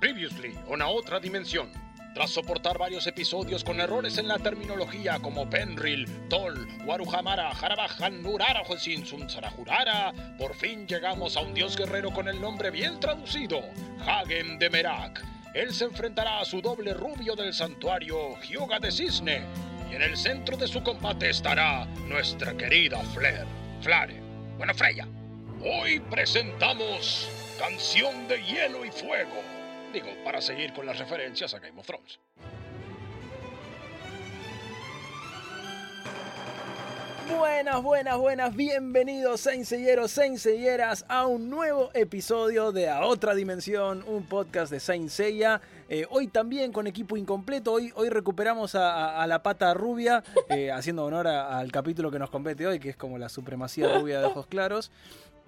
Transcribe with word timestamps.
Previously, 0.00 0.56
una 0.68 0.86
otra 0.86 1.18
dimensión. 1.18 1.70
Tras 2.14 2.30
soportar 2.30 2.78
varios 2.78 3.06
episodios 3.08 3.64
con 3.64 3.80
errores 3.80 4.16
en 4.18 4.28
la 4.28 4.38
terminología 4.38 5.18
como 5.18 5.50
Penril, 5.50 6.06
Tol, 6.28 6.68
Waruhamara, 6.86 7.50
Harabajan, 7.50 8.22
Nurara, 8.22 8.64
Josin, 8.64 9.04
Sarajurara, 9.28 10.12
por 10.38 10.54
fin 10.54 10.86
llegamos 10.86 11.36
a 11.36 11.40
un 11.40 11.52
dios 11.52 11.76
guerrero 11.76 12.12
con 12.12 12.28
el 12.28 12.40
nombre 12.40 12.70
bien 12.70 13.00
traducido, 13.00 13.60
Hagen 14.06 14.58
de 14.60 14.70
Merak. 14.70 15.24
Él 15.54 15.74
se 15.74 15.86
enfrentará 15.86 16.38
a 16.38 16.44
su 16.44 16.60
doble 16.60 16.94
rubio 16.94 17.34
del 17.34 17.52
santuario, 17.52 18.40
Hyoga 18.42 18.78
de 18.78 18.92
Cisne, 18.92 19.42
y 19.90 19.96
en 19.96 20.02
el 20.02 20.16
centro 20.16 20.56
de 20.56 20.68
su 20.68 20.80
combate 20.80 21.30
estará 21.30 21.86
nuestra 22.06 22.56
querida 22.56 23.00
Flair, 23.14 23.46
Flare, 23.80 24.20
bueno, 24.56 24.74
Freya. 24.74 25.08
Hoy 25.60 25.98
presentamos 25.98 27.28
Canción 27.58 28.28
de 28.28 28.40
Hielo 28.44 28.84
y 28.84 28.90
Fuego. 28.92 29.57
Digo, 29.92 30.08
para 30.22 30.40
seguir 30.42 30.74
con 30.74 30.84
las 30.84 30.98
referencias 30.98 31.54
a 31.54 31.58
Game 31.60 31.80
of 31.80 31.86
Thrones. 31.86 32.18
Buenas, 37.36 37.82
buenas, 37.82 38.16
buenas, 38.18 38.56
bienvenidos 38.56 39.42
Sainselleros, 39.42 40.10
Sainselleras 40.10 41.04
a 41.08 41.26
un 41.26 41.50
nuevo 41.50 41.90
episodio 41.92 42.72
de 42.72 42.88
A 42.88 43.04
Otra 43.04 43.34
Dimensión, 43.34 44.02
un 44.06 44.24
podcast 44.24 44.72
de 44.72 44.80
Saint 44.80 45.10
Seiya. 45.10 45.60
Eh, 45.90 46.06
hoy 46.10 46.28
también 46.28 46.72
con 46.72 46.86
equipo 46.86 47.16
incompleto, 47.16 47.72
hoy, 47.72 47.92
hoy 47.96 48.08
recuperamos 48.08 48.74
a, 48.74 49.26
la 49.26 49.42
pata 49.42 49.74
rubia, 49.74 50.24
eh, 50.48 50.70
haciendo 50.70 51.04
honor 51.04 51.26
al 51.26 51.70
capítulo 51.70 52.10
que 52.10 52.18
nos 52.18 52.30
compete 52.30 52.66
hoy, 52.66 52.78
que 52.78 52.90
es 52.90 52.96
como 52.96 53.18
la 53.18 53.28
supremacía 53.28 53.98
rubia 53.98 54.20
de 54.20 54.26
ojos 54.26 54.46
claros. 54.46 54.90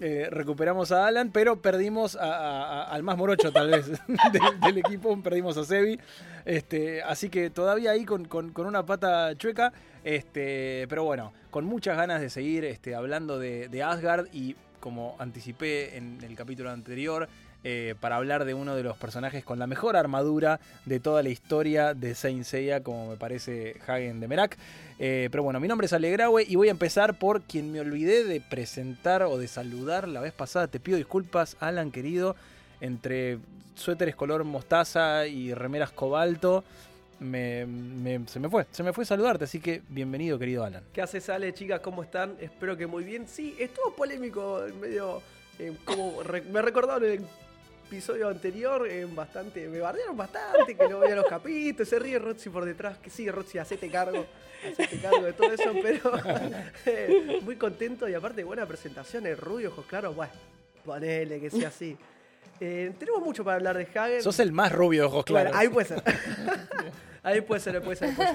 Eh, 0.01 0.29
recuperamos 0.31 0.93
a 0.93 1.07
Alan, 1.07 1.31
pero 1.31 1.61
perdimos 1.61 2.17
a- 2.17 2.23
a- 2.25 2.83
al 2.85 3.03
más 3.03 3.19
morocho 3.19 3.53
tal 3.53 3.71
vez 3.71 3.87
del, 4.63 4.79
equipo, 4.79 5.21
perdimos 5.23 5.57
a 5.59 5.65
Sebi. 5.65 6.01
Este, 6.47 7.03
así 7.03 7.29
que 7.29 7.51
todavía 7.51 7.91
ahí 7.91 8.05
con, 8.07 8.25
con- 8.25 8.53
una 8.67 8.85
pata 8.87 9.37
chueca. 9.37 9.73
Este, 10.03 10.87
pero 10.89 11.05
bueno, 11.05 11.33
con 11.51 11.67
muchas 11.67 11.97
ganas 11.99 12.21
de 12.23 12.31
seguir 12.31 12.65
este, 12.65 12.95
hablando 12.95 13.39
de 13.39 13.83
Asgard 13.83 14.27
y 14.33 14.57
como 14.81 15.15
anticipé 15.19 15.99
en 15.99 16.19
el 16.25 16.35
capítulo 16.35 16.71
anterior, 16.71 17.29
eh, 17.65 17.95
para 18.01 18.17
hablar 18.17 18.45
de 18.45 18.55
uno 18.55 18.75
de 18.75 18.83
los 18.83 18.97
personajes 18.97 19.45
con 19.45 19.59
la 19.59 19.67
mejor 19.67 19.97
armadura 19.97 20.61
de 20.87 21.01
toda 21.01 21.23
la 21.23 21.29
historia 21.29 21.95
de 21.95 22.15
Saint 22.15 22.45
Seiya, 22.45 22.83
como 22.83 23.11
me 23.11 23.17
parece 23.17 23.77
Hagen 23.87 24.21
de 24.21 24.29
Merak. 24.29 24.57
Eh, 24.99 25.29
pero 25.31 25.43
bueno, 25.43 25.61
mi 25.61 25.69
nombre 25.69 25.87
es 25.87 25.93
Alegraue 25.93 26.45
y 26.49 26.57
voy 26.57 26.69
a 26.69 26.73
empezar 26.73 27.19
por 27.19 27.43
quien 27.43 27.73
me 27.73 27.81
olvidé 27.81 28.25
de 28.25 28.41
presentar 28.41 29.23
o 29.23 29.39
de 29.39 29.49
saludar 29.49 30.09
la 30.09 30.21
vez 30.21 30.33
pasada. 30.33 30.69
Te 30.69 30.81
pido 30.81 30.97
disculpas, 30.99 31.57
Alan 31.61 31.91
querido, 31.91 32.37
entre 32.81 33.39
suéteres 33.75 34.15
color 34.17 34.45
mostaza 34.45 35.27
y 35.27 35.55
remeras 35.55 35.91
cobalto. 35.91 36.65
Me, 37.19 37.67
me- 37.67 38.27
se 38.29 38.41
me 38.41 38.49
fue, 38.49 38.67
se 38.71 38.83
me 38.83 38.95
fue 38.95 39.05
saludarte, 39.05 39.45
así 39.45 39.61
que 39.61 39.83
bienvenido 39.91 40.39
querido 40.39 40.65
Alan. 40.65 40.83
¿Qué 40.95 41.03
haces, 41.03 41.29
Ale, 41.29 41.53
chicas? 41.53 41.81
¿Cómo 41.81 42.03
están? 42.03 42.35
Espero 42.41 42.79
que 42.79 42.87
muy 42.87 43.05
bien. 43.05 43.29
Sí, 43.29 43.55
estuvo 43.59 43.95
polémico, 43.95 44.63
medio. 44.81 45.21
eh, 45.59 45.71
me 46.51 46.63
recordaron 46.63 47.05
el 47.05 47.21
episodio 47.91 48.29
anterior, 48.29 48.87
eh, 48.89 49.05
bastante. 49.05 49.67
Me 49.67 49.81
bardearon 49.81 50.17
bastante, 50.17 50.77
que 50.77 50.89
no 50.89 51.01
veía 51.01 51.17
los 51.17 51.27
capítulos. 51.27 51.89
Se 51.89 51.99
ríe 51.99 52.21
Roxy 52.21 52.49
por 52.49 52.65
detrás, 52.65 52.99
que 52.99 53.11
sí, 53.11 53.29
Roxy, 53.29 53.59
hacete 53.59 53.91
cargo. 53.91 54.25
Hacete 54.65 55.01
cargo 55.01 55.23
de 55.23 55.33
todo 55.33 55.53
eso, 55.53 55.73
pero. 55.83 56.13
eh, 56.87 57.41
muy 57.43 57.57
contento 57.57 58.09
y 58.09 58.15
aparte, 58.15 58.45
buena 58.45 58.65
presentación. 58.65 59.27
El 59.27 59.37
rubio, 59.37 59.71
ojos 59.71 59.87
claros, 59.87 60.15
bueno, 60.15 60.33
ponele 60.85 61.41
que 61.41 61.51
sea 61.51 61.69
así. 61.69 61.97
Eh, 62.61 62.93
tenemos 62.97 63.23
mucho 63.23 63.43
para 63.43 63.57
hablar 63.57 63.77
de 63.77 63.89
Hagen. 63.99 64.23
Sos 64.23 64.39
el 64.39 64.53
más 64.53 64.71
rubio 64.71 65.03
de 65.03 65.07
ojos 65.09 65.25
Bueno, 65.29 65.51
claros. 65.51 65.61
ahí 65.61 65.69
puede 65.69 65.89
ser. 65.89 66.03
ahí 67.23 67.41
puede 67.41 67.61
ser, 67.61 67.81
puede 67.83 67.97
ser, 67.97 68.09
ahí 68.11 68.15
puede 68.15 68.29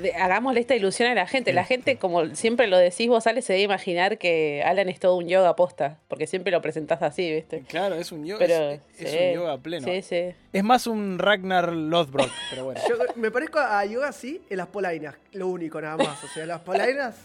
ser. 0.00 0.16
Hagámosle 0.20 0.60
esta 0.60 0.74
ilusión 0.74 1.10
a 1.10 1.14
la 1.14 1.26
gente. 1.26 1.52
La 1.52 1.64
gente, 1.64 1.96
como 1.96 2.34
siempre 2.34 2.66
lo 2.66 2.78
decís 2.78 3.08
vos, 3.08 3.26
Ale, 3.26 3.42
se 3.42 3.52
debe 3.54 3.64
imaginar 3.64 4.18
que 4.18 4.62
Alan 4.64 4.88
es 4.88 5.00
todo 5.00 5.16
un 5.16 5.28
yoga 5.28 5.56
posta, 5.56 5.98
porque 6.08 6.26
siempre 6.26 6.52
lo 6.52 6.60
presentás 6.62 7.02
así, 7.02 7.32
¿viste? 7.32 7.62
Claro, 7.68 7.96
es 7.96 8.12
un 8.12 8.24
yoga, 8.24 8.38
Pero 8.38 8.70
es, 8.98 9.12
un 9.12 9.34
yoga 9.34 9.58
pleno. 9.58 9.86
Sí, 9.86 10.02
sí. 10.02 10.34
Es 10.52 10.64
más 10.64 10.86
un 10.86 11.18
Ragnar 11.18 11.72
Lothbrok, 11.72 12.30
pero 12.50 12.64
bueno. 12.64 12.80
Yo 12.88 12.96
me 13.16 13.30
parezco 13.30 13.58
a 13.58 13.84
yoga 13.84 14.12
sí 14.12 14.42
en 14.50 14.58
las 14.58 14.68
polainas, 14.68 15.14
lo 15.32 15.48
único 15.48 15.80
nada 15.80 15.96
más. 15.96 16.22
O 16.24 16.28
sea, 16.28 16.46
las 16.46 16.60
polainas, 16.60 17.16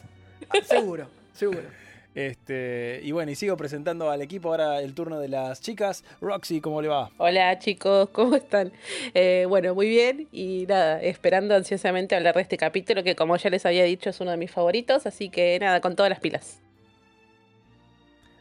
seguro, 0.66 1.08
seguro. 1.34 1.84
Este, 2.16 3.00
y 3.04 3.12
bueno, 3.12 3.32
y 3.32 3.36
sigo 3.36 3.58
presentando 3.58 4.12
al 4.12 4.22
equipo 4.22 4.50
ahora 4.50 4.82
el 4.82 4.94
turno 4.94 5.20
de 5.20 5.30
las 5.30 5.62
chicas. 5.62 6.04
Roxy, 6.22 6.62
¿cómo 6.62 6.82
le 6.82 6.88
va? 6.88 7.10
Hola 7.18 7.58
chicos, 7.58 8.10
¿cómo 8.12 8.36
están? 8.36 8.72
Eh, 9.16 9.46
bueno, 9.50 9.74
muy 9.74 9.88
bien 9.90 10.28
y 10.32 10.66
nada, 10.68 11.02
esperando 11.02 11.56
ansiosamente 11.56 12.16
hablar 12.16 12.36
de 12.36 12.42
este 12.42 12.58
capítulo 12.58 13.04
que 13.04 13.16
como 13.16 13.36
ya 13.38 13.50
les 13.50 13.66
había 13.66 13.84
dicho 13.84 14.12
es 14.12 14.20
uno 14.22 14.32
de 14.32 14.38
mis 14.38 14.52
favoritos, 14.52 15.06
así 15.08 15.30
que 15.30 15.58
nada, 15.60 15.82
con 15.82 15.96
todas 15.96 16.10
las 16.12 16.20
pilas. 16.20 16.60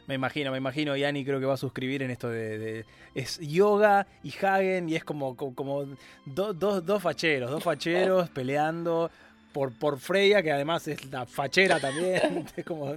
Me 0.05 0.15
imagino, 0.15 0.51
me 0.51 0.57
imagino, 0.57 0.97
y 0.97 1.05
Ani 1.05 1.23
creo 1.23 1.39
que 1.39 1.45
va 1.45 1.53
a 1.53 1.57
suscribir 1.57 2.03
en 2.03 2.11
esto 2.11 2.29
de, 2.29 2.57
de- 2.59 2.85
es 3.15 3.39
yoga 3.39 4.05
y 4.21 4.33
Hagen 4.45 4.89
y 4.89 4.95
es 4.95 5.03
como, 5.05 5.37
como, 5.37 5.55
como 5.55 5.85
do- 6.25 6.53
dos- 6.53 6.85
dos 6.85 7.01
facheros, 7.01 7.49
dos 7.49 7.63
facheros 7.63 8.29
peleando 8.33 9.09
por, 9.53 9.71
por 9.71 9.99
Freya, 9.99 10.41
que 10.41 10.51
además 10.51 10.87
es 10.87 11.05
la 11.11 11.25
fachera 11.25 11.79
también. 11.79 12.45
Es 12.57 12.65
como, 12.65 12.93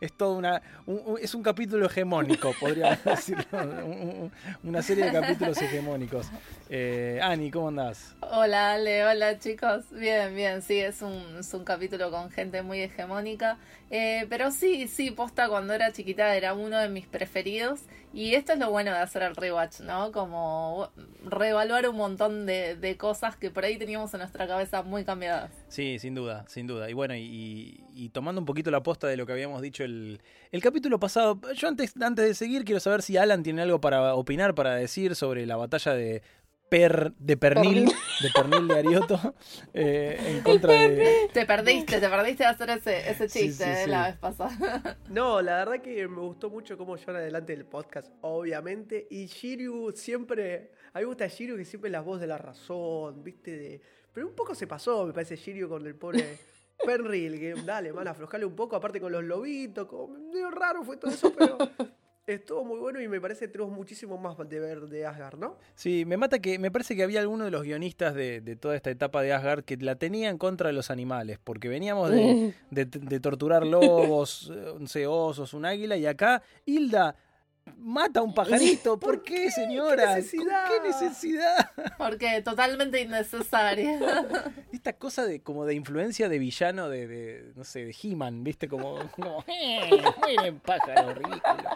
es 0.00 0.12
todo 0.12 0.34
una, 0.36 0.60
un- 0.86 1.18
es 1.20 1.34
un 1.34 1.42
capítulo 1.42 1.86
hegemónico, 1.86 2.52
podría 2.58 2.96
decirlo, 3.04 3.44
un- 3.52 4.32
una 4.64 4.82
serie 4.82 5.04
de 5.04 5.12
capítulos 5.12 5.60
hegemónicos. 5.62 6.26
Eh, 6.70 7.20
Ani, 7.22 7.50
¿cómo 7.50 7.68
andás? 7.68 8.14
Hola 8.20 8.72
Ale, 8.72 9.04
hola 9.04 9.38
chicos. 9.38 9.84
Bien, 9.92 10.34
bien, 10.34 10.62
sí, 10.62 10.78
es 10.80 11.02
un, 11.02 11.36
es 11.38 11.52
un 11.54 11.64
capítulo 11.64 12.10
con 12.10 12.30
gente 12.30 12.62
muy 12.62 12.80
hegemónica. 12.80 13.58
Eh, 13.90 14.26
pero 14.28 14.50
sí, 14.50 14.88
sí, 14.88 15.10
posta 15.10 15.48
cuando 15.48 15.72
era 15.72 15.92
chiquita 15.92 16.34
era 16.36 16.54
uno 16.54 16.78
de 16.78 16.88
mis 16.88 17.06
preferidos. 17.06 17.80
Y 18.12 18.34
esto 18.34 18.54
es 18.54 18.58
lo 18.58 18.70
bueno 18.70 18.90
de 18.90 18.98
hacer 18.98 19.22
el 19.22 19.36
rewatch, 19.36 19.80
¿no? 19.80 20.12
Como 20.12 20.90
reevaluar 21.24 21.88
un 21.88 21.96
montón 21.96 22.46
de, 22.46 22.74
de 22.74 22.96
cosas 22.96 23.36
que 23.36 23.50
por 23.50 23.64
ahí 23.64 23.76
teníamos 23.76 24.12
en 24.14 24.20
nuestra 24.20 24.46
cabeza 24.46 24.82
muy 24.82 25.04
cambiadas. 25.04 25.50
Sí, 25.68 25.98
sin 25.98 26.14
duda, 26.14 26.44
sin 26.48 26.66
duda. 26.66 26.88
Y 26.88 26.94
bueno, 26.94 27.14
y, 27.14 27.84
y 27.94 28.08
tomando 28.08 28.40
un 28.40 28.46
poquito 28.46 28.70
la 28.70 28.82
posta 28.82 29.06
de 29.06 29.16
lo 29.16 29.26
que 29.26 29.32
habíamos 29.32 29.60
dicho 29.60 29.84
el, 29.84 30.20
el 30.52 30.62
capítulo 30.62 30.98
pasado, 30.98 31.38
yo 31.54 31.68
antes, 31.68 31.94
antes 32.00 32.24
de 32.24 32.34
seguir 32.34 32.64
quiero 32.64 32.80
saber 32.80 33.02
si 33.02 33.16
Alan 33.18 33.42
tiene 33.42 33.62
algo 33.62 33.80
para 33.80 34.14
opinar, 34.14 34.54
para 34.54 34.74
decir 34.74 35.14
sobre 35.14 35.44
la 35.44 35.56
batalla 35.56 35.92
de 35.92 36.22
Per, 36.68 37.12
de 37.18 37.36
Pernil, 37.36 37.86
de 37.86 38.30
Pernil 38.34 38.68
de 38.68 38.78
Arioto, 38.78 39.34
eh, 39.74 40.18
en 40.26 40.40
contra 40.42 40.72
de... 40.72 41.30
Te 41.32 41.46
perdiste, 41.46 41.98
te 41.98 42.08
perdiste 42.08 42.44
de 42.44 42.50
hacer 42.50 42.70
ese, 42.70 43.10
ese 43.10 43.28
chiste 43.28 43.64
sí, 43.64 43.70
eh, 43.70 43.84
sí. 43.84 43.90
la 43.90 44.08
vez 44.08 44.16
pasada. 44.16 44.98
No, 45.08 45.40
la 45.40 45.64
verdad 45.64 45.80
que 45.80 46.06
me 46.06 46.20
gustó 46.20 46.50
mucho 46.50 46.76
cómo 46.76 46.96
llevan 46.96 47.16
adelante 47.16 47.54
el 47.54 47.64
podcast, 47.64 48.12
obviamente. 48.20 49.06
Y 49.10 49.26
Shiryu 49.26 49.92
siempre. 49.94 50.72
A 50.92 50.98
mí 50.98 51.04
me 51.04 51.06
gusta 51.06 51.26
Shiryu 51.26 51.56
que 51.56 51.64
siempre 51.64 51.88
es 51.88 51.92
la 51.92 52.02
voz 52.02 52.20
de 52.20 52.26
la 52.26 52.36
razón, 52.36 53.24
¿viste? 53.24 53.56
De, 53.56 53.80
pero 54.12 54.26
un 54.26 54.34
poco 54.34 54.54
se 54.54 54.66
pasó, 54.66 55.06
me 55.06 55.12
parece, 55.12 55.36
Shiryu 55.36 55.68
con 55.68 55.86
el 55.86 55.94
pobre 55.94 56.38
Penril. 56.84 57.38
Que 57.38 57.54
dale, 57.64 57.92
man, 57.92 58.08
aflojale 58.08 58.44
un 58.44 58.54
poco, 58.54 58.76
aparte 58.76 59.00
con 59.00 59.12
los 59.12 59.24
lobitos. 59.24 59.86
Como, 59.86 60.08
medio 60.08 60.50
raro 60.50 60.82
fue 60.82 60.96
todo 60.96 61.10
eso, 61.10 61.32
pero. 61.32 61.56
Estuvo 62.28 62.62
muy 62.62 62.78
bueno 62.78 63.00
y 63.00 63.08
me 63.08 63.22
parece 63.22 63.46
que 63.46 63.52
tenemos 63.52 63.72
muchísimo 63.74 64.18
más 64.18 64.36
de 64.36 64.60
ver 64.60 64.80
de 64.82 65.06
Asgard, 65.06 65.38
¿no? 65.38 65.56
Sí, 65.74 66.04
me 66.04 66.18
mata 66.18 66.38
que 66.40 66.58
me 66.58 66.70
parece 66.70 66.94
que 66.94 67.02
había 67.02 67.20
alguno 67.20 67.46
de 67.46 67.50
los 67.50 67.62
guionistas 67.62 68.14
de, 68.14 68.42
de 68.42 68.54
toda 68.54 68.76
esta 68.76 68.90
etapa 68.90 69.22
de 69.22 69.32
Asgard 69.32 69.64
que 69.64 69.78
la 69.78 69.94
tenía 69.96 70.28
en 70.28 70.36
contra 70.36 70.66
de 70.66 70.74
los 70.74 70.90
animales, 70.90 71.38
porque 71.42 71.68
veníamos 71.68 72.10
de, 72.10 72.52
de- 72.70 72.84
de 72.84 73.20
torturar 73.20 73.64
lobos, 73.66 74.52
eh, 74.54 74.74
no 74.78 74.86
sé, 74.88 75.06
osos, 75.06 75.54
un 75.54 75.64
águila, 75.64 75.96
y 75.96 76.04
acá 76.04 76.42
Hilda 76.66 77.16
mata 77.78 78.20
a 78.20 78.22
un 78.22 78.34
pajarito. 78.34 78.98
¿Por 79.00 79.22
qué, 79.22 79.50
señora? 79.50 80.14
¿Qué 80.14 80.16
necesidad? 80.16 80.64
¿Qué 80.68 80.86
necesidad? 80.88 81.70
Porque 81.98 82.42
totalmente 82.42 83.00
innecesaria. 83.00 83.98
Esta 84.72 84.92
cosa 84.94 85.24
de 85.26 85.40
como 85.40 85.64
de 85.66 85.74
influencia 85.74 86.28
de 86.28 86.38
villano 86.38 86.88
de, 86.90 87.06
de, 87.06 87.52
no 87.56 87.64
sé, 87.64 87.84
de 87.86 87.96
He-Man, 88.02 88.44
¿viste? 88.44 88.68
Como, 88.68 88.98
como 89.12 89.44
"Eh, 89.48 90.02
mueren 90.18 90.60
pájaros, 90.60 91.16
ridículo. 91.16 91.68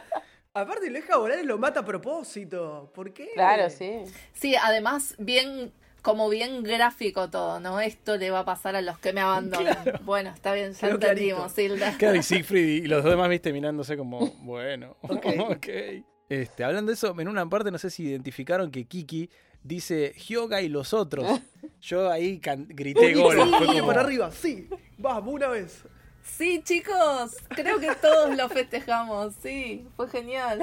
Aparte, 0.54 0.88
lo 0.88 0.94
deja 0.94 1.16
volar 1.16 1.38
y 1.43 1.46
lo 1.46 1.56
mata 1.58 1.81
a 1.81 1.84
propósito. 1.84 2.90
¿Por 2.94 3.12
qué? 3.14 3.31
Claro, 3.34 3.70
sí. 3.70 4.02
Sí, 4.34 4.54
además, 4.54 5.14
bien, 5.19 5.72
como 6.02 6.28
bien 6.28 6.62
gráfico 6.62 7.31
todo, 7.31 7.58
¿no? 7.58 7.81
Esto 7.81 8.19
le 8.19 8.31
va 8.31 8.40
a 8.40 8.44
pasar 8.44 8.76
a 8.76 8.82
los 8.82 8.99
que 8.99 9.14
me 9.14 9.22
abandonan. 9.22 9.78
Bueno, 10.02 10.31
está 10.34 10.52
bien, 10.52 10.75
ya 10.75 10.88
entendimos, 10.90 11.56
Hilda. 11.58 11.96
Claro, 11.96 12.16
y 12.16 12.22
Siegfried 12.22 12.84
y 12.84 12.87
los 12.87 13.02
demás, 13.02 13.31
viste, 13.31 13.50
mirándose 13.52 13.96
como, 13.96 14.31
bueno, 14.43 14.96
Ok. 15.02 15.26
ok. 15.38 15.69
Este, 16.28 16.64
hablando 16.64 16.90
de 16.90 16.94
eso, 16.94 17.19
en 17.19 17.28
una 17.28 17.49
parte 17.49 17.70
no 17.70 17.78
sé 17.78 17.88
si 17.90 18.04
identificaron 18.04 18.70
que 18.70 18.84
Kiki 18.87 19.31
dice 19.62 20.12
Hyoga 20.28 20.60
y 20.60 20.69
los 20.69 20.93
otros. 20.93 21.40
Yo 21.81 22.10
ahí 22.10 22.40
grité 22.69 23.14
gol. 23.14 23.37
Sí, 23.43 23.66
como- 23.78 23.87
para 23.87 24.02
arriba, 24.02 24.31
sí. 24.31 24.69
Vamos, 24.99 25.32
una 25.32 25.49
vez. 25.49 25.82
Sí, 26.23 26.63
chicos, 26.65 27.37
creo 27.51 27.79
que 27.79 27.95
todos 28.01 28.37
lo 28.37 28.49
festejamos, 28.49 29.35
sí, 29.43 29.87
fue 29.97 30.09
genial. 30.09 30.61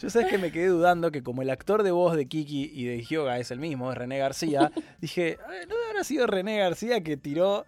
Yo 0.00 0.10
sabes 0.10 0.28
que 0.28 0.38
me 0.38 0.50
quedé 0.52 0.66
dudando 0.66 1.10
que 1.10 1.22
como 1.22 1.42
el 1.42 1.50
actor 1.50 1.82
de 1.82 1.90
voz 1.90 2.16
de 2.16 2.26
Kiki 2.26 2.70
y 2.74 2.84
de 2.84 3.02
Hyoga 3.02 3.38
es 3.38 3.50
el 3.50 3.60
mismo, 3.60 3.90
es 3.92 3.98
René 3.98 4.18
García, 4.18 4.70
dije, 5.00 5.38
"Ay, 5.48 5.66
no 5.68 5.74
habrá 5.88 6.04
sido 6.04 6.26
René 6.26 6.58
García 6.58 7.02
que 7.02 7.16
tiró, 7.16 7.64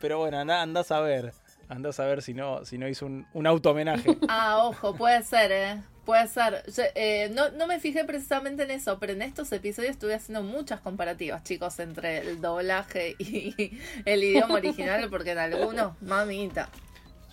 pero 0.00 0.18
bueno, 0.18 0.38
anda, 0.38 0.62
anda 0.62 0.80
a 0.82 0.84
saber, 0.84 1.32
anda 1.68 1.90
a 1.90 1.92
saber 1.92 2.22
si 2.22 2.34
no, 2.34 2.64
si 2.64 2.78
no 2.78 2.88
hizo 2.88 3.06
un, 3.06 3.26
un 3.32 3.46
auto 3.46 3.70
homenaje. 3.70 4.16
Ah, 4.28 4.64
ojo, 4.66 4.94
puede 4.94 5.22
ser, 5.22 5.50
¿eh? 5.52 5.82
Puede 6.04 6.28
ser. 6.28 6.62
Yo, 6.70 6.82
eh, 6.94 7.30
no, 7.32 7.50
no 7.50 7.66
me 7.66 7.80
fijé 7.80 8.04
precisamente 8.04 8.64
en 8.64 8.70
eso, 8.70 8.98
pero 8.98 9.12
en 9.14 9.22
estos 9.22 9.50
episodios 9.52 9.92
estuve 9.92 10.14
haciendo 10.14 10.42
muchas 10.42 10.80
comparativas, 10.80 11.42
chicos, 11.44 11.78
entre 11.80 12.18
el 12.18 12.40
doblaje 12.40 13.16
y 13.18 13.78
el 14.04 14.22
idioma 14.22 14.54
original, 14.54 15.08
porque 15.08 15.32
en 15.32 15.38
algunos, 15.38 16.00
mamita. 16.02 16.68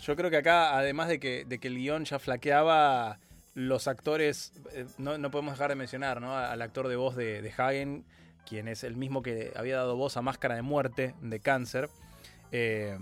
Yo 0.01 0.15
creo 0.15 0.29
que 0.29 0.37
acá, 0.37 0.77
además 0.77 1.09
de 1.09 1.19
que, 1.19 1.45
de 1.45 1.59
que 1.59 1.67
el 1.67 1.75
guion 1.75 2.05
ya 2.05 2.17
flaqueaba, 2.17 3.19
los 3.53 3.87
actores, 3.87 4.53
eh, 4.73 4.85
no, 4.97 5.17
no 5.17 5.29
podemos 5.31 5.53
dejar 5.53 5.69
de 5.69 5.75
mencionar 5.75 6.21
¿no? 6.21 6.35
al 6.37 6.61
actor 6.61 6.87
de 6.87 6.95
voz 6.95 7.15
de, 7.15 7.41
de 7.41 7.53
Hagen, 7.55 8.05
quien 8.47 8.67
es 8.67 8.83
el 8.83 8.95
mismo 8.95 9.21
que 9.21 9.51
había 9.55 9.75
dado 9.75 9.95
voz 9.95 10.17
a 10.17 10.21
Máscara 10.21 10.55
de 10.55 10.61
Muerte 10.61 11.13
de 11.21 11.39
Cáncer, 11.39 11.89
eh, 12.51 12.97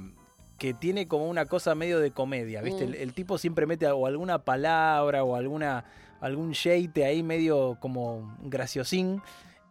que 0.60 0.74
tiene 0.74 1.08
como 1.08 1.28
una 1.28 1.46
cosa 1.46 1.74
medio 1.74 2.00
de 2.00 2.12
comedia, 2.12 2.62
¿viste? 2.62 2.86
Mm. 2.86 2.90
El, 2.90 2.96
el 2.96 3.14
tipo 3.14 3.38
siempre 3.38 3.66
mete 3.66 3.88
o 3.88 4.06
alguna 4.06 4.44
palabra 4.44 5.24
o 5.24 5.36
alguna 5.36 5.86
algún 6.22 6.52
sheite 6.52 7.06
ahí 7.06 7.24
medio 7.24 7.78
como 7.80 8.38
graciosín. 8.42 9.22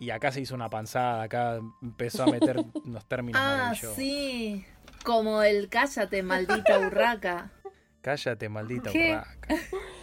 Y 0.01 0.11
acá 0.11 0.31
se 0.31 0.41
hizo 0.41 0.55
una 0.55 0.71
panzada, 0.71 1.23
acá 1.23 1.61
empezó 1.83 2.23
a 2.23 2.27
meter 2.27 2.57
unos 2.85 3.05
términos 3.07 3.41
Ah, 3.43 3.75
sí. 3.75 4.65
Como 5.05 5.43
el 5.43 5.69
cállate, 5.69 6.23
maldita 6.23 6.79
urraca. 6.87 7.51
Cállate, 8.01 8.49
maldita 8.49 8.91
¿Qué? 8.91 9.13
urraca. 9.13 9.57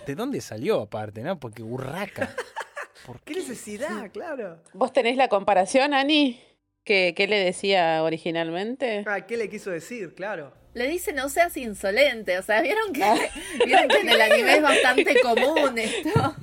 ¿De 0.06 0.16
dónde 0.16 0.42
salió 0.42 0.82
aparte, 0.82 1.22
no? 1.22 1.40
Porque 1.40 1.64
urraca. 1.64 2.36
¿Por 3.06 3.22
¿Qué 3.22 3.36
necesidad? 3.36 4.12
Claro. 4.12 4.62
¿Vos 4.74 4.92
tenés 4.92 5.16
la 5.16 5.28
comparación, 5.28 5.94
Ani? 5.94 6.42
¿Qué, 6.84 7.14
qué 7.16 7.28
le 7.28 7.38
decía 7.38 8.04
originalmente? 8.04 9.04
Ah, 9.08 9.22
¿qué 9.22 9.38
le 9.38 9.50
quiso 9.50 9.70
decir? 9.72 10.14
Claro. 10.14 10.54
Le 10.76 10.88
dice 10.88 11.12
no 11.14 11.30
seas 11.30 11.56
insolente, 11.58 12.38
o 12.38 12.44
sea, 12.44 12.62
vieron 12.62 12.92
que, 12.94 13.02
vieron 13.66 13.88
que 13.88 13.98
en 14.02 14.10
el 14.10 14.22
anime 14.22 14.56
es 14.58 14.62
bastante 14.62 15.20
común 15.22 15.78
esto. 15.78 16.36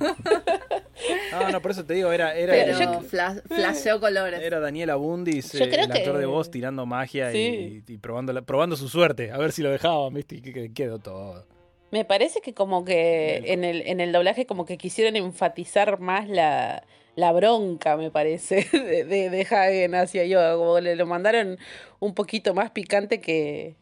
No, 1.31 1.49
no, 1.51 1.61
por 1.61 1.71
eso 1.71 1.85
te 1.85 1.93
digo, 1.93 2.11
era, 2.11 2.33
era, 2.35 2.53
Pero 2.53 2.77
era, 3.11 3.41
flasheó 3.47 3.99
colores. 3.99 4.41
Daniela 4.49 4.95
Bundis, 4.95 5.51
Yo 5.53 5.63
eh, 5.65 5.69
el 5.71 5.79
actor 5.91 6.13
que- 6.13 6.19
de 6.19 6.25
voz 6.25 6.49
tirando 6.51 6.85
magia 6.85 7.31
y- 7.31 7.33
Sí. 7.33 7.83
y, 7.87 7.97
probando, 7.97 8.33
la- 8.33 8.41
probando 8.41 8.75
su 8.75 8.89
suerte, 8.89 9.31
a 9.31 9.37
ver 9.37 9.51
si 9.51 9.61
lo 9.61 9.69
dejaban, 9.71 10.13
¿viste? 10.13 10.35
Y 10.35 10.41
que- 10.41 10.51
que 10.53 10.73
quedó 10.73 10.99
todo. 10.99 11.45
Me 11.91 12.03
parece 12.05 12.41
que 12.41 12.53
como 12.55 12.85
que 12.85 13.43
en 13.45 13.63
el, 13.63 13.81
en 13.85 13.99
el 13.99 14.11
doblaje 14.11 14.47
como 14.47 14.65
que 14.65 14.77
quisieron 14.79 15.15
enfatizar 15.15 15.99
más 15.99 16.27
la, 16.27 16.83
la 17.15 17.31
bronca, 17.33 17.97
me 17.97 18.09
parece, 18.09 18.67
de, 18.73 19.03
de, 19.05 19.29
de 19.29 19.41
Hagen 19.41 19.93
hacia 19.93 20.25
Yoda. 20.25 20.55
Como 20.55 20.79
le 20.79 20.95
lo 20.95 21.05
mandaron 21.05 21.59
un 21.99 22.15
poquito 22.15 22.55
más 22.55 22.71
picante 22.71 23.21
que, 23.21 23.75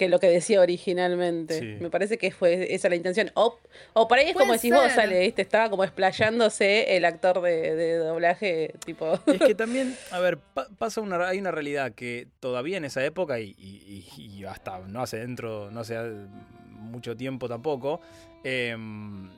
que 0.00 0.08
lo 0.08 0.18
que 0.18 0.28
decía 0.28 0.60
originalmente. 0.60 1.58
Sí. 1.58 1.76
Me 1.78 1.90
parece 1.90 2.16
que 2.16 2.30
fue 2.30 2.74
esa 2.74 2.88
la 2.88 2.96
intención. 2.96 3.30
O, 3.34 3.58
o 3.92 4.08
por 4.08 4.18
ahí 4.18 4.28
es 4.30 4.32
como 4.34 4.54
decís 4.54 4.72
vos, 4.72 4.82
ser. 4.84 4.92
sale, 4.92 5.20
¿viste? 5.20 5.42
Estaba 5.42 5.68
como 5.68 5.84
explayándose 5.84 6.96
el 6.96 7.04
actor 7.04 7.42
de, 7.42 7.74
de 7.76 7.96
doblaje, 7.96 8.72
tipo... 8.84 9.20
Es 9.26 9.38
que 9.40 9.54
también, 9.64 9.94
a 10.10 10.18
ver, 10.18 10.38
pa- 10.38 10.68
pasa 10.78 11.00
una, 11.02 11.28
hay 11.28 11.38
una 11.38 11.50
realidad 11.50 11.92
que 11.92 12.26
todavía 12.40 12.78
en 12.78 12.86
esa 12.86 13.04
época 13.04 13.38
y, 13.40 13.54
y- 13.58 14.06
y- 14.16 14.38
y 14.40 14.44
hasta 14.44 14.78
no 14.80 15.02
hace 15.02 15.18
dentro, 15.18 15.70
no 15.70 15.80
hace 15.80 15.96
mucho 16.70 17.14
tiempo 17.16 17.46
tampoco, 17.48 18.00
em, 18.42 19.28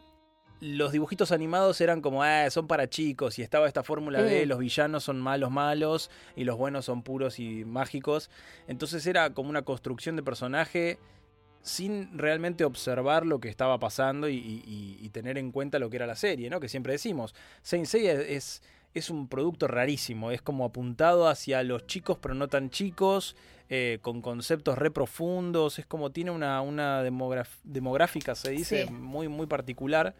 los 0.65 0.93
dibujitos 0.93 1.33
animados 1.33 1.81
eran 1.81 2.01
como, 2.01 2.23
ah, 2.23 2.49
son 2.49 2.69
para 2.69 2.89
chicos 2.89 3.37
y 3.41 3.43
estaba 3.43 3.67
esta 3.67 3.83
fórmula 3.83 4.23
de 4.23 4.47
Mm. 4.47 4.49
los 4.49 4.59
villanos 4.61 5.03
son 5.03 5.21
malos 5.21 5.51
malos 5.51 6.09
y 6.37 6.45
los 6.45 6.57
buenos 6.57 6.85
son 6.85 7.03
puros 7.03 7.41
y 7.41 7.65
mágicos. 7.65 8.31
Entonces 8.69 9.05
era 9.09 9.35
como 9.35 9.51
una 9.51 9.63
construcción 9.63 10.15
de 10.15 10.23
personaje 10.23 11.01
sin 11.63 12.17
realmente 12.17 12.65
observar 12.65 13.27
lo 13.27 13.41
que 13.41 13.49
estaba 13.49 13.79
pasando 13.81 14.29
y, 14.29 14.35
y- 14.37 14.63
y- 14.65 14.99
y 15.05 15.09
tener 15.11 15.37
en 15.37 15.51
cuenta 15.51 15.81
lo 15.81 15.91
que 15.91 15.97
era 15.97 16.07
la 16.07 16.17
serie, 16.17 16.49
¿no? 16.49 16.61
Que 16.61 16.69
siempre 16.69 16.93
decimos, 16.93 17.35
Saint 17.63 17.87
Seiya 17.87 18.13
es, 18.13 18.21
es 18.29 18.63
un 19.11 19.29
producto 19.29 19.69
rarísimo, 19.69 20.31
es 20.31 20.43
como 20.43 20.65
apuntado 20.65 21.29
hacia 21.29 21.63
los 21.63 21.87
chicos 21.87 22.19
pero 22.21 22.35
no 22.35 22.49
tan 22.49 22.71
chicos, 22.71 23.37
eh, 23.71 23.99
con 24.03 24.21
conceptos 24.21 24.77
re 24.77 24.91
profundos, 24.91 25.79
es 25.79 25.87
como 25.87 26.11
tiene 26.11 26.31
una, 26.31 26.61
una 26.61 27.03
demográfica, 27.65 28.35
se 28.35 28.51
dice, 28.51 28.87
Sí. 28.87 28.93
muy, 28.93 29.29
muy 29.29 29.47
particular. 29.47 30.15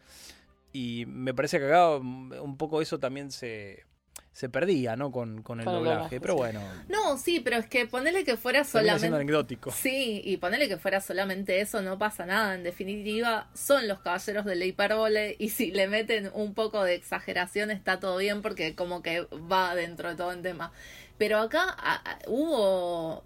Y 0.73 1.05
me 1.07 1.35
parece 1.35 1.59
que 1.59 1.67
acá 1.67 1.99
mm, 2.01 2.33
un 2.41 2.57
poco 2.57 2.81
eso 2.81 2.99
también 2.99 3.31
se, 3.31 3.85
se 4.33 4.49
perdía, 4.49 4.97
¿no? 4.97 5.13
Con, 5.13 5.43
con 5.43 5.61
el 5.61 5.67
Con 5.67 5.75
doblaje. 5.75 5.95
doblaje, 5.97 6.21
Pero 6.21 6.35
bueno, 6.37 6.61
No, 6.89 7.19
sí, 7.19 7.41
pero 7.41 7.57
es 7.59 7.67
que 7.67 7.87
ponele 7.87 8.25
que 8.25 8.37
fuera 8.39 8.65
solamente... 8.65 9.07
anecdótico. 9.15 9.71
Sí, 9.71 10.23
y 10.25 10.39
ponele 10.39 10.69
que 10.69 10.79
fuera 10.79 11.01
solamente 11.03 11.61
eso, 11.61 11.83
no 11.83 11.99
pasa 11.99 12.25
nada. 12.25 12.55
En 12.55 12.63
definitiva, 12.63 13.49
son 13.55 13.87
los 13.89 14.01
caballeros 14.01 14.45
de 14.47 14.57
la 14.57 14.65
hipérbole 14.65 15.37
y 15.39 15.51
si 15.51 15.71
le 15.71 15.87
meten 15.87 16.31
un 16.33 16.55
poco 16.55 16.83
de 16.83 16.95
exageración 16.95 17.71
está 17.71 18.01
todo 18.01 18.17
bien 18.17 18.41
porque 18.41 18.75
como 18.75 19.03
que 19.03 19.21
va 19.51 19.75
dentro 19.75 20.09
de 20.09 20.15
todo 20.17 20.33
el 20.33 20.41
tema. 20.43 20.73
Pero 21.19 21.39
acá 21.39 21.65
a- 21.79 21.97
a- 22.13 22.19
hubo 22.27 23.23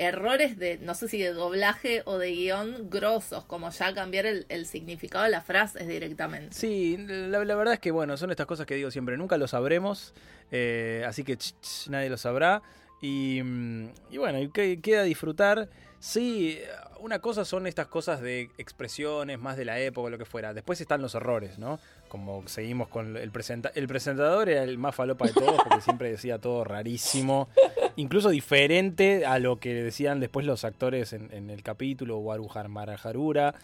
errores 0.00 0.58
de, 0.58 0.78
no 0.78 0.94
sé 0.94 1.08
si 1.08 1.18
de 1.18 1.32
doblaje 1.32 2.02
o 2.06 2.16
de 2.16 2.32
guion 2.32 2.88
grosos, 2.88 3.44
como 3.44 3.70
ya 3.70 3.92
cambiar 3.92 4.24
el, 4.26 4.66
significado 4.66 5.24
de 5.24 5.30
las 5.30 5.44
frases 5.44 5.86
directamente. 5.86 6.54
Sí, 6.54 6.96
la, 6.96 7.38
verdad 7.38 7.74
es 7.74 7.80
que 7.80 7.90
bueno, 7.90 8.16
son 8.16 8.30
estas 8.30 8.46
cosas 8.46 8.66
que 8.66 8.74
digo 8.74 8.90
siempre, 8.90 9.18
nunca 9.18 9.36
lo 9.36 9.46
sabremos, 9.46 10.14
eh, 10.50 11.04
así 11.06 11.22
que 11.22 11.36
ch, 11.36 11.54
ch, 11.60 11.88
nadie 11.88 12.08
lo 12.08 12.16
sabrá. 12.16 12.62
Y, 13.02 13.42
mm, 13.42 13.88
y 14.10 14.16
bueno, 14.18 14.40
y 14.40 14.50
que- 14.50 14.80
queda 14.80 15.02
disfrutar. 15.02 15.68
Sí, 15.98 16.58
una 17.00 17.18
cosa 17.18 17.44
son 17.44 17.66
estas 17.66 17.86
cosas 17.86 18.22
de 18.22 18.50
expresiones 18.56 19.38
más 19.38 19.58
de 19.58 19.66
la 19.66 19.78
época, 19.80 20.08
lo 20.08 20.16
que 20.16 20.24
fuera. 20.24 20.54
Después 20.54 20.80
están 20.80 21.02
los 21.02 21.14
errores, 21.14 21.58
¿no? 21.58 21.78
Como 22.10 22.42
seguimos 22.48 22.88
con 22.88 23.16
el 23.16 23.30
presenta 23.30 23.70
el 23.72 23.86
presentador 23.86 24.48
era 24.48 24.64
el 24.64 24.78
más 24.78 24.96
falopa 24.96 25.28
de 25.28 25.32
todos 25.32 25.62
porque 25.62 25.80
siempre 25.80 26.10
decía 26.10 26.40
todo 26.40 26.64
rarísimo, 26.64 27.48
incluso 27.94 28.30
diferente 28.30 29.24
a 29.24 29.38
lo 29.38 29.60
que 29.60 29.72
decían 29.72 30.18
después 30.18 30.44
los 30.44 30.64
actores 30.64 31.12
en, 31.12 31.32
en 31.32 31.50
el 31.50 31.62
capítulo, 31.62 32.18
Warujar 32.18 32.68
Marajarura, 32.68 33.54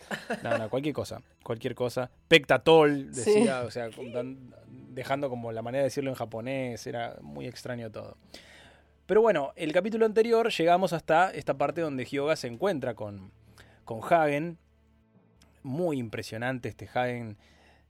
no, 0.45 0.59
no, 0.59 0.71
cualquier 0.71 0.95
cosa, 0.95 1.23
cualquier 1.43 1.75
cosa. 1.75 2.09
Pectatol 2.29 3.11
decía, 3.11 3.63
o 3.63 3.71
sea, 3.73 3.91
dejando 4.91 5.29
como 5.29 5.51
la 5.51 5.63
manera 5.63 5.83
de 5.83 5.89
decirlo 5.89 6.11
en 6.11 6.17
japonés, 6.17 6.87
era 6.87 7.17
muy 7.23 7.49
extraño 7.49 7.91
todo. 7.91 8.17
Pero 9.07 9.23
bueno, 9.23 9.53
el 9.57 9.73
capítulo 9.73 10.07
anterior 10.07 10.51
llegamos 10.51 10.93
hasta 10.93 11.31
esta 11.33 11.55
parte 11.55 11.81
donde 11.81 12.05
Hyoga 12.05 12.37
se 12.37 12.47
encuentra 12.47 12.95
con, 12.95 13.33
con 13.85 14.01
Hagen. 14.03 14.57
Muy 15.65 15.99
impresionante 15.99 16.69
este 16.69 16.89
Hagen. 16.95 17.37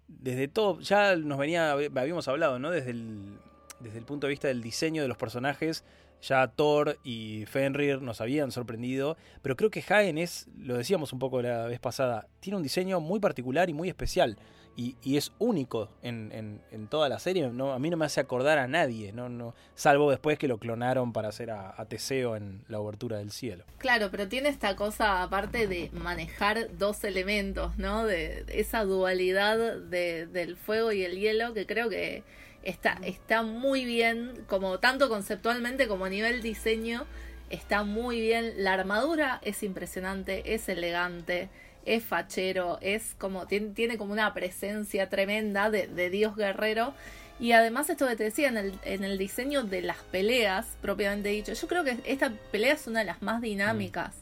Desde 0.09 0.49
todo, 0.49 0.81
ya 0.81 1.17
nos 1.17 1.39
venía, 1.39 1.73
habíamos 1.73 2.29
hablado, 2.29 2.59
¿no? 2.59 2.71
Desde 2.71 2.91
el, 2.91 3.39
desde 3.81 3.99
el 3.99 4.05
punto 4.05 4.27
de 4.27 4.31
vista 4.31 4.49
del 4.49 4.63
diseño 4.63 5.03
de 5.03 5.09
los 5.09 5.17
personajes, 5.17 5.85
ya 6.23 6.47
Thor 6.49 6.99
y 7.05 7.45
Fenrir 7.47 8.03
nos 8.03 8.21
habían 8.21 8.51
sorprendido, 8.51 9.17
pero 9.43 9.57
creo 9.57 9.71
que 9.71 9.81
Hagen 9.81 10.19
es, 10.19 10.49
lo 10.59 10.77
decíamos 10.77 11.13
un 11.13 11.19
poco 11.19 11.43
la 11.43 11.67
vez 11.67 11.81
pasada, 11.81 12.29
tiene 12.41 12.57
un 12.57 12.63
diseño 12.63 13.01
muy 13.01 13.21
particular 13.21 13.69
y 13.69 13.75
muy 13.75 13.89
especial. 13.89 14.39
Y, 14.79 14.95
y 15.03 15.17
es 15.17 15.33
único 15.39 15.89
en, 16.03 16.31
en- 16.71 16.87
toda 16.89 17.09
la 17.09 17.19
serie. 17.19 17.49
No, 17.49 17.73
a 17.73 17.79
mí 17.79 17.89
no 17.89 17.97
me 17.97 18.05
hace 18.05 18.21
acordar 18.21 18.59
a 18.59 18.69
nadie, 18.69 19.11
no, 19.13 19.29
no, 19.31 19.55
salvo 19.75 20.11
después 20.11 20.39
que 20.39 20.47
lo 20.49 20.59
clonaron 20.59 21.13
para 21.15 21.29
hacer 21.29 21.51
a, 21.51 21.75
a 21.81 21.87
Teseo 21.87 22.37
en 22.37 22.63
la 22.69 22.79
obertura 22.79 23.17
del 23.19 23.31
cielo. 23.33 23.65
Claro, 23.79 24.11
pero 24.11 24.29
tiene 24.29 24.51
esta 24.51 24.77
cosa 24.77 25.23
aparte 25.23 25.67
de 25.67 25.91
manejar 25.93 26.77
dos 26.77 27.03
elementos, 27.05 27.77
¿no? 27.79 28.05
De, 28.05 28.45
de 28.45 28.61
esa 28.61 28.85
dualidad 28.85 29.79
de- 29.79 30.27
del 30.27 30.57
fuego 30.57 30.93
y 30.93 31.05
el 31.05 31.19
hielo 31.19 31.55
que 31.55 31.67
creo 31.67 31.89
que 31.89 32.23
está, 32.63 32.99
está 33.03 33.43
muy 33.43 33.85
bien, 33.85 34.45
como 34.47 34.79
tanto 34.79 35.09
conceptualmente 35.09 35.89
como 35.89 36.05
a 36.05 36.11
nivel 36.11 36.43
diseño, 36.43 37.07
está 37.49 37.83
muy 37.83 38.21
bien. 38.21 38.53
La 38.59 38.75
armadura 38.75 39.41
es 39.43 39.63
impresionante, 39.63 40.55
es 40.55 40.69
elegante, 40.69 41.49
es 41.87 42.05
fachero, 42.05 42.79
es 42.83 43.15
como, 43.19 43.47
tiene, 43.47 43.69
tiene 43.69 43.97
como 43.97 44.13
una 44.13 44.35
presencia 44.35 45.09
tremenda 45.09 45.71
de, 45.71 46.11
Dios 46.11 46.37
guerrero. 46.37 46.93
Y 47.39 47.53
además 47.53 47.89
esto 47.91 48.07
que 48.07 48.17
te 48.17 48.25
decía, 48.25 48.49
en 48.49 48.57
el, 48.57 48.79
en 48.85 49.05
el 49.05 49.19
diseño 49.19 49.63
de 49.63 49.83
las 49.83 49.99
peleas, 49.99 50.67
propiamente 50.83 51.29
dicho, 51.31 51.53
yo 51.53 51.69
creo 51.69 51.85
que 51.85 51.99
esta 52.05 52.33
pelea 52.51 52.75
es 52.75 52.87
una 52.87 53.01
de 53.01 53.07
las 53.07 53.23
más 53.23 53.41
dinámicas. 53.41 54.15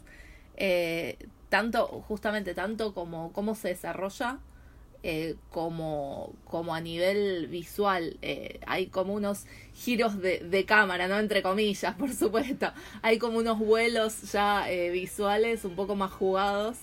Eh, 0.57 1.17
tanto, 1.49 1.87
justamente, 2.09 2.55
tanto 2.55 2.95
como 2.95 3.33
cómo 3.33 3.55
se 3.55 3.69
desarrolla, 3.69 4.39
eh, 5.07 5.37
como, 5.51 6.33
como 6.47 6.75
a 6.75 6.81
nivel 6.81 7.47
visual. 7.49 8.17
Eh, 8.23 8.59
hay 8.67 8.87
como 8.87 9.13
unos 9.13 9.45
giros 9.75 10.19
de, 10.19 10.39
de, 10.39 10.65
cámara, 10.65 11.09
¿no? 11.09 11.19
Entre 11.19 11.43
comillas, 11.43 11.95
por 11.97 12.11
supuesto. 12.11 12.73
Hay 13.03 13.19
como 13.19 13.37
unos 13.37 13.59
vuelos 13.59 14.33
ya 14.33 14.71
eh, 14.71 14.89
visuales 14.91 15.67
un 15.67 15.77
poco 15.77 15.95
más 15.95 16.11
jugados. 16.11 16.79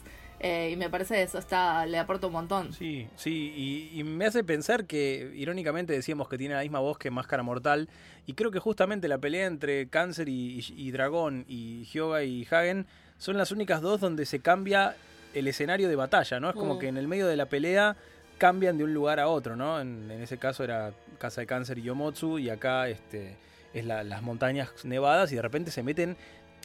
Y 0.72 0.76
me 0.76 0.90
parece 0.90 1.22
eso 1.22 1.38
está, 1.38 1.86
le 1.86 1.98
aporta 2.00 2.28
un 2.28 2.34
montón. 2.34 2.74
Sí, 2.74 3.08
sí, 3.16 3.54
y, 3.94 4.00
y, 4.00 4.04
me 4.04 4.26
hace 4.26 4.44
pensar 4.44 4.86
que 4.86 5.32
irónicamente 5.36 5.94
decíamos 5.94 6.28
que 6.30 6.38
tiene 6.38 6.56
la 6.56 6.62
misma 6.62 6.80
voz 6.80 6.98
que 6.98 7.12
Máscara 7.12 7.44
Mortal, 7.44 7.90
y 8.26 8.34
creo 8.34 8.50
que 8.52 8.60
justamente 8.60 9.08
la 9.08 9.18
pelea 9.20 9.46
entre 9.48 9.88
Cáncer 9.88 10.30
y, 10.30 10.60
y, 10.60 10.74
y 10.88 10.92
Dragón 10.92 11.46
y 11.48 11.84
Hyoga 11.86 12.24
y 12.24 12.48
Hagen 12.50 12.88
son 13.18 13.38
las 13.38 13.52
únicas 13.52 13.82
dos 13.82 14.02
donde 14.02 14.26
se 14.26 14.40
cambia 14.40 14.96
el 15.34 15.48
escenario 15.48 15.88
de 15.90 15.96
batalla, 15.96 16.40
¿no? 16.40 16.50
Es 16.50 16.56
como 16.56 16.76
Mm. 16.76 16.80
que 16.80 16.88
en 16.88 16.98
el 16.98 17.08
medio 17.08 17.28
de 17.28 17.36
la 17.38 17.46
pelea 17.46 17.96
cambian 18.38 18.78
de 18.78 18.84
un 18.84 18.94
lugar 18.94 19.20
a 19.20 19.28
otro, 19.28 19.56
¿no? 19.56 19.80
En, 19.80 20.10
en 20.10 20.22
ese 20.22 20.38
caso 20.38 20.64
era 20.64 20.92
Casa 21.20 21.42
de 21.42 21.48
Cáncer 21.48 21.78
y 21.78 21.84
Yomotsu 21.84 22.40
y 22.40 22.50
acá 22.50 22.90
este, 22.90 23.36
es 23.74 23.86
la- 23.86 24.04
las 24.04 24.24
montañas 24.24 24.72
nevadas 24.84 25.32
y 25.32 25.36
de 25.36 25.42
repente 25.44 25.70
se 25.72 25.84
meten 25.84 26.18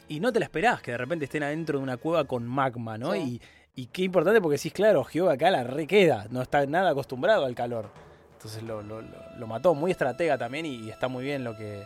y 0.09 0.19
no 0.19 0.33
te 0.33 0.39
la 0.39 0.45
esperás 0.45 0.81
que 0.81 0.91
de 0.91 0.97
repente 0.97 1.25
estén 1.25 1.43
adentro 1.43 1.77
de 1.77 1.83
una 1.83 1.97
cueva 1.97 2.25
con 2.25 2.45
magma, 2.47 2.97
¿no? 2.97 3.13
Sí. 3.13 3.39
Y, 3.77 3.85
qué 3.87 4.01
importante 4.01 4.41
porque 4.41 4.57
decís, 4.57 4.73
claro, 4.73 5.05
Hyoga 5.05 5.33
acá 5.33 5.51
la 5.51 5.63
re 5.63 5.85
queda, 5.85 6.25
no 6.31 6.41
está 6.41 6.65
nada 6.65 6.89
acostumbrado 6.89 7.45
al 7.45 7.53
calor. 7.53 7.91
Entonces 8.33 8.63
lo, 8.63 8.81
lo- 8.81 9.47
mató, 9.47 9.75
muy 9.75 9.91
estratega 9.91 10.37
también 10.37 10.65
y, 10.65 10.89
está 10.89 11.07
muy 11.07 11.23
bien 11.23 11.43
lo 11.43 11.55
que, 11.55 11.85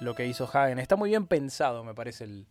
lo 0.00 0.14
que 0.14 0.26
hizo 0.26 0.44
Hagen. 0.44 0.78
Está 0.78 0.94
muy 0.96 1.10
bien 1.10 1.26
pensado, 1.26 1.82
me 1.84 1.94
parece, 1.94 2.24
el, 2.24 2.46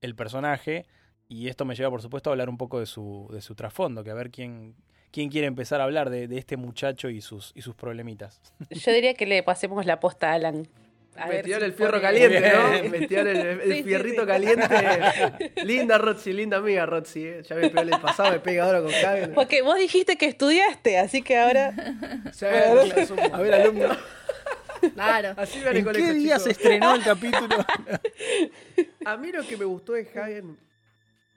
el 0.00 0.14
personaje. 0.14 0.86
Y 1.28 1.48
esto 1.48 1.64
me 1.64 1.74
lleva, 1.74 1.90
por 1.90 2.00
supuesto, 2.00 2.30
a 2.30 2.32
hablar 2.32 2.48
un 2.48 2.56
poco 2.58 2.78
de 2.80 2.86
su, 2.86 3.28
de 3.32 3.40
su 3.40 3.54
trasfondo, 3.54 4.02
que 4.04 4.10
a 4.10 4.14
ver 4.14 4.30
quién, 4.30 4.74
quién 5.12 5.28
quiere 5.28 5.46
empezar 5.48 5.80
a 5.80 5.84
hablar 5.84 6.10
de, 6.10 6.28
de 6.28 6.38
este 6.38 6.56
muchacho 6.56 7.08
y 7.08 7.20
sus, 7.20 7.52
y 7.54 7.62
sus 7.62 7.74
problemitas. 7.74 8.40
Yo 8.70 8.92
diría 8.92 9.14
que 9.14 9.26
le 9.26 9.42
pasemos 9.42 9.84
la 9.84 10.00
posta 10.00 10.30
a 10.30 10.34
Alan. 10.34 10.68
A 11.16 11.28
el 11.28 11.44
fierro 11.74 11.90
pone- 11.92 12.00
caliente. 12.02 12.52
¿no? 12.84 12.88
Metió 12.90 13.20
el, 13.20 13.28
el 13.28 13.76
Sí, 13.76 13.82
fierrito 13.82 14.22
sí. 14.22 14.26
caliente. 14.28 14.66
linda 15.64 15.98
Roxy, 15.98 16.32
linda 16.32 16.56
amiga 16.58 16.86
Roxy, 16.86 17.26
¿eh? 17.26 17.42
Ya 17.48 17.56
me 17.56 17.68
pegó 17.68 17.80
el 17.82 18.00
pasado, 18.00 18.30
me 18.30 18.40
pega 18.40 18.64
ahora 18.64 18.80
con 18.80 18.90
Hagen. 18.94 19.32
Porque 19.34 19.62
vos 19.62 19.76
dijiste 19.76 20.16
que 20.16 20.26
estudiaste, 20.26 20.98
así 20.98 21.22
que 21.22 21.36
ahora. 21.38 21.72
Sí, 22.32 22.46
A 22.46 23.38
ver, 23.40 23.54
alumno, 23.54 23.88
Claro. 24.94 25.34
Así 25.36 25.58
me 25.58 25.66
¿en 25.70 25.74
qué 25.74 25.84
colegio, 25.84 26.14
día 26.14 26.36
chicos. 26.36 26.42
se 26.44 26.50
estrenó 26.52 26.94
el 26.94 27.02
capítulo? 27.04 27.56
A 29.04 29.16
mí 29.18 29.30
lo 29.32 29.46
que 29.46 29.56
me 29.58 29.64
gustó 29.66 29.92
de 29.92 30.08
Hagen 30.14 30.56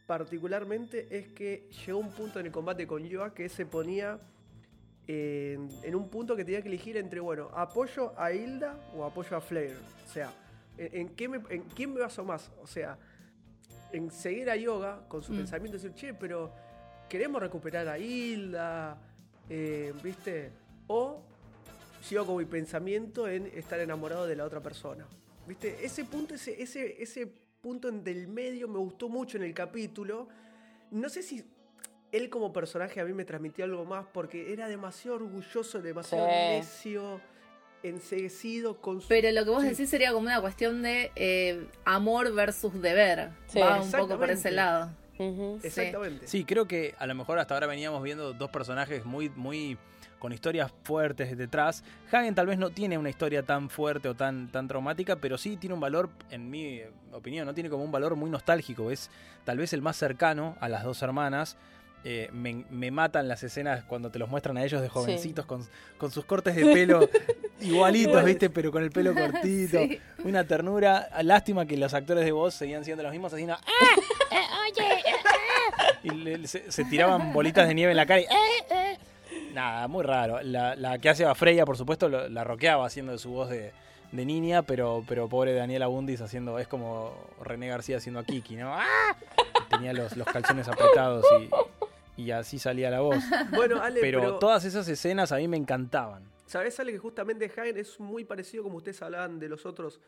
particularmente 0.06 1.08
es 1.10 1.28
que 1.30 1.68
llegó 1.86 2.00
un 2.00 2.12
punto 2.12 2.40
en 2.40 2.46
el 2.46 2.52
combate 2.52 2.86
con 2.88 3.04
Yoa 3.08 3.34
que 3.34 3.50
se 3.50 3.66
ponía 3.66 4.20
en, 5.08 5.70
en 5.84 5.96
un 5.96 6.10
punto 6.10 6.36
que 6.36 6.46
tenía 6.46 6.62
que 6.62 6.68
elegir 6.70 6.98
entre, 6.98 7.20
bueno, 7.20 7.50
apoyo 7.54 8.14
a 8.18 8.32
Hilda 8.32 8.78
o 8.96 9.04
apoyo 9.04 9.36
a 9.36 9.42
Flair. 9.42 9.76
O 10.08 10.12
sea, 10.12 10.32
¿en, 10.78 11.02
en 11.02 11.10
qué 11.16 11.28
me, 11.28 11.42
en 11.50 11.64
quién 11.64 11.94
me 11.94 12.00
baso 12.02 12.24
más? 12.24 12.52
O 12.62 12.68
sea, 12.68 12.98
en 13.92 14.10
seguir 14.12 14.50
a 14.50 14.56
Yoga 14.56 15.08
con 15.08 15.22
su 15.22 15.34
Mm. 15.34 15.38
pensamiento 15.38 15.78
y 15.78 15.82
decir, 15.82 15.94
che, 15.96 16.14
pero 16.14 16.52
queremos 17.10 17.42
recuperar 17.42 17.88
a 17.88 18.00
Hilda, 18.00 18.98
eh, 19.50 19.94
¿viste? 20.04 20.52
O 20.88 21.22
sigo 22.02 22.26
con 22.26 22.38
mi 22.38 22.46
pensamiento 22.46 23.28
en 23.28 23.46
estar 23.48 23.80
enamorado 23.80 24.26
de 24.26 24.36
la 24.36 24.46
otra 24.46 24.62
persona. 24.62 25.06
¿Viste? 25.48 25.86
Ese 25.86 26.06
punto, 26.06 26.34
ese, 26.36 26.62
ese, 26.62 27.02
ese 27.04 27.28
punto 27.62 27.88
en 27.90 28.04
del 28.04 28.28
medio 28.28 28.68
me 28.68 28.80
gustó 28.80 29.10
mucho 29.10 29.38
en 29.38 29.44
el 29.44 29.54
capítulo. 29.54 30.28
No 30.92 31.10
sé 31.10 31.22
si 31.22 31.44
él 32.14 32.30
como 32.30 32.54
personaje 32.54 33.02
a 33.02 33.06
mí 33.06 33.12
me 33.14 33.26
transmitió 33.26 33.66
algo 33.66 33.84
más 33.84 34.06
porque 34.14 34.54
era 34.54 34.68
demasiado 34.70 35.18
orgulloso, 35.18 35.82
demasiado 35.82 36.26
Sí. 36.28 36.32
necio, 36.32 37.20
enseguecido 37.84 38.80
con 38.80 39.02
su... 39.02 39.08
Pero 39.10 39.30
lo 39.32 39.44
que 39.44 39.50
vos 39.50 39.64
Sí. 39.64 39.70
decís 39.70 39.90
sería 39.90 40.14
como 40.14 40.26
una 40.28 40.40
cuestión 40.40 40.82
de 40.82 41.12
eh, 41.16 41.68
amor 41.86 42.34
versus 42.34 42.82
deber. 42.82 43.32
Sí. 43.48 43.60
Va 43.60 43.82
un 43.82 43.92
poco 43.92 44.18
por 44.18 44.30
ese 44.30 44.52
lado. 44.52 44.92
Exactamente. 45.64 46.28
Sí, 46.28 46.46
creo 46.46 46.68
que 46.68 46.96
a 46.98 47.06
lo 47.08 47.16
mejor 47.16 47.40
hasta 47.40 47.54
ahora 47.54 47.68
veníamos 47.68 48.02
viendo 48.04 48.34
dos 48.34 48.50
personajes 48.50 49.06
muy, 49.06 49.30
muy 49.30 49.78
con 50.20 50.32
historias 50.32 50.72
fuertes 50.84 51.38
detrás. 51.38 51.84
Hagen 52.12 52.34
tal 52.34 52.48
vez 52.48 52.58
no 52.58 52.70
tiene 52.70 52.98
una 52.98 53.10
historia 53.10 53.44
tan 53.44 53.70
fuerte 53.70 54.08
o 54.08 54.16
tan, 54.16 54.50
tan 54.52 54.68
traumática, 54.68 55.18
pero 55.18 55.38
sí 55.38 55.58
tiene 55.58 55.74
un 55.74 55.82
valor, 55.82 56.10
en 56.30 56.50
mi 56.50 56.82
opinión, 57.12 57.46
no 57.46 57.54
tiene 57.54 57.70
como 57.70 57.84
un 57.84 57.92
valor 57.92 58.16
muy 58.16 58.30
nostálgico. 58.30 58.90
Es 58.90 59.10
tal 59.44 59.58
vez 59.58 59.74
el 59.74 59.82
más 59.82 59.98
cercano 59.98 60.56
a 60.62 60.70
las 60.70 60.84
dos 60.84 61.02
hermanas. 61.02 61.58
Eh, 62.06 62.30
me, 62.34 62.66
me 62.70 62.92
matan 62.92 63.30
las 63.30 63.44
escenas 63.44 63.84
cuando 63.86 64.10
te 64.12 64.20
los 64.20 64.28
muestran 64.30 64.58
a 64.58 64.64
ellos 64.66 64.82
de 64.82 64.90
jovencitos 64.90 65.46
con, 65.46 65.66
con 65.98 66.12
sus 66.12 66.26
cortes 66.26 66.54
de 66.56 66.66
pelo 66.66 67.08
igualitos. 67.62 68.24
¿viste? 68.26 68.50
Pero 68.50 68.72
con 68.72 68.84
el 68.84 68.92
pelo 68.92 69.14
cortito. 69.16 69.80
Sí. 69.80 70.00
Una 70.26 70.44
ternura. 70.44 71.08
Lástima 71.24 71.66
que 71.66 71.78
los 71.78 71.94
actores 71.94 72.26
de 72.26 72.32
voz 72.34 72.54
seguían 72.56 72.84
siendo 72.84 73.04
los 73.04 73.12
mismos, 73.14 73.32
haciendo. 73.34 73.54
"Ah, 73.56 74.68
y 76.04 76.10
le- 76.12 76.48
se, 76.48 76.72
se 76.72 76.84
tiraban 76.86 77.32
bolitas 77.34 77.68
de 77.68 77.74
nieve 77.74 77.92
en 77.92 77.98
la 77.98 78.06
cara 78.06 78.20
y, 78.20 78.24
"Eh, 78.24 78.28
eh". 78.72 78.98
Nada, 79.54 79.88
muy 79.88 80.04
raro. 80.04 80.42
La, 80.42 80.76
la 80.76 80.98
que 81.00 81.10
hace 81.10 81.26
a 81.26 81.36
Freya, 81.36 81.66
por 81.66 81.78
supuesto, 81.78 82.10
lo- 82.10 82.28
la 82.30 82.44
roqueaba 82.44 82.86
haciendo 82.86 83.18
su 83.18 83.30
voz 83.32 83.50
de, 83.50 83.72
de 84.12 84.26
niña, 84.26 84.64
pero, 84.64 85.04
pero 85.08 85.30
pobre 85.30 85.54
Daniela 85.54 85.88
Bundis 85.88 86.22
haciendo, 86.22 86.60
es 86.60 86.68
como 86.68 87.14
René 87.42 87.68
García 87.68 87.98
haciendo 87.98 88.20
a 88.20 88.24
Kiki, 88.26 88.56
¿no? 88.56 88.74
¡Ah! 88.76 89.16
Tenía 89.70 89.94
los, 89.94 90.16
los 90.18 90.28
calzones 90.28 90.68
apretados 90.68 91.26
y, 91.40 91.50
y 92.18 92.32
así 92.32 92.60
salía 92.60 92.90
la 92.90 93.02
voz. 93.02 93.18
Bueno, 93.52 93.82
Ale, 93.82 94.00
Pero, 94.02 94.20
pero, 94.20 94.40
todas 94.40 94.66
esas 94.66 94.88
escenas 94.88 95.32
a 95.32 95.38
mí 95.38 95.48
me 95.48 95.58
encantaban. 95.58 96.24
¿sabés, 96.46 96.80
Ale, 96.80 96.92
que 96.92 96.98
justamente 97.00 97.46
Hagen 97.46 97.78
es 97.78 98.00
muy 98.00 98.26
parecido 98.26 98.64
como 98.64 98.78
ustedes 98.78 99.02
hablaban 99.02 99.40
de 99.40 99.50
los 99.50 99.66
otros 99.66 100.00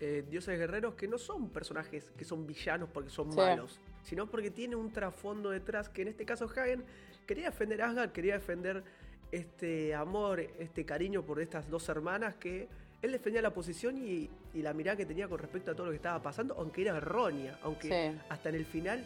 eh, 0.00 0.24
dioses 0.30 0.56
guerreros 0.58 0.94
que 0.94 1.08
no 1.08 1.18
son 1.18 1.48
personajes 1.50 2.12
que 2.16 2.24
son 2.24 2.46
villanos 2.46 2.88
porque 2.92 3.10
son 3.10 3.32
Sí. 3.32 3.36
malos, 3.38 3.80
sino 4.04 4.26
porque 4.28 4.50
tiene 4.52 4.76
un 4.76 4.92
trasfondo 4.92 5.50
detrás 5.50 5.88
que 5.88 6.02
en 6.02 6.08
este 6.08 6.24
caso 6.24 6.44
Hagen 6.44 6.84
quería 7.26 7.46
defender 7.50 7.82
a 7.82 7.88
Asgard, 7.88 8.12
quería 8.12 8.34
defender 8.34 8.84
este 9.32 9.94
amor, 9.94 10.40
este 10.40 10.84
cariño 10.84 11.24
por 11.24 11.40
estas 11.40 11.68
dos 11.68 11.88
hermanas 11.88 12.36
que 12.36 12.68
él 13.02 13.12
defendía 13.12 13.42
la 13.42 13.52
posición 13.52 13.96
y, 13.98 14.30
y 14.54 14.62
la 14.62 14.72
mirada 14.72 14.96
que 14.96 15.06
tenía 15.06 15.26
con 15.28 15.38
respecto 15.38 15.70
a 15.70 15.74
todo 15.74 15.86
lo 15.86 15.90
que 15.92 15.96
estaba 15.96 16.22
pasando, 16.22 16.54
aunque 16.58 16.82
era 16.82 16.96
errónea, 16.96 17.58
aunque 17.62 17.88
Sí. 17.88 18.20
hasta 18.28 18.48
en 18.50 18.54
el 18.54 18.66
final, 18.66 19.04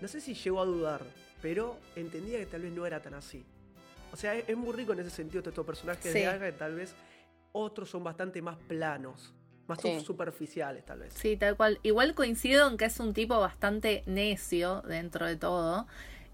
no 0.00 0.08
sé 0.08 0.20
si 0.20 0.34
llegó 0.34 0.60
a 0.60 0.64
dudar, 0.66 1.02
pero 1.42 1.76
entendía 1.96 2.38
que 2.38 2.46
tal 2.46 2.62
vez 2.62 2.72
no 2.72 2.86
era 2.86 3.00
tan 3.00 3.14
así. 3.14 3.44
O 4.12 4.16
sea, 4.16 4.34
es, 4.34 4.44
es 4.48 4.56
muy 4.56 4.72
rico 4.72 4.92
en 4.92 5.00
ese 5.00 5.10
sentido 5.10 5.42
estos 5.46 5.64
personajes 5.66 6.12
Sí. 6.12 6.18
de 6.20 6.26
Asgard, 6.26 6.52
que 6.52 6.58
tal 6.58 6.74
vez 6.74 6.94
otros 7.52 7.88
son 7.90 8.02
bastante 8.04 8.42
más 8.42 8.56
planos, 8.68 9.32
más 9.66 9.80
Sí. 9.80 10.00
superficiales 10.00 10.84
tal 10.84 11.00
vez. 11.00 11.14
Sí, 11.14 11.36
tal 11.36 11.56
cual. 11.56 11.78
Igual 11.82 12.14
coincido 12.14 12.68
en 12.68 12.76
que 12.76 12.86
es 12.86 12.98
un 13.00 13.14
tipo 13.14 13.38
bastante 13.38 14.02
necio 14.06 14.82
dentro 14.82 15.26
de 15.26 15.36
todo. 15.36 15.86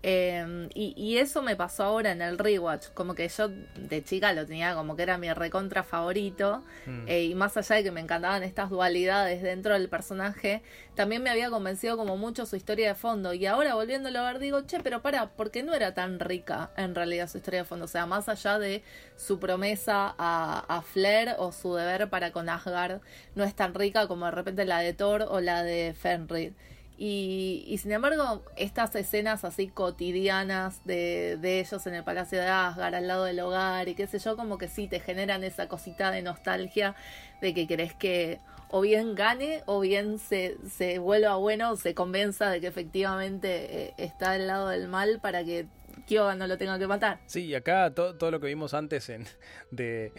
Eh, 0.09 0.69
y, 0.73 0.95
y 0.97 1.19
eso 1.19 1.43
me 1.43 1.57
pasó 1.57 1.83
ahora 1.83 2.13
en 2.13 2.23
el 2.23 2.39
rewatch. 2.39 2.91
Como 2.95 3.17
que 3.17 3.27
yo 3.27 3.49
de 3.49 4.05
chica 4.05 4.33
lo 4.33 4.47
tenía 4.47 4.77
como 4.77 4.95
que 4.95 5.03
era 5.03 5.19
mi 5.19 5.33
recontra 5.33 5.83
favorito. 5.83 6.63
Mm. 6.87 7.09
Eh, 7.09 7.25
y 7.25 7.35
más 7.35 7.57
allá 7.57 7.75
de 7.75 7.83
que 7.83 7.91
me 7.91 8.01
encantaban 8.01 8.45
estas 8.45 8.71
dualidades 8.71 9.43
dentro 9.43 9.73
del 9.75 9.89
personaje, 9.89 10.63
también 10.95 11.25
me 11.25 11.31
había 11.31 11.51
convencido 11.51 11.97
como 11.97 12.17
mucho 12.17 12.47
su 12.47 12.55
historia 12.55 12.87
de 12.87 12.95
fondo. 12.95 13.35
Y 13.35 13.47
ahora 13.47 13.75
volviéndolo 13.75 14.21
a 14.21 14.33
ver, 14.33 14.39
digo, 14.39 14.61
che, 14.61 14.79
pero 14.79 15.03
para, 15.03 15.31
¿por 15.31 15.51
qué 15.51 15.65
no 15.65 15.75
era 15.75 15.93
tan 15.93 16.21
rica 16.21 16.71
en 16.77 16.95
realidad 16.95 17.29
su 17.29 17.39
historia 17.39 17.63
de 17.63 17.67
fondo? 17.67 17.87
O 17.87 17.89
sea, 17.89 18.07
más 18.07 18.29
allá 18.29 18.61
de 18.61 18.85
su 19.17 19.41
promesa 19.41 20.15
a, 20.19 20.65
a 20.69 20.83
Flair 20.83 21.35
o 21.39 21.51
su 21.51 21.75
deber 21.75 22.09
para 22.09 22.31
con 22.31 22.49
Asgard, 22.49 23.01
no 23.35 23.43
es 23.43 23.57
tan 23.57 23.75
rica 23.75 24.07
como 24.07 24.27
de 24.27 24.31
repente 24.31 24.65
la 24.67 24.79
de 24.79 24.93
Thor 24.93 25.27
o 25.29 25.41
la 25.41 25.65
de 25.65 25.97
Fenrir. 25.99 26.55
Y, 26.99 27.65
y 27.67 27.79
sin 27.79 27.93
embargo, 27.93 28.43
estas 28.57 28.95
escenas 28.95 29.45
así 29.45 29.69
cotidianas 29.69 30.85
de, 30.85 31.37
de 31.41 31.61
ellos 31.61 31.87
en 31.87 31.95
el 31.95 32.05
Palacio 32.05 32.39
de 32.39 32.47
Asgard, 32.47 32.95
al 32.95 33.07
lado 33.07 33.25
del 33.25 33.41
hogar 33.41 33.89
y 33.89 33.95
qué 33.95 34.07
sé 34.07 34.19
yo, 34.19 34.37
como 34.37 34.57
que 34.57 34.69
sí 34.69 34.89
te 34.89 35.01
generan 35.01 35.45
esa 35.45 35.69
cosita 35.69 36.11
de 36.11 36.23
nostalgia 36.23 36.95
de 37.41 37.53
que 37.53 37.67
querés 37.67 37.93
que 37.93 38.41
o 38.69 38.81
bien 38.81 39.15
gane 39.15 39.63
o 39.67 39.81
bien 39.81 40.19
se, 40.19 40.57
se 40.69 40.99
vuelva 40.99 41.37
bueno 41.37 41.77
se 41.77 41.95
convenza 41.95 42.51
de 42.51 42.61
que 42.61 42.67
efectivamente 42.67 43.89
eh, 43.89 43.95
está 43.97 44.33
del 44.33 44.49
lado 44.49 44.69
del 44.69 44.89
mal 44.89 45.21
para 45.21 45.45
que 45.45 45.67
Kyoga 46.07 46.35
no 46.37 46.47
lo 46.47 46.57
tenga 46.57 46.79
que 46.79 46.87
matar. 46.87 47.21
Sí, 47.27 47.47
y 47.47 47.55
acá 47.55 47.91
to- 47.93 48.15
todo 48.15 48.31
lo 48.31 48.41
que 48.41 48.47
vimos 48.47 48.75
antes 48.75 49.09
en, 49.09 49.25
de, 49.71 50.13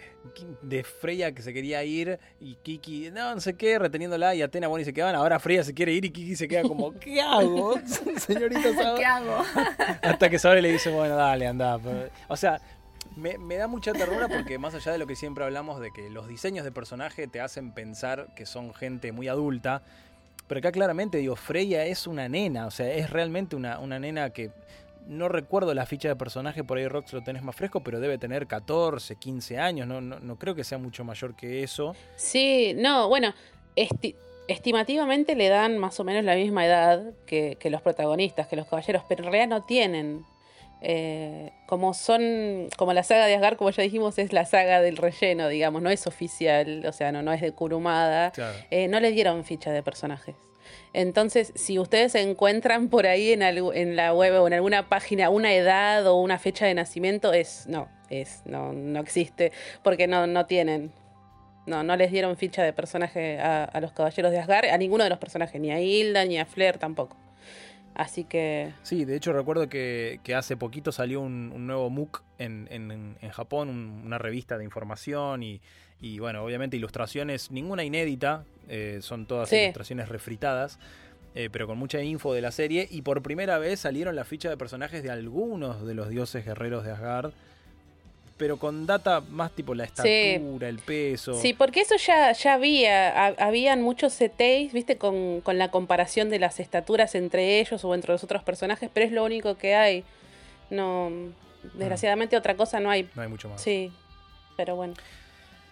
de 0.62 0.84
Freya 0.84 1.32
que 1.32 1.42
se 1.42 1.52
quería 1.54 1.82
ir 1.84 2.18
y 2.40 2.56
Kiki, 2.56 3.10
no, 3.10 3.34
no 3.34 3.40
sé 3.40 3.54
qué, 3.54 3.78
reteniéndola 3.78 4.34
y 4.34 4.42
Atena, 4.42 4.68
bueno, 4.68 4.82
y 4.82 4.84
se 4.84 4.92
quedaban. 4.92 5.14
Ahora 5.14 5.38
Freya 5.38 5.64
se 5.64 5.72
quiere 5.74 5.92
ir 5.92 6.04
y 6.04 6.10
Kiki 6.10 6.36
se 6.36 6.46
queda 6.46 6.62
como, 6.62 6.92
¿qué 7.00 7.20
hago? 7.22 7.74
Señorita 8.18 8.74
Saori. 8.74 9.00
¿Qué 9.00 9.06
hago? 9.06 9.42
Hasta 10.02 10.28
que 10.28 10.38
Saori 10.38 10.60
le 10.60 10.70
dice, 10.72 10.90
bueno, 10.90 11.16
dale, 11.16 11.46
anda. 11.46 11.78
O 12.28 12.36
sea, 12.36 12.60
me, 13.16 13.38
me 13.38 13.56
da 13.56 13.66
mucha 13.66 13.92
ternura 13.92 14.28
porque 14.28 14.58
más 14.58 14.74
allá 14.74 14.92
de 14.92 14.98
lo 14.98 15.06
que 15.06 15.16
siempre 15.16 15.42
hablamos 15.44 15.80
de 15.80 15.90
que 15.90 16.10
los 16.10 16.28
diseños 16.28 16.64
de 16.64 16.70
personaje 16.72 17.26
te 17.26 17.40
hacen 17.40 17.72
pensar 17.72 18.28
que 18.36 18.46
son 18.46 18.74
gente 18.74 19.10
muy 19.12 19.26
adulta, 19.28 19.82
pero 20.46 20.58
acá 20.60 20.70
claramente 20.70 21.18
digo, 21.18 21.34
Freya 21.34 21.84
es 21.86 22.06
una 22.06 22.28
nena, 22.28 22.66
o 22.66 22.70
sea, 22.70 22.90
es 22.92 23.10
realmente 23.10 23.56
una, 23.56 23.78
una 23.80 23.98
nena 23.98 24.30
que 24.30 24.50
no 25.08 25.28
recuerdo 25.28 25.74
la 25.74 25.86
ficha 25.86 26.08
de 26.08 26.16
personaje, 26.16 26.62
por 26.62 26.78
ahí 26.78 26.86
Rox 26.86 27.12
lo 27.12 27.22
tenés 27.22 27.42
más 27.42 27.56
fresco, 27.56 27.82
pero 27.82 27.98
debe 27.98 28.18
tener 28.18 28.46
14, 28.46 29.16
15 29.16 29.58
años, 29.58 29.86
no, 29.88 30.00
no, 30.00 30.20
no 30.20 30.36
creo 30.38 30.54
que 30.54 30.62
sea 30.64 30.78
mucho 30.78 31.02
mayor 31.04 31.34
que 31.34 31.62
eso. 31.62 31.96
Sí, 32.16 32.74
no, 32.76 33.08
bueno, 33.08 33.32
esti- 33.74 34.14
estimativamente 34.48 35.34
le 35.34 35.48
dan 35.48 35.78
más 35.78 35.98
o 36.00 36.04
menos 36.04 36.24
la 36.24 36.34
misma 36.34 36.64
edad 36.66 37.02
que, 37.26 37.56
que 37.58 37.70
los 37.70 37.80
protagonistas, 37.82 38.46
que 38.48 38.56
los 38.56 38.66
caballeros, 38.66 39.02
pero 39.08 39.24
en 39.24 39.32
realidad 39.32 39.48
no 39.58 39.64
tienen. 39.64 40.24
Eh, 40.80 41.50
como 41.66 41.92
son, 41.92 42.68
como 42.76 42.92
la 42.92 43.02
saga 43.02 43.26
de 43.26 43.34
Asgard, 43.34 43.56
como 43.56 43.70
ya 43.70 43.82
dijimos, 43.82 44.16
es 44.18 44.32
la 44.32 44.44
saga 44.44 44.80
del 44.80 44.96
relleno, 44.96 45.48
digamos, 45.48 45.82
no 45.82 45.90
es 45.90 46.06
oficial, 46.06 46.84
o 46.86 46.92
sea, 46.92 47.10
no, 47.10 47.20
no 47.22 47.32
es 47.32 47.40
de 47.40 47.50
Kurumada. 47.52 48.30
Claro. 48.30 48.56
Eh, 48.70 48.86
no 48.88 49.00
le 49.00 49.10
dieron 49.10 49.44
ficha 49.44 49.72
de 49.72 49.82
personajes. 49.82 50.36
Entonces, 50.98 51.52
si 51.54 51.78
ustedes 51.78 52.16
encuentran 52.16 52.88
por 52.88 53.06
ahí 53.06 53.30
en, 53.30 53.40
en 53.40 53.94
la 53.94 54.12
web 54.12 54.42
o 54.42 54.48
en 54.48 54.52
alguna 54.52 54.88
página 54.88 55.30
una 55.30 55.54
edad 55.54 56.04
o 56.08 56.16
una 56.16 56.40
fecha 56.40 56.66
de 56.66 56.74
nacimiento, 56.74 57.32
es 57.32 57.68
no, 57.68 57.86
es 58.10 58.42
no, 58.46 58.72
no 58.72 58.98
existe, 58.98 59.52
porque 59.84 60.08
no, 60.08 60.26
no 60.26 60.46
tienen. 60.46 60.90
No, 61.66 61.84
no 61.84 61.94
les 61.94 62.10
dieron 62.10 62.36
ficha 62.36 62.64
de 62.64 62.72
personaje 62.72 63.38
a, 63.38 63.62
a 63.62 63.80
los 63.80 63.92
caballeros 63.92 64.32
de 64.32 64.40
Asgard, 64.40 64.70
a 64.70 64.76
ninguno 64.76 65.04
de 65.04 65.10
los 65.10 65.20
personajes, 65.20 65.60
ni 65.60 65.70
a 65.70 65.80
Hilda 65.80 66.24
ni 66.24 66.36
a 66.36 66.46
Flair 66.46 66.78
tampoco. 66.78 67.16
Así 67.94 68.24
que. 68.24 68.72
Sí, 68.82 69.04
de 69.04 69.16
hecho 69.16 69.32
recuerdo 69.32 69.68
que, 69.68 70.20
que 70.22 70.34
hace 70.34 70.56
poquito 70.56 70.92
salió 70.92 71.20
un, 71.20 71.50
un 71.54 71.66
nuevo 71.66 71.90
MOOC 71.90 72.22
en, 72.38 72.68
en- 72.70 73.16
en 73.20 73.30
Japón, 73.30 73.68
un- 73.68 74.02
una 74.06 74.18
revista 74.18 74.56
de 74.56 74.64
información 74.64 75.42
y, 75.42 75.60
y, 76.00 76.20
bueno, 76.20 76.44
obviamente 76.44 76.76
ilustraciones, 76.76 77.50
ninguna 77.50 77.82
inédita, 77.82 78.44
eh, 78.68 78.98
son 79.02 79.26
todas 79.26 79.48
Sí. 79.48 79.56
ilustraciones 79.56 80.08
refritadas, 80.08 80.78
eh, 81.34 81.48
pero 81.50 81.66
con 81.66 81.76
mucha 81.76 82.00
info 82.00 82.32
de 82.34 82.40
la 82.40 82.52
serie 82.52 82.86
y 82.90 83.02
por 83.02 83.20
primera 83.22 83.58
vez 83.58 83.80
salieron 83.80 84.14
las 84.14 84.28
fichas 84.28 84.50
de 84.50 84.56
personajes 84.56 85.02
de 85.02 85.10
algunos 85.10 85.84
de 85.84 85.94
los 85.94 86.08
dioses 86.08 86.44
guerreros 86.44 86.84
de 86.84 86.92
Asgard, 86.92 87.32
pero 88.38 88.56
con 88.56 88.86
data 88.86 89.20
más 89.28 89.50
tipo 89.52 89.74
la 89.74 89.84
Sí. 89.86 89.90
estatura, 90.36 90.68
el 90.68 90.78
peso. 90.78 91.34
Sí, 91.34 91.52
porque 91.52 91.80
eso 91.82 91.96
ya, 91.96 92.32
ya 92.32 92.54
había, 92.54 93.26
ha- 93.26 93.34
habían 93.38 93.82
muchos 93.82 94.14
CTs, 94.14 94.72
viste, 94.72 94.96
con, 94.96 95.40
con 95.42 95.58
la 95.58 95.70
comparación 95.70 96.30
de 96.30 96.38
las 96.38 96.60
estaturas 96.60 97.14
entre 97.14 97.60
ellos 97.60 97.84
o 97.84 97.94
entre 97.94 98.12
los 98.12 98.24
otros 98.24 98.42
personajes, 98.44 98.88
pero 98.94 99.04
es 99.04 99.12
lo 99.12 99.24
único 99.24 99.56
que 99.58 99.74
hay. 99.74 100.04
No, 100.70 101.10
desgraciadamente 101.74 102.36
otra 102.36 102.56
cosa 102.56 102.80
no 102.80 102.90
hay. 102.90 103.08
No 103.14 103.22
hay 103.22 103.28
mucho 103.28 103.48
más. 103.48 103.60
Sí, 103.60 103.92
pero 104.56 104.76
bueno. 104.76 104.94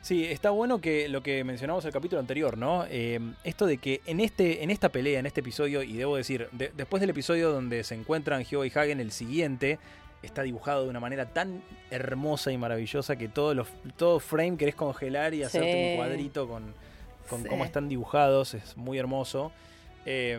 Sí, 0.02 0.24
está 0.24 0.50
bueno 0.50 0.80
que 0.80 1.08
lo 1.08 1.20
que 1.22 1.42
mencionamos 1.42 1.84
en 1.84 1.88
el 1.88 1.92
capítulo 1.92 2.20
anterior, 2.20 2.56
¿no? 2.56 2.84
Eh, 2.88 3.18
esto 3.42 3.66
de 3.66 3.78
que 3.78 4.02
en 4.06 4.20
este, 4.20 4.62
en 4.62 4.70
esta 4.70 4.88
pelea, 4.90 5.18
en 5.18 5.26
este 5.26 5.40
episodio, 5.40 5.82
y 5.82 5.94
debo 5.94 6.16
decir, 6.16 6.48
de- 6.52 6.70
después 6.76 7.00
del 7.00 7.10
episodio 7.10 7.50
donde 7.50 7.82
se 7.82 7.96
encuentran 7.96 8.44
Hyo 8.44 8.64
y 8.64 8.68
Hagen, 8.72 9.00
el 9.00 9.10
siguiente 9.10 9.80
está 10.22 10.42
dibujado 10.42 10.84
de 10.84 10.88
una 10.90 11.00
manera 11.00 11.26
tan 11.26 11.62
hermosa 11.90 12.50
y 12.52 12.58
maravillosa 12.58 13.16
que 13.16 13.28
todos 13.28 13.54
los, 13.54 13.68
todo 13.96 14.18
frame 14.20 14.56
querés 14.56 14.74
congelar 14.74 15.34
y 15.34 15.42
hacerte 15.42 15.72
Sí. 15.72 15.90
un 15.92 15.96
cuadrito 15.96 16.48
con, 16.48 16.74
con 17.28 17.42
Sí. 17.42 17.48
cómo 17.48 17.64
están 17.64 17.88
dibujados, 17.88 18.54
es 18.54 18.76
muy 18.76 18.98
hermoso. 18.98 19.52
Eh, 20.04 20.38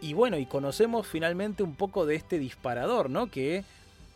y 0.00 0.12
bueno, 0.14 0.38
y 0.38 0.46
conocemos 0.46 1.06
finalmente 1.06 1.62
un 1.62 1.74
poco 1.74 2.06
de 2.06 2.14
este 2.14 2.38
disparador, 2.38 3.10
¿no? 3.10 3.30
Que 3.30 3.64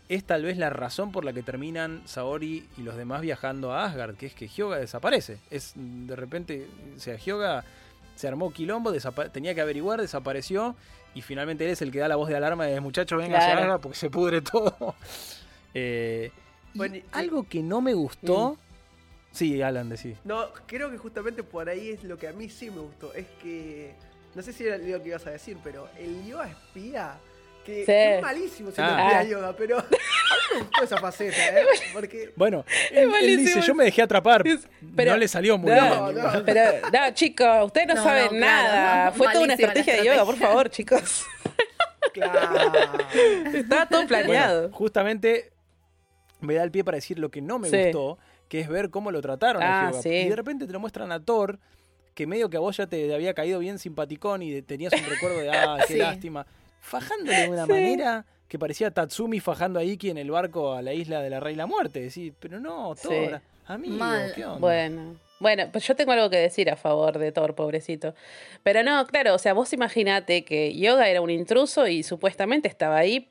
es 0.09 0.25
tal 0.25 0.43
vez 0.43 0.59
la 0.59 0.71
razón 0.71 1.13
por 1.13 1.25
la 1.25 1.33
que 1.33 1.43
terminan 1.43 2.03
Saori 2.07 2.67
y 2.77 2.83
los 2.83 2.97
demás 2.97 3.21
viajando 3.23 3.73
a 3.73 3.85
Asgard, 3.87 4.17
que 4.17 4.27
es 4.27 4.35
que 4.35 4.49
Hyoga 4.49 4.77
desaparece. 4.79 5.39
Es 5.51 5.73
de 5.77 6.15
repente, 6.17 6.67
o 6.97 7.01
sea, 7.01 7.17
Hyoga 7.17 7.65
se 8.17 8.29
armó 8.29 8.53
quilombo, 8.53 8.93
tenía 9.33 9.55
que 9.55 9.61
averiguar, 9.61 10.01
desapareció 10.01 10.77
y 11.15 11.23
finalmente 11.23 11.65
él 11.65 11.71
es 11.71 11.83
el 11.83 11.91
que 11.93 11.99
da 12.01 12.09
la 12.09 12.17
voz 12.17 12.29
de 12.29 12.37
alarma 12.37 12.67
de 12.67 12.81
muchachos 12.81 13.19
vengan 13.19 13.41
Claro. 13.41 13.75
a 13.75 13.79
porque 13.79 13.97
se 13.99 14.11
pudre 14.11 14.41
todo. 14.43 14.95
Eh, 15.77 16.31
Bueno, 16.75 16.97
y- 16.97 17.05
algo 17.13 17.49
que 17.49 17.61
no 17.63 17.81
me 17.81 17.95
gustó. 17.95 18.57
Sí, 19.33 19.61
Alan, 19.61 19.89
decí. 19.89 20.15
No, 20.23 20.45
creo 20.67 20.89
que 20.91 20.99
justamente 20.99 21.43
por 21.43 21.69
ahí 21.69 21.91
es 21.91 22.05
lo 22.05 22.17
que 22.17 22.29
a 22.29 22.33
mí 22.33 22.49
sí 22.49 22.71
me 22.71 22.79
gustó. 22.81 23.13
Es 23.15 23.27
que. 23.43 23.93
No 24.37 24.43
sé 24.43 24.53
si 24.53 24.65
era 24.65 24.79
lo 24.79 25.03
que 25.03 25.09
ibas 25.09 25.27
a 25.27 25.31
decir, 25.31 25.57
pero 25.65 25.89
el 25.99 26.25
yoga 26.27 26.49
espía. 26.49 27.17
Que 27.65 27.85
Sí. 27.87 27.93
es 27.93 28.23
malísimo 28.23 28.71
siendo 28.71 28.93
Ah. 28.93 29.11
Ah. 29.21 29.25
yoga, 29.25 29.57
pero 29.57 29.79
a 29.81 29.83
mí 29.83 29.89
me 30.55 30.61
gustó 30.61 30.85
esa 30.85 30.99
faceta, 30.99 31.37
¿eh? 31.61 31.65
Porque. 31.93 32.33
Bueno, 32.37 32.65
él, 32.91 32.99
él 32.99 33.09
malísimo. 33.09 33.41
dice, 33.43 33.61
yo 33.63 33.75
me 33.75 33.85
dejé 33.85 34.03
atrapar. 34.03 34.45
Pero- 34.95 35.13
no 35.13 35.17
le 35.17 35.29
salió 35.29 35.57
muy 35.57 35.71
No, 35.71 36.13
bien. 36.13 36.23
no. 36.25 36.45
Pero, 36.45 36.61
no, 36.93 37.11
chicos, 37.15 37.65
ustedes 37.67 37.87
no, 37.89 37.95
No, 37.95 38.03
saben 38.05 38.25
no, 38.25 38.31
claro, 38.31 38.69
nada. 38.69 39.05
no, 39.07 39.13
Fue 39.13 39.27
toda 39.29 39.39
una 39.45 39.47
la 39.49 39.55
estrategia 39.55 39.97
de 39.97 40.05
yoga, 40.05 40.25
por 40.27 40.37
favor, 40.37 40.69
chicos. 40.71 41.25
Claro. 42.13 42.73
Estaba 43.55 43.87
todo 43.87 44.07
planeado. 44.07 44.61
Bueno, 44.63 44.77
justamente 44.77 45.53
me 46.41 46.55
da 46.55 46.63
el 46.63 46.71
pie 46.71 46.85
para 46.85 46.97
decir 46.97 47.19
lo 47.19 47.31
que 47.31 47.41
no 47.41 47.59
me 47.59 47.69
Sí. 47.71 47.77
gustó, 47.85 48.19
que 48.49 48.61
es 48.61 48.69
ver 48.69 48.91
cómo 48.91 49.11
lo 49.11 49.21
trataron 49.23 49.63
a 49.63 49.89
Ah, 49.89 49.93
sí. 49.95 50.11
Y 50.11 50.29
de 50.29 50.37
repente 50.37 50.67
te 50.67 50.73
lo 50.73 50.81
muestran 50.81 51.11
a 51.13 51.19
Thor, 51.25 51.59
que 52.15 52.27
medio 52.27 52.51
que 52.51 52.57
a 52.59 52.61
vos 52.61 52.77
ya 52.77 52.87
te 52.87 53.13
había 53.15 53.35
caído 53.35 53.59
bien 53.59 53.79
simpaticón 53.79 54.43
y 54.43 54.63
tenías 54.63 54.93
un 54.93 55.05
recuerdo 55.07 55.39
de, 55.39 55.51
ah, 55.51 55.79
qué 55.89 55.95
Sí. 55.95 55.99
lástima. 55.99 56.47
Fajándole 56.85 57.37
de 57.43 57.49
una 57.49 57.67
Sí. 57.67 57.73
manera 57.73 58.25
que 58.49 58.59
parecía 58.59 58.91
Tatsumi 58.91 59.41
fajando 59.41 59.81
a 59.81 59.85
Iki 59.85 60.11
en 60.11 60.19
el 60.19 60.31
barco 60.31 60.75
a 60.75 60.83
la 60.83 60.93
isla 60.93 61.21
de 61.23 61.31
la 61.31 61.41
Rey 61.41 61.55
la 61.57 61.67
Muerte. 61.67 62.01
Decís, 62.01 62.33
pero 62.39 62.61
no, 62.61 62.95
Sí. 62.97 63.09
Thor, 63.09 63.41
amigo, 63.67 63.97
Mal. 63.97 64.33
¿qué 64.35 64.45
onda? 64.45 64.59
Bueno. 64.59 65.17
Bueno, 65.41 65.65
pues 65.73 65.87
yo 65.87 65.97
tengo 65.97 66.13
algo 66.13 66.31
que 66.31 66.37
decir 66.39 66.71
a 66.71 66.77
favor 66.77 67.19
de 67.19 67.33
Thor, 67.33 67.55
pobrecito. 67.55 68.15
Pero 68.63 68.83
no, 68.83 69.05
claro, 69.07 69.35
o 69.35 69.39
sea, 69.39 69.53
vos 69.53 69.73
imaginate 69.73 70.45
que 70.45 70.75
Yoga 70.77 71.09
era 71.09 71.21
un 71.21 71.31
intruso 71.31 71.87
y 71.89 72.03
supuestamente 72.03 72.69
estaba 72.69 72.97
ahí 72.97 73.29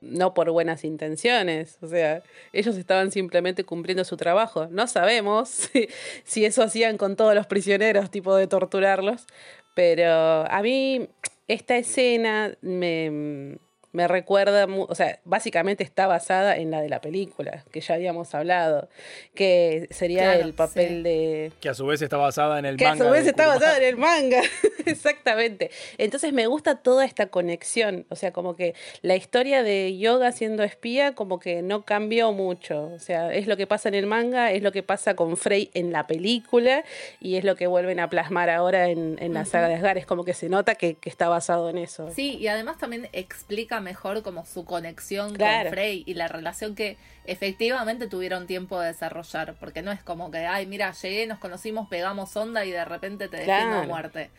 no 0.00 0.34
por 0.34 0.50
buenas 0.50 0.84
intenciones. 0.84 1.78
O 1.80 1.86
sea, 1.86 2.22
ellos 2.52 2.76
estaban 2.76 3.10
simplemente 3.12 3.64
cumpliendo 3.64 4.04
su 4.04 4.16
trabajo. 4.16 4.66
No 4.70 4.86
sabemos 4.86 5.48
si, 5.72 5.88
si 6.24 6.44
eso 6.44 6.62
hacían 6.62 6.98
con 6.98 7.16
todos 7.16 7.34
los 7.34 7.46
prisioneros, 7.46 8.10
tipo 8.10 8.34
de 8.34 8.46
torturarlos. 8.46 9.26
Pero 9.74 10.06
a 10.50 10.60
mí 10.62 11.08
esta 11.48 11.76
escena 11.76 12.56
me, 12.62 13.58
me 13.94 14.08
recuerda, 14.08 14.66
o 14.66 14.94
sea, 14.96 15.20
básicamente 15.24 15.84
está 15.84 16.08
basada 16.08 16.56
en 16.56 16.72
la 16.72 16.82
de 16.82 16.88
la 16.88 17.00
película, 17.00 17.64
que 17.70 17.80
ya 17.80 17.94
habíamos 17.94 18.34
hablado, 18.34 18.88
que 19.34 19.86
sería 19.90 20.32
Claro, 20.32 20.44
el 20.44 20.52
papel 20.52 20.88
sí. 20.88 21.02
de, 21.02 21.52
Que 21.60 21.68
a 21.68 21.74
su 21.74 21.86
vez 21.86 22.02
está 22.02 22.16
basada 22.16 22.58
en 22.58 22.64
el 22.66 22.76
que 22.76 22.86
a 22.86 22.90
manga. 22.90 23.04
su 23.04 23.10
vez 23.12 23.26
está 23.26 23.46
basado 23.46 23.76
en 23.76 23.84
el 23.84 23.96
manga. 23.96 24.42
Exactamente. 24.84 25.70
Entonces 25.96 26.32
me 26.32 26.48
gusta 26.48 26.74
toda 26.76 27.04
esta 27.04 27.26
conexión. 27.26 28.04
O 28.08 28.16
sea, 28.16 28.32
como 28.32 28.56
que 28.56 28.74
la 29.02 29.14
historia 29.14 29.62
de 29.62 29.96
Yoga 29.96 30.32
siendo 30.32 30.64
espía, 30.64 31.14
como 31.14 31.38
que 31.38 31.62
no 31.62 31.84
cambió 31.84 32.32
mucho. 32.32 32.86
O 32.94 32.98
sea, 32.98 33.32
es 33.32 33.46
lo 33.46 33.56
que 33.56 33.68
pasa 33.68 33.88
en 33.88 33.94
el 33.94 34.06
manga, 34.06 34.50
es 34.50 34.62
lo 34.64 34.72
que 34.72 34.82
pasa 34.82 35.14
con 35.14 35.36
Frey 35.36 35.70
en 35.72 35.92
la 35.92 36.08
película 36.08 36.84
y 37.20 37.36
es 37.36 37.44
lo 37.44 37.54
que 37.54 37.68
vuelven 37.68 38.00
a 38.00 38.10
plasmar 38.10 38.50
ahora 38.50 38.88
en, 38.88 39.18
en 39.20 39.34
la 39.34 39.44
saga 39.44 39.68
de 39.68 39.74
Asgard. 39.74 39.98
Es 39.98 40.06
como 40.06 40.24
que 40.24 40.34
se 40.34 40.48
nota 40.48 40.74
que, 40.74 40.94
que 40.94 41.08
está 41.08 41.28
basado 41.28 41.70
en 41.70 41.78
eso. 41.78 42.10
Sí, 42.10 42.36
y 42.38 42.48
además 42.48 42.78
también 42.78 43.08
explica 43.12 43.80
mejor 43.84 44.22
como 44.24 44.44
su 44.44 44.64
conexión 44.64 45.34
Claro. 45.34 45.68
con 45.68 45.74
Frey 45.74 46.02
y 46.06 46.14
la 46.14 46.26
relación 46.26 46.74
que 46.74 46.96
efectivamente 47.26 48.08
tuvieron 48.08 48.46
tiempo 48.48 48.80
de 48.80 48.88
desarrollar, 48.88 49.54
porque 49.60 49.82
no 49.82 49.92
es 49.92 50.02
como 50.02 50.30
que, 50.32 50.38
ay, 50.38 50.66
mira, 50.66 50.90
llegué, 50.92 51.26
nos 51.28 51.38
conocimos, 51.38 51.88
pegamos 51.88 52.34
onda 52.36 52.64
y 52.64 52.72
de 52.72 52.84
repente 52.84 53.28
te 53.28 53.42
a 53.42 53.44
Claro. 53.44 53.86
muerte. 53.86 54.30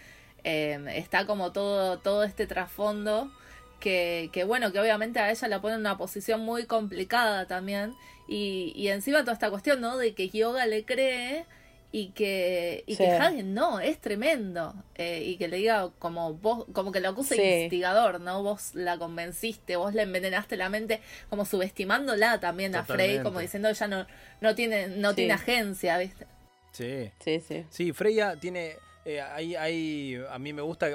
Eh, 0.44 0.78
está 0.96 1.26
como 1.26 1.52
todo, 1.54 2.00
todo 2.00 2.24
este 2.24 2.46
trasfondo 2.46 3.32
que, 3.80 4.30
que, 4.34 4.44
bueno, 4.44 4.72
que 4.72 4.80
obviamente 4.80 5.20
a 5.20 5.32
ella 5.32 5.48
la 5.48 5.62
pone 5.62 5.76
en 5.76 5.82
una 5.82 5.98
posición 5.98 6.42
muy 6.42 6.66
complicada 6.66 7.46
también. 7.48 7.96
Y, 8.28 8.74
y 8.76 8.88
encima 8.90 9.22
toda 9.22 9.34
esta 9.34 9.50
cuestión, 9.52 9.82
¿no? 9.82 9.98
De 9.98 10.14
que 10.16 10.30
Yoga 10.30 10.66
le 10.66 10.84
cree 10.86 11.46
y 11.92 12.10
que, 12.10 12.84
y 12.88 12.96
Sí. 12.96 13.04
que 13.04 13.12
Hagen 13.12 13.54
no, 13.54 13.80
es 13.80 14.00
tremendo. 14.00 14.74
Eh, 14.96 15.24
y 15.24 15.38
que 15.38 15.48
le 15.48 15.58
diga 15.58 15.90
como 16.00 16.34
vos, 16.34 16.66
como 16.74 16.92
que 16.92 17.00
lo 17.00 17.10
acuse 17.10 17.36
Sí. 17.36 17.42
instigador, 17.64 18.20
¿no? 18.20 18.44
Vos 18.44 18.76
la 18.76 18.98
convenciste, 18.98 19.76
vos 19.78 19.94
le 19.94 20.02
envenenaste 20.04 20.58
la 20.58 20.70
mente, 20.70 21.00
como 21.30 21.46
subestimándola 21.46 22.40
también 22.40 22.76
a 22.76 22.84
Frey, 22.84 23.22
como 23.24 23.40
diciendo 23.40 23.70
ella 23.70 23.88
no, 23.88 24.08
no 24.42 24.56
tiene, 24.56 24.88
no 24.90 25.12
Sí. 25.12 25.16
tiene 25.18 25.34
agencia, 25.34 25.98
¿viste? 25.98 26.28
Sí. 26.72 27.12
Sí, 27.20 27.40
sí. 27.40 27.66
Sí, 27.70 27.94
Freya 27.94 28.36
tiene. 28.36 28.76
eh, 29.06 29.22
hay, 29.22 29.56
hay- 29.56 30.20
a 30.30 30.40
mí 30.40 30.52
me 30.52 30.62
gusta. 30.64 30.88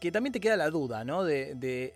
Que 0.00 0.10
también 0.10 0.32
te 0.32 0.40
queda 0.40 0.56
la 0.56 0.70
duda, 0.70 1.04
¿no? 1.04 1.24
De, 1.24 1.54
de. 1.54 1.94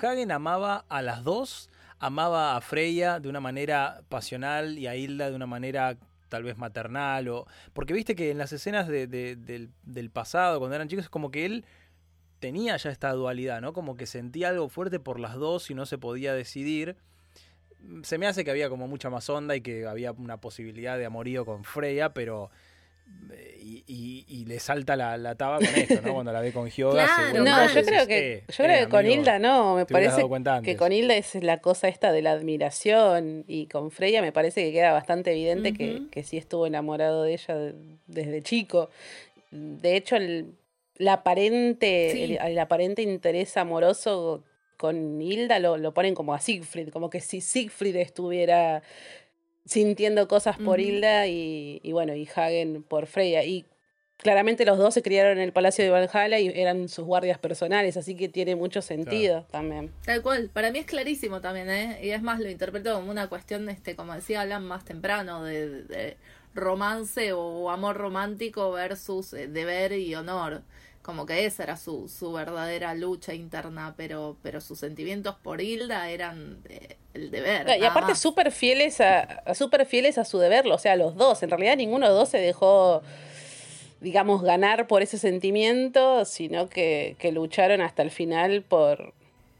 Hagen 0.00 0.30
amaba 0.32 0.84
a 0.88 1.02
las 1.02 1.24
dos. 1.24 1.68
Amaba 1.98 2.56
a 2.56 2.60
Freya 2.62 3.18
de 3.20 3.28
una 3.28 3.40
manera 3.40 4.00
pasional 4.08 4.78
y 4.78 4.86
a 4.86 4.94
Hilda 4.96 5.28
de 5.28 5.36
una 5.36 5.46
manera 5.46 5.98
tal 6.30 6.42
vez 6.44 6.56
maternal. 6.56 7.28
o 7.28 7.46
Porque 7.74 7.92
viste 7.92 8.14
que 8.16 8.30
en 8.30 8.38
las 8.38 8.52
escenas 8.54 8.88
de- 8.88 9.06
de- 9.06 9.36
del, 9.36 9.68
del 9.82 10.08
pasado, 10.08 10.58
cuando 10.58 10.74
eran 10.76 10.88
chicos, 10.88 11.04
es 11.04 11.10
como 11.10 11.30
que 11.30 11.44
él 11.44 11.66
tenía 12.38 12.74
ya 12.78 12.90
esta 12.90 13.12
dualidad, 13.12 13.60
¿no? 13.60 13.74
Como 13.74 13.98
que 13.98 14.06
sentía 14.06 14.48
algo 14.48 14.70
fuerte 14.70 14.98
por 14.98 15.20
las 15.20 15.34
dos 15.34 15.70
y 15.70 15.74
no 15.74 15.84
se 15.84 15.98
podía 15.98 16.32
decidir. 16.32 16.96
Se 18.02 18.16
me 18.16 18.26
hace 18.26 18.44
que 18.44 18.50
había 18.50 18.70
como 18.70 18.88
mucha 18.88 19.10
más 19.10 19.28
onda 19.28 19.56
y 19.56 19.60
que 19.60 19.86
había 19.86 20.12
una 20.12 20.38
posibilidad 20.40 20.96
de 20.96 21.04
amorío 21.06 21.44
con 21.44 21.64
Freya, 21.64 22.14
pero 22.14 22.50
y, 23.62 23.84
y- 23.86 24.24
y 24.28 24.44
le 24.46 24.58
salta 24.60 24.96
la, 24.96 25.16
la 25.16 25.34
taba 25.34 25.58
con 25.58 25.66
esto, 25.66 26.00
¿no? 26.02 26.14
Cuando 26.14 26.32
la 26.32 26.40
ve 26.40 26.52
con 26.52 26.68
Hyoga. 26.68 27.04
Claro, 27.04 27.44
No, 27.44 27.68
yo 27.72 27.82
creo 27.84 28.06
que, 28.06 28.32
"Eh, 28.34 28.44
yo 28.48 28.64
creo 28.64 28.76
eh, 28.76 28.80
que 28.84 28.88
con 28.88 29.06
Hilda 29.06 29.38
no, 29.38 29.74
me 29.76 29.86
parece 29.86 30.22
que 30.26 30.34
antes". 30.50 30.76
con 30.76 30.92
Hilda 30.92 31.14
es 31.16 31.34
la 31.36 31.58
cosa 31.58 31.88
esta 31.88 32.12
de 32.12 32.22
la 32.22 32.32
admiración 32.32 33.44
y 33.46 33.66
con 33.66 33.90
Freya 33.90 34.22
me 34.22 34.32
parece 34.32 34.62
que 34.64 34.72
queda 34.72 34.92
bastante 34.92 35.32
evidente 35.32 35.72
que, 35.72 36.02
que 36.10 36.22
sí 36.24 36.36
estuvo 36.36 36.66
enamorado 36.66 37.22
de 37.24 37.32
ella 37.34 37.54
de- 37.54 37.74
desde 38.06 38.42
chico. 38.42 38.90
De 39.50 39.96
hecho, 39.96 40.16
el, 40.16 40.54
la 40.96 41.14
aparente, 41.14 42.10
Sí. 42.12 42.22
el, 42.24 42.38
el 42.38 42.58
aparente 42.58 43.02
interés 43.02 43.56
amoroso 43.56 44.44
con 44.76 45.20
Hilda 45.20 45.58
lo, 45.58 45.76
lo 45.76 45.92
ponen 45.92 46.14
como 46.14 46.32
a 46.34 46.40
Siegfried, 46.40 46.88
como 46.90 47.10
que 47.10 47.20
si 47.20 47.40
Siegfried 47.40 47.96
estuviera 47.96 48.82
sintiendo 49.64 50.28
cosas 50.28 50.56
por. 50.58 50.80
Hilda 50.80 51.26
y, 51.26 51.80
y 51.82 51.92
bueno, 51.92 52.14
y 52.14 52.28
Hagen 52.34 52.82
por 52.82 53.06
Freya. 53.06 53.44
Y 53.44 53.66
claramente 54.16 54.64
los 54.64 54.78
dos 54.78 54.94
se 54.94 55.02
criaron 55.02 55.38
en 55.38 55.44
el 55.44 55.52
Palacio 55.52 55.84
de 55.84 55.90
Valhalla 55.90 56.38
y 56.38 56.48
eran 56.48 56.88
sus 56.88 57.04
guardias 57.04 57.38
personales, 57.38 57.96
así 57.96 58.14
que 58.16 58.28
tiene 58.28 58.56
mucho 58.56 58.82
sentido 58.82 59.46
también. 59.50 59.90
Tal 60.04 60.22
cual, 60.22 60.50
para 60.52 60.70
mí 60.70 60.78
es 60.78 60.86
clarísimo 60.86 61.40
también, 61.40 61.70
¿eh? 61.70 62.00
Y 62.02 62.10
es 62.10 62.22
más, 62.22 62.40
lo 62.40 62.50
interpreto 62.50 62.94
como 62.94 63.10
una 63.10 63.28
cuestión, 63.28 63.68
este, 63.68 63.96
como 63.96 64.14
decía 64.14 64.42
Alan 64.42 64.64
más 64.64 64.84
temprano, 64.84 65.44
de, 65.44 65.82
de 65.84 66.16
romance 66.54 67.32
o 67.32 67.70
amor 67.70 67.96
romántico 67.96 68.72
versus 68.72 69.32
eh, 69.32 69.48
deber 69.48 69.92
y 69.92 70.14
honor. 70.14 70.62
Como 71.02 71.24
que 71.24 71.46
esa 71.46 71.62
era 71.62 71.76
su, 71.78 72.08
su 72.08 72.32
verdadera 72.32 72.94
lucha 72.94 73.32
interna, 73.32 73.94
pero, 73.96 74.36
pero 74.42 74.60
sus 74.60 74.78
sentimientos 74.78 75.34
por 75.42 75.60
Hilda 75.62 76.10
eran 76.10 76.62
de- 76.62 76.96
el 77.14 77.30
deber. 77.30 77.66
y 77.80 77.84
aparte 77.84 78.14
súper 78.14 78.52
fieles 78.52 79.00
a, 79.00 79.20
a 79.20 79.54
súper 79.54 79.86
fieles 79.86 80.18
a 80.18 80.24
su 80.24 80.38
deber, 80.38 80.66
o 80.68 80.78
sea, 80.78 80.96
los 80.96 81.16
dos. 81.16 81.42
En 81.42 81.50
realidad 81.50 81.76
ninguno 81.76 82.06
de 82.06 82.10
los 82.10 82.18
dos 82.20 82.28
se 82.28 82.38
dejó, 82.38 83.02
digamos, 84.00 84.42
ganar 84.42 84.86
por 84.86 85.02
ese 85.02 85.18
sentimiento, 85.18 86.24
sino 86.26 86.68
que, 86.68 87.16
que 87.18 87.32
lucharon 87.32 87.80
hasta 87.80 88.02
el 88.02 88.10
final 88.10 88.62
por, 88.62 89.12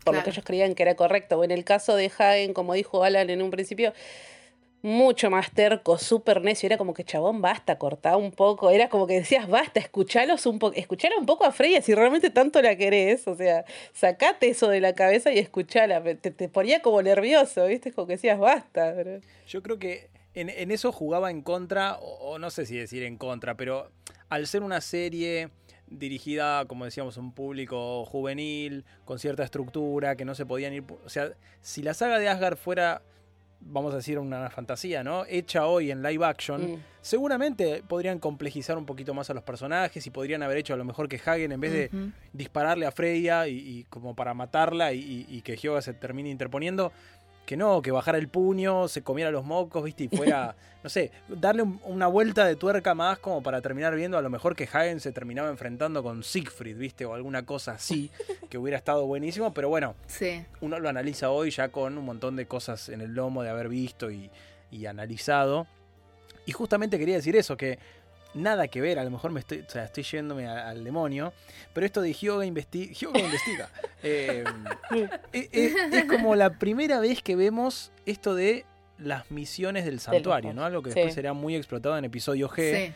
por 0.05 0.15
lo 0.15 0.23
que 0.23 0.31
ellos 0.31 0.45
creían 0.45 0.75
que 0.75 0.83
era 0.83 0.95
correcto. 0.95 1.39
O 1.39 1.45
en 1.45 1.51
el 1.51 1.65
caso 1.65 1.97
de 1.97 2.13
Hagen, 2.17 2.53
como 2.53 2.75
dijo 2.75 3.03
Alan 3.03 3.31
en 3.31 3.43
un 3.43 3.51
principio, 3.51 3.93
mucho 4.83 5.31
más 5.31 5.51
terco, 5.51 5.99
súper 5.99 6.43
necio. 6.43 6.67
Era 6.67 6.79
como 6.79 6.95
que 6.95 7.05
chabón, 7.05 7.43
basta, 7.43 7.79
cortá 7.79 8.17
un 8.17 8.33
poco. 8.33 8.71
Era 8.71 8.89
como 8.89 9.07
que 9.07 9.15
decías, 9.15 9.49
basta, 9.49 9.81
escuchalos 9.81 10.47
un 10.47 10.59
poco, 10.59 10.77
escuchala 10.77 11.17
un 11.19 11.27
poco 11.27 11.45
a 11.45 11.53
Freya 11.53 11.83
si 11.83 11.95
realmente 11.95 12.31
tanto 12.31 12.63
la 12.63 12.77
querés. 12.77 13.27
O 13.29 13.35
sea, 13.35 13.65
sacate 13.93 14.49
eso 14.49 14.69
de 14.69 14.81
la 14.81 14.95
cabeza 14.95 15.33
y 15.33 15.39
escuchala. 15.39 16.03
Te, 16.03 16.31
te 16.31 16.49
ponía 16.49 16.83
como 16.83 17.03
nervioso, 17.03 17.67
¿viste? 17.67 17.93
Como 17.93 18.07
que 18.07 18.15
decías, 18.15 18.39
basta. 18.39 18.93
bro". 18.93 19.21
Yo 19.47 19.63
creo 19.63 19.79
que 19.79 20.09
en, 20.35 20.49
en 20.49 20.71
eso 20.71 20.93
jugaba 20.93 21.31
en 21.31 21.43
contra, 21.43 21.99
o, 21.99 22.33
o 22.33 22.39
no 22.39 22.51
sé 22.51 22.67
si 22.67 22.77
decir 22.77 23.03
en 23.03 23.17
contra, 23.17 23.57
pero 23.57 23.91
al 24.29 24.47
ser 24.47 24.63
una 24.63 24.81
serie 24.81 25.51
dirigida, 25.91 26.65
como 26.67 26.85
decíamos, 26.85 27.17
a 27.17 27.21
un 27.21 27.33
público 27.33 28.05
juvenil, 28.07 28.85
con 29.05 29.19
cierta 29.19 29.43
estructura, 29.43 30.17
que 30.17 30.25
no 30.25 30.35
se 30.35 30.47
podían 30.47 30.73
ir... 30.73 30.85
O 31.05 31.09
sea, 31.09 31.33
si 31.61 31.83
la 31.83 31.95
saga 31.95 32.19
de 32.19 32.29
Asgard 32.29 32.57
fuera, 32.57 33.03
vamos 33.61 33.93
a 33.93 33.97
decir, 33.97 34.19
una 34.19 34.49
fantasía, 34.51 35.05
¿no? 35.05 35.25
Hecha 35.29 35.67
hoy 35.67 35.91
en 35.91 36.03
live 36.03 36.25
action, 36.25 36.73
Mm. 36.73 36.77
seguramente 37.03 37.83
podrían 37.87 38.19
complejizar 38.19 38.79
un 38.79 38.87
poquito 38.87 39.13
más 39.15 39.29
a 39.31 39.35
los 39.35 39.43
personajes 39.43 40.07
y 40.07 40.11
podrían 40.11 40.43
haber 40.43 40.57
hecho 40.59 40.75
a 40.75 40.77
lo 40.77 40.85
mejor 40.85 41.09
que 41.09 41.17
Hagen, 41.25 41.53
en 41.53 41.61
vez 41.61 41.73
de 41.73 41.91
dispararle 42.33 42.87
a 42.87 42.91
Freya 42.93 43.47
y, 43.49 43.57
y 43.59 43.85
como 43.85 44.15
para 44.15 44.33
matarla 44.35 44.93
y, 44.93 44.99
y- 45.01 45.37
y 45.37 45.43
que 45.43 45.57
Hyoga 45.57 45.83
se 45.83 45.93
termine 45.95 46.31
interponiendo, 46.31 46.93
que 47.51 47.57
no, 47.57 47.83
que 47.83 47.91
bajara 47.91 48.17
el 48.17 48.29
puño, 48.29 48.87
se 48.87 49.03
comiera 49.03 49.33
los 49.33 49.45
mocos, 49.45 49.83
¿viste? 49.83 50.05
Y 50.05 50.09
fuera, 50.09 50.55
no 50.85 50.89
sé, 50.89 51.11
darle 51.29 51.63
un- 51.63 51.81
una 51.85 52.07
vuelta 52.07 52.45
de 52.45 52.55
tuerca 52.55 52.95
más 52.95 53.19
como 53.19 53.43
para 53.43 53.61
terminar 53.61 53.93
viendo 53.97 54.17
a 54.17 54.23
lo 54.23 54.31
mejor 54.31 54.55
que 54.55 54.69
Hagen 54.73 55.01
se 55.01 55.11
terminaba 55.11 55.51
enfrentando 55.51 56.01
con 56.05 56.23
Siegfried, 56.23 56.77
¿viste? 56.79 57.05
O 57.07 57.13
alguna 57.15 57.45
cosa 57.45 57.73
así, 57.73 58.09
que 58.49 58.57
hubiera 58.57 58.79
estado 58.79 59.05
buenísimo, 59.05 59.53
pero 59.53 59.69
bueno, 59.69 59.97
Sí. 60.07 60.45
uno 60.61 60.79
lo 60.79 60.89
analiza 60.89 61.31
hoy 61.31 61.51
ya 61.51 61.71
con 61.71 61.99
un 61.99 62.05
montón 62.05 62.37
de 62.37 62.47
cosas 62.47 62.89
en 62.89 63.01
el 63.01 63.15
lomo 63.15 63.43
de 63.43 63.51
haber 63.51 63.69
visto 63.69 64.13
y, 64.13 64.31
y 64.71 64.87
analizado. 64.87 65.67
Y 66.47 66.53
justamente 66.53 67.01
quería 67.01 67.17
decir 67.17 67.35
eso, 67.35 67.57
que 67.57 67.81
nada 68.35 68.69
que 68.69 68.81
ver, 68.81 68.99
a 68.99 69.05
lo 69.05 69.11
mejor 69.11 69.31
me 69.33 69.41
estoy, 69.41 69.59
o 69.61 69.71
sea, 69.71 69.85
estoy 69.85 70.05
yéndome 70.05 70.47
a- 70.47 70.69
al 70.69 70.85
demonio, 70.85 71.33
pero 71.73 71.85
esto 71.87 72.01
de 72.01 72.13
Hyoga, 72.13 72.45
investi- 72.47 72.93
Hyoga 72.95 73.19
investiga. 73.21 73.69
eh, 74.03 74.45
es, 75.33 75.49
es- 75.53 75.93
es 75.93 76.05
como 76.05 76.35
la 76.37 76.51
primera 76.59 77.01
vez 77.01 77.23
que 77.23 77.37
vemos 77.37 77.93
esto 78.07 78.35
de 78.35 78.65
las 78.99 79.31
misiones 79.31 79.85
del 79.85 79.99
santuario, 80.01 80.53
¿no? 80.53 80.65
Algo 80.65 80.83
que 80.83 80.91
después 80.91 81.09
Sí. 81.09 81.15
será 81.15 81.33
muy 81.33 81.57
explotado 81.57 81.97
en 81.97 82.05
episodio 82.05 82.49
G 82.49 82.87
Sí. 82.89 82.93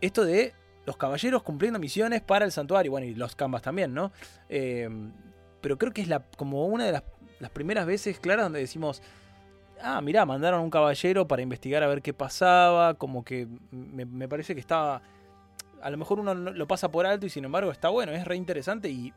esto 0.00 0.24
de 0.24 0.52
los 0.86 0.96
caballeros 0.96 1.42
cumpliendo 1.42 1.78
misiones 1.78 2.20
para 2.22 2.44
el 2.44 2.52
santuario, 2.52 2.90
bueno, 2.92 3.06
y 3.06 3.14
los 3.14 3.34
canvas 3.36 3.62
también, 3.62 3.92
¿no? 3.94 4.12
Eh, 4.48 4.88
pero 5.60 5.78
creo 5.78 5.92
que 5.92 6.00
es 6.02 6.08
la, 6.08 6.20
como 6.36 6.66
una 6.66 6.84
de 6.86 6.92
las, 6.92 7.02
las 7.40 7.50
primeras 7.50 7.86
veces 7.86 8.18
claras 8.18 8.46
donde 8.46 8.58
decimos, 8.60 9.00
ah, 9.82 10.00
mirá, 10.00 10.24
mandaron 10.26 10.60
un 10.62 10.70
caballero 10.70 11.26
para 11.28 11.42
investigar 11.42 11.82
a 11.82 11.86
ver 11.88 12.02
qué 12.02 12.12
pasaba, 12.14 12.94
como 12.94 13.24
que 13.24 13.46
me, 13.70 14.04
me 14.04 14.28
parece 14.28 14.54
que 14.54 14.60
estaba, 14.60 15.02
a 15.82 15.90
lo 15.90 15.96
mejor 15.98 16.20
uno 16.20 16.34
no- 16.34 16.52
lo 16.52 16.66
pasa 16.66 16.90
por 16.90 17.06
alto 17.06 17.26
y 17.26 17.30
sin 17.30 17.44
embargo 17.44 17.70
está 17.70 17.88
bueno, 17.88 18.12
es 18.12 18.24
re 18.24 18.36
interesante 18.36 18.88
y 18.88 19.12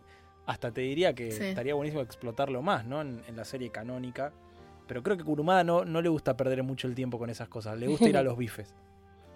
hasta 0.46 0.72
te 0.72 0.82
diría 0.82 1.14
que 1.14 1.32
Sí. 1.32 1.44
estaría 1.46 1.74
buenísimo 1.76 2.02
explotarlo 2.02 2.62
más, 2.62 2.86
¿no? 2.86 3.02
En, 3.02 3.22
en 3.28 3.36
la 3.36 3.46
serie 3.46 3.70
canónica. 3.72 4.32
Pero 4.88 5.02
creo 5.02 5.18
que 5.18 5.24
Kurumada 5.24 5.64
no, 5.64 5.84
no 5.86 6.02
le 6.02 6.10
gusta 6.10 6.38
perder 6.38 6.62
mucho 6.62 6.88
el 6.88 6.94
tiempo 6.94 7.18
con 7.18 7.30
esas 7.32 7.48
cosas, 7.50 7.78
le 7.80 7.88
gusta 7.88 8.08
ir 8.10 8.18
a 8.18 8.22
los 8.24 8.38
bifes. 8.38 8.76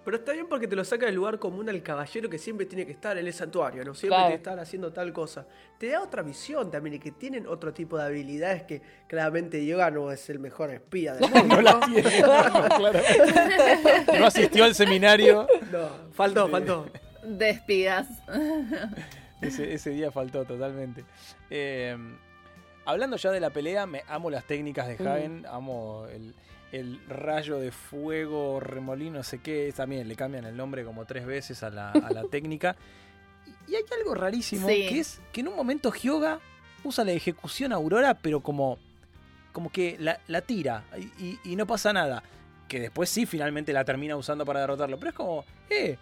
Pero 0.04 0.16
está 0.16 0.32
bien 0.32 0.46
porque 0.48 0.66
te 0.66 0.74
lo 0.74 0.84
saca 0.84 1.06
del 1.06 1.14
lugar 1.14 1.38
común 1.38 1.68
al 1.68 1.82
caballero 1.82 2.30
que 2.30 2.38
siempre 2.38 2.64
tiene 2.66 2.86
que 2.86 2.92
estar 2.92 3.18
en 3.18 3.26
el 3.26 3.32
santuario, 3.34 3.84
¿no? 3.84 3.94
Siempre 3.94 4.08
Claro. 4.16 4.22
tiene 4.28 4.36
que 4.42 4.48
estar 4.50 4.58
haciendo 4.58 4.92
tal 4.92 5.12
cosa. 5.12 5.46
Te 5.78 5.88
da 5.88 6.02
otra 6.02 6.22
visión 6.22 6.70
también 6.70 6.94
y 6.94 6.98
que 6.98 7.10
tienen 7.10 7.46
otro 7.46 7.72
tipo 7.74 7.98
de 7.98 8.04
habilidades 8.04 8.62
que 8.62 8.80
claramente 9.06 9.64
Yoga 9.66 9.90
no 9.90 10.10
es 10.10 10.30
el 10.30 10.38
mejor 10.38 10.70
espía 10.70 11.14
del 11.14 11.30
mundo. 11.30 11.56
No 11.56 11.60
la 11.60 11.80
tiene, 11.80 12.20
no, 12.22 12.68
claro. 12.76 13.00
No 14.18 14.26
asistió 14.26 14.64
al 14.64 14.74
seminario. 14.74 15.46
No, 15.70 15.88
faltó, 16.12 16.48
faltó. 16.48 16.86
De 17.22 17.50
espías. 17.50 18.06
Ese, 19.42 19.72
ese 19.74 19.90
día 19.90 20.10
faltó 20.10 20.44
totalmente. 20.44 21.04
Eh, 21.50 21.96
hablando 22.84 23.16
ya 23.16 23.30
de 23.30 23.40
la 23.40 23.50
pelea, 23.50 23.86
me 23.86 24.02
amo 24.08 24.30
las 24.30 24.44
técnicas 24.44 24.86
de 24.88 24.94
Hagen, 24.94 25.46
amo 25.46 26.06
el, 26.12 26.34
el 26.72 27.00
rayo 27.08 27.58
de 27.58 27.72
fuego, 27.72 28.60
remolino, 28.60 29.18
no 29.18 29.22
sé 29.22 29.38
qué. 29.40 29.72
También 29.76 30.06
le 30.08 30.16
cambian 30.16 30.44
el 30.44 30.56
nombre 30.56 30.84
como 30.84 31.04
tres 31.04 31.26
veces 31.26 31.62
a 31.62 31.70
la, 31.70 31.90
a 31.90 32.10
la 32.12 32.24
técnica. 32.30 32.76
Y, 33.68 33.74
hay 33.74 33.84
algo 33.98 34.14
rarísimo, 34.14 34.68
Sí. 34.68 34.86
que 34.88 35.00
es 35.00 35.20
que 35.32 35.40
en 35.40 35.48
un 35.48 35.56
momento 35.56 35.90
Hyoga 35.92 36.40
usa 36.84 37.04
la 37.04 37.12
ejecución 37.12 37.72
Aurora, 37.72 38.14
pero 38.14 38.40
como, 38.40 38.78
como 39.52 39.70
que 39.70 39.96
la, 39.98 40.20
la 40.28 40.40
tira 40.42 40.84
y, 40.96 41.24
y- 41.24 41.38
y 41.44 41.56
no 41.56 41.66
pasa 41.66 41.92
nada. 41.92 42.22
Que 42.68 42.78
después 42.80 43.10
sí 43.10 43.26
finalmente 43.26 43.72
la 43.72 43.84
termina 43.84 44.14
usando 44.16 44.44
para 44.46 44.60
derrotarlo. 44.60 44.96
Pero 44.98 45.10
es 45.10 45.16
como, 45.16 45.44
eh, 45.68 45.98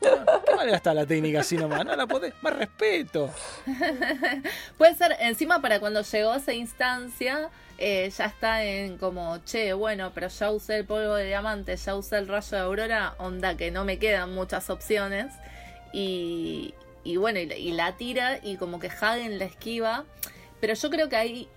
¿qué 0.00 0.54
mal 0.54 0.70
gasta 0.70 0.94
la 0.94 1.06
técnica 1.06 1.40
así 1.40 1.56
nomás? 1.56 1.84
No 1.84 1.94
la 1.96 2.06
podés, 2.06 2.34
más 2.42 2.56
respeto. 2.56 3.30
Puede 4.78 4.94
ser, 4.94 5.16
encima 5.20 5.60
para 5.60 5.80
cuando 5.80 6.02
llegó 6.02 6.32
a 6.32 6.36
esa 6.36 6.52
instancia, 6.52 7.50
eh, 7.78 8.10
ya 8.16 8.26
está 8.26 8.64
en 8.64 8.96
como, 8.98 9.38
che, 9.44 9.72
bueno, 9.72 10.12
pero 10.14 10.28
ya 10.28 10.50
usé 10.50 10.76
el 10.76 10.84
polvo 10.84 11.14
de 11.14 11.26
diamante, 11.26 11.76
ya 11.76 11.94
usé 11.96 12.18
el 12.18 12.28
rayo 12.28 12.56
de 12.56 12.62
aurora, 12.62 13.14
onda 13.18 13.56
que 13.56 13.70
no 13.70 13.84
me 13.84 13.98
quedan 13.98 14.32
muchas 14.34 14.70
opciones. 14.70 15.32
Y, 15.92 16.74
y 17.04 17.16
bueno, 17.16 17.38
y, 17.38 17.46
la- 17.46 17.56
y 17.56 17.72
la 17.72 17.96
tira 17.96 18.38
y 18.42 18.56
como 18.56 18.78
que 18.80 18.88
Hagen 18.88 19.38
la 19.38 19.44
esquiva. 19.46 20.04
Pero 20.60 20.74
yo 20.74 20.90
creo 20.90 21.08
que 21.08 21.16
ahí 21.16 21.48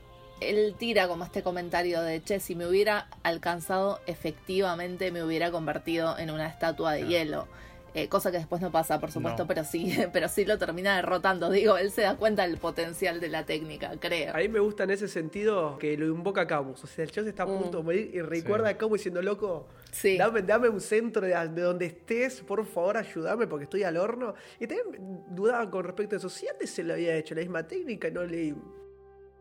él 0.41 0.75
tira 0.77 1.07
como 1.07 1.23
este 1.25 1.41
comentario 1.43 2.01
de, 2.01 2.23
che, 2.23 2.39
si 2.39 2.55
me 2.55 2.65
hubiera 2.67 3.07
alcanzado, 3.23 3.99
efectivamente 4.07 5.11
me 5.11 5.23
hubiera 5.23 5.51
convertido 5.51 6.17
en 6.17 6.31
una 6.31 6.47
estatua 6.47 6.93
de 6.93 7.07
hielo. 7.07 7.47
Eh, 7.93 8.07
cosa 8.07 8.31
que 8.31 8.37
después 8.37 8.61
no 8.61 8.71
pasa, 8.71 8.99
por 8.99 9.11
supuesto, 9.11 9.43
No. 9.43 9.47
pero 9.47 9.63
sí, 9.63 9.91
pero 10.13 10.27
sí 10.27 10.45
lo 10.45 10.57
termina 10.57 10.95
derrotando. 10.95 11.49
Digo, 11.49 11.77
él 11.77 11.91
se 11.91 12.01
da 12.03 12.15
cuenta 12.17 12.43
del 12.43 12.57
potencial 12.57 13.19
de 13.19 13.29
la 13.29 13.45
técnica, 13.45 13.91
creo. 13.99 14.33
A 14.35 14.37
mí 14.37 14.47
me 14.49 14.59
gusta 14.59 14.83
en 14.83 14.91
ese 14.91 15.07
sentido 15.07 15.77
que 15.79 15.97
lo 15.97 16.05
invoca 16.05 16.41
a 16.41 16.47
Camus. 16.47 16.83
O 16.83 16.87
sea, 16.87 17.03
el 17.03 17.11
se 17.11 17.27
está 17.27 17.43
a 17.43 17.47
punto 17.47 17.79
de 17.79 17.83
morir 17.83 18.11
y 18.13 18.21
recuerda 18.21 18.67
Sí. 18.69 18.73
a 18.73 18.77
Camus 18.77 18.99
diciendo, 18.99 19.21
loco, 19.21 19.67
Sí. 19.91 20.17
dame, 20.17 20.41
dame 20.43 20.69
un 20.69 20.81
centro 20.81 21.25
de, 21.25 21.33
de 21.49 21.61
donde 21.61 21.85
estés, 21.87 22.41
por 22.41 22.63
favor, 22.65 22.97
ayúdame 22.97 23.47
porque 23.47 23.63
estoy 23.63 23.83
al 23.83 23.97
horno. 23.97 24.33
Y 24.59 24.67
también 24.67 25.23
dudaba 25.29 25.69
con 25.69 25.83
respecto 25.83 26.15
a 26.15 26.17
eso. 26.19 26.29
Si 26.29 26.47
antes 26.47 26.69
se 26.69 26.83
le 26.83 26.93
había 26.93 27.15
hecho 27.15 27.33
la 27.35 27.41
misma 27.41 27.65
técnica 27.67 28.07
y 28.07 28.11
no 28.11 28.23
le, 28.23 28.55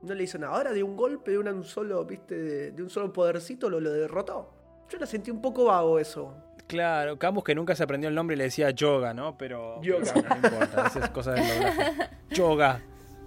no 0.03 0.15
le 0.15 0.23
hizo 0.23 0.39
nada. 0.39 0.55
Ahora 0.57 0.73
de 0.73 0.83
un 0.83 0.97
golpe, 0.97 1.33
de 1.33 1.39
un 1.39 1.65
solo, 1.65 2.05
viste, 2.05 2.35
de, 2.37 2.71
de 2.73 2.83
un 2.83 2.89
solo 2.91 3.13
podercito 3.13 3.69
lo, 3.69 3.81
lo 3.81 3.93
derrotó. 3.93 4.55
Yo 4.89 4.99
la 4.99 5.07
sentí 5.07 5.31
un 5.31 5.43
poco 5.43 5.67
vago 5.67 5.99
eso. 5.99 6.35
Claro, 6.69 7.19
Camus 7.19 7.43
que 7.45 7.55
nunca 7.57 7.75
se 7.75 7.83
aprendió 7.83 8.09
el 8.09 8.15
nombre 8.15 8.37
le 8.37 8.45
decía 8.45 8.71
yoga, 8.71 9.13
¿no? 9.15 9.37
Pero. 9.37 9.83
Yoga. 9.83 10.13
pero 10.15 10.29
No 10.29 10.37
importa, 10.37 10.87
esa 10.87 11.01
es 11.05 11.11
cosa 11.11 11.33
del 11.33 11.49
doblaje. 11.49 11.93
Yoga. 12.31 12.81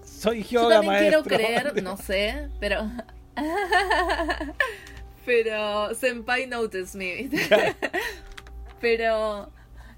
Soy 0.06 0.44
Yo 0.44 0.62
yoga, 0.64 0.76
también 0.76 0.98
quiero 1.00 1.18
maestro. 1.24 1.38
creer, 1.38 1.84
no 1.84 1.98
sé, 1.98 2.50
pero. 2.60 2.90
pero. 5.26 5.94
Senpai 5.96 6.48
notice 6.48 6.98
me, 6.98 7.30
pero. 8.82 9.50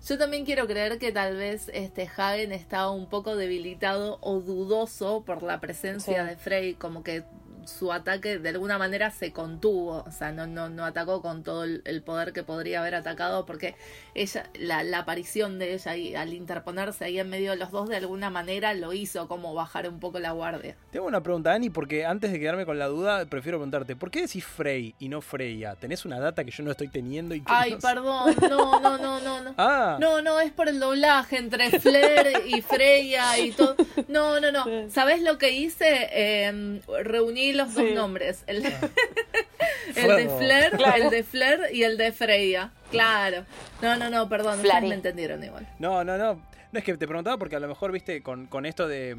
Yo 0.06 0.18
también 0.18 0.44
quiero 0.44 0.68
creer 0.68 0.98
que 1.00 1.14
tal 1.14 1.38
vez 1.38 1.72
este 1.74 2.10
Hagen 2.18 2.52
estaba 2.52 2.92
un 2.92 3.08
poco 3.08 3.38
debilitado 3.38 4.18
o 4.22 4.42
dudoso 4.42 5.24
por 5.26 5.42
la 5.44 5.62
presencia 5.62 6.24
Sí. 6.24 6.30
de 6.30 6.36
Frey, 6.36 6.74
como 6.74 7.04
que 7.04 7.24
su 7.66 7.92
ataque 7.92 8.40
de 8.40 8.50
alguna 8.50 8.78
manera 8.78 9.12
se 9.12 9.32
contuvo, 9.32 10.04
o 10.06 10.12
sea, 10.12 10.32
no, 10.32 10.48
no, 10.48 10.70
no 10.70 10.86
atacó 10.86 11.22
con 11.22 11.44
todo 11.44 11.64
el, 11.64 12.04
poder 12.04 12.34
que 12.34 12.44
podría 12.44 12.82
haber 12.82 12.96
atacado, 12.96 13.46
porque 13.46 13.76
ella, 14.14 14.50
la, 14.60 14.84
la 14.84 15.00
aparición 15.00 15.60
de 15.60 15.74
ella 15.74 15.92
ahí, 15.92 16.16
al 16.16 16.34
interponerse 16.34 17.06
ahí 17.06 17.20
en 17.20 17.30
medio 17.30 17.52
de 17.52 17.58
los 17.58 17.72
dos, 17.72 17.90
de 17.90 17.98
alguna 17.98 18.30
manera 18.30 18.74
lo 18.74 18.94
hizo 18.94 19.28
como 19.28 19.54
bajar 19.54 19.88
un 19.88 20.00
poco 20.00 20.20
la 20.20 20.32
guardia. 20.32 20.76
Tengo 20.92 21.08
una 21.08 21.22
pregunta, 21.22 21.52
Dani, 21.52 21.70
porque 21.70 22.06
antes 22.06 22.32
de 22.32 22.40
quedarme 22.40 22.66
con 22.66 22.78
la 22.80 22.88
duda, 22.88 23.26
prefiero 23.26 23.58
preguntarte, 23.58 23.96
¿por 23.96 24.12
qué 24.12 24.22
decís 24.22 24.46
Frey 24.46 24.96
y 25.00 25.10
no 25.10 25.22
Freya? 25.22 25.76
¿Tenés 25.76 26.06
una 26.06 26.20
data 26.20 26.44
que 26.44 26.52
yo 26.52 26.64
no 26.64 26.72
estoy 26.72 26.88
teniendo 26.88 27.36
y 27.36 27.42
que 27.42 27.52
Ay, 27.54 27.72
no 27.72 27.80
perdón, 27.80 28.36
no, 28.50 28.80
no, 28.80 28.98
no, 28.98 29.20
no, 29.20 29.42
no. 29.44 29.54
Ah, 29.58 29.98
No, 30.00 30.22
no, 30.22 30.40
es 30.40 30.52
por 30.52 30.68
el 30.68 30.80
doblaje 30.80 31.38
entre 31.38 31.80
Flair 31.80 32.44
y 32.48 32.62
Freya 32.62 33.38
y 33.38 33.52
todo. 33.52 33.76
No, 34.08 34.40
no, 34.40 34.52
no. 34.52 34.64
Sí. 34.66 34.90
¿Sabes 34.90 35.22
lo 35.22 35.38
que 35.38 35.52
hice? 35.52 36.10
Eh, 36.12 36.82
reuní 37.04 37.53
los 37.54 37.74
dos 37.74 37.86
Sí. 37.88 37.94
nombres. 37.94 38.44
El, 38.48 38.66
el 39.96 40.08
de. 40.08 40.30
Flair, 40.38 40.72
Claro. 40.72 41.04
el 41.04 41.10
de 41.10 41.24
Flair 41.24 41.60
y 41.72 41.84
el 41.84 41.98
de 41.98 42.12
Freya. 42.12 42.72
Claro. 42.92 43.46
No, 43.82 43.96
no, 43.96 44.10
no, 44.10 44.28
perdón. 44.30 44.60
Ustedes 44.60 44.82
me 44.84 44.96
entendieron 44.96 45.44
igual. 45.44 45.68
no, 45.80 46.04
no, 46.04 46.18
no. 46.18 46.42
No 46.72 46.80
es 46.80 46.84
que 46.86 46.98
te 46.98 47.08
preguntaba 47.08 47.38
porque 47.38 47.56
a 47.56 47.60
lo 47.60 47.68
mejor, 47.68 47.92
viste, 47.92 48.24
con, 48.24 48.48
con 48.48 48.66
esto 48.66 48.88
de, 48.88 49.16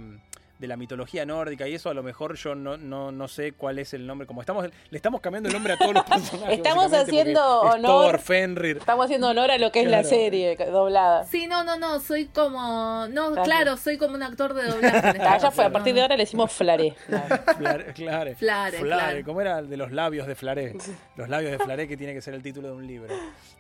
de 0.59 0.69
la 0.69 0.77
mitología 0.77 1.27
nórdica 1.27 1.67
y 1.67 1.75
eso, 1.75 1.90
a 1.90 1.95
lo 1.95 2.03
mejor 2.05 2.37
yo 2.37 2.55
no, 2.55 2.77
no, 2.77 3.11
no 3.11 3.27
sé 3.27 3.53
cuál 3.53 3.81
es 3.81 3.93
el 3.93 4.07
nombre. 4.07 4.27
Como 4.27 4.40
estamos, 4.40 4.67
le 4.90 4.97
estamos 4.97 5.21
cambiando 5.21 5.49
el 5.49 5.53
nombre 5.53 5.73
a 5.73 5.77
todos 5.77 5.93
los 5.95 6.05
personajes. 6.09 6.57
Estamos 6.59 6.93
haciendo 6.93 7.40
es 7.67 7.75
honor. 7.75 7.83
Thor, 8.12 8.19
Fenrir. 8.21 8.77
Estamos 8.77 9.05
haciendo 9.07 9.29
honor 9.31 9.51
a 9.51 9.59
lo 9.59 9.73
que 9.73 9.81
es 9.83 9.88
la 9.90 10.05
serie 10.05 10.57
doblada. 10.57 11.25
Sí, 11.25 11.49
no, 11.49 11.64
no, 11.64 11.77
no. 11.77 11.99
Soy 12.01 12.27
como. 12.27 13.07
No, 13.09 13.33
Claro. 13.33 13.43
claro, 13.45 13.77
soy 13.77 13.99
como 13.99 14.14
un 14.14 14.23
actor 14.23 14.55
de 14.55 14.62
doblaje. 14.69 15.09
este 15.09 15.23
Ah, 15.23 15.38
ya 15.38 15.51
fue, 15.51 15.64
a 15.64 15.71
partir 15.73 15.93
de 15.95 16.03
ahora 16.03 16.17
le 16.17 16.23
decimos 16.23 16.53
Flaré. 16.53 16.95
Flare, 17.09 17.93
Flare. 17.95 18.35
Flare, 18.37 18.79
Flare. 18.79 19.25
¿Cómo 19.25 19.40
era 19.40 19.59
el 19.59 19.69
de 19.69 19.77
los 19.77 19.90
labios 19.90 20.27
de 20.29 20.35
Flaré? 20.37 20.77
Los 21.17 21.29
labios 21.29 21.51
de 21.51 21.59
Flaré 21.59 21.88
que 21.88 21.97
tiene 21.97 22.14
que 22.14 22.23
ser 22.23 22.33
el 22.35 22.43
título 22.43 22.69
de 22.69 22.75
un 22.75 22.87
libro. 22.87 23.12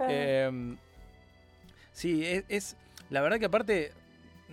Eh, 0.08 0.76
sí, 1.92 2.24
es, 2.24 2.44
es- 2.48 2.76
La 3.10 3.20
verdad 3.20 3.38
que 3.38 3.46
aparte, 3.46 3.92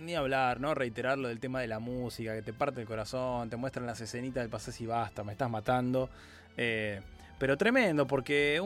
ni 0.02 0.14
hablar, 0.14 0.60
¿no? 0.60 0.74
Reiterar 0.74 1.18
lo 1.18 1.28
del 1.28 1.40
tema 1.40 1.60
de 1.60 1.66
la 1.68 1.78
música, 1.78 2.34
que 2.34 2.42
te 2.42 2.52
parte 2.52 2.80
el 2.80 2.86
corazón, 2.86 3.48
te 3.50 3.56
muestran 3.56 3.86
las 3.86 4.00
escenitas 4.00 4.42
del 4.42 4.50
pasés 4.50 4.80
y 4.80 4.86
basta, 4.86 5.24
me 5.24 5.32
estás 5.32 5.50
matando. 5.50 6.08
Eh, 6.56 7.00
pero 7.38 7.56
tremendo, 7.56 8.06
porque 8.06 8.60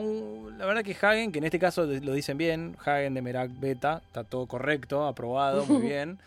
la 0.58 0.66
verdad 0.66 0.82
que 0.82 0.96
Hagen, 1.00 1.32
que 1.32 1.38
en 1.38 1.44
este 1.44 1.58
caso 1.58 1.86
lo 1.86 2.12
dicen 2.12 2.36
bien, 2.36 2.76
Hagen 2.84 3.14
de 3.14 3.22
Merak 3.22 3.50
Beta, 3.58 4.02
está 4.06 4.24
todo 4.24 4.46
correcto, 4.46 5.06
aprobado, 5.06 5.64
muy 5.66 5.80
bien. 5.86 6.18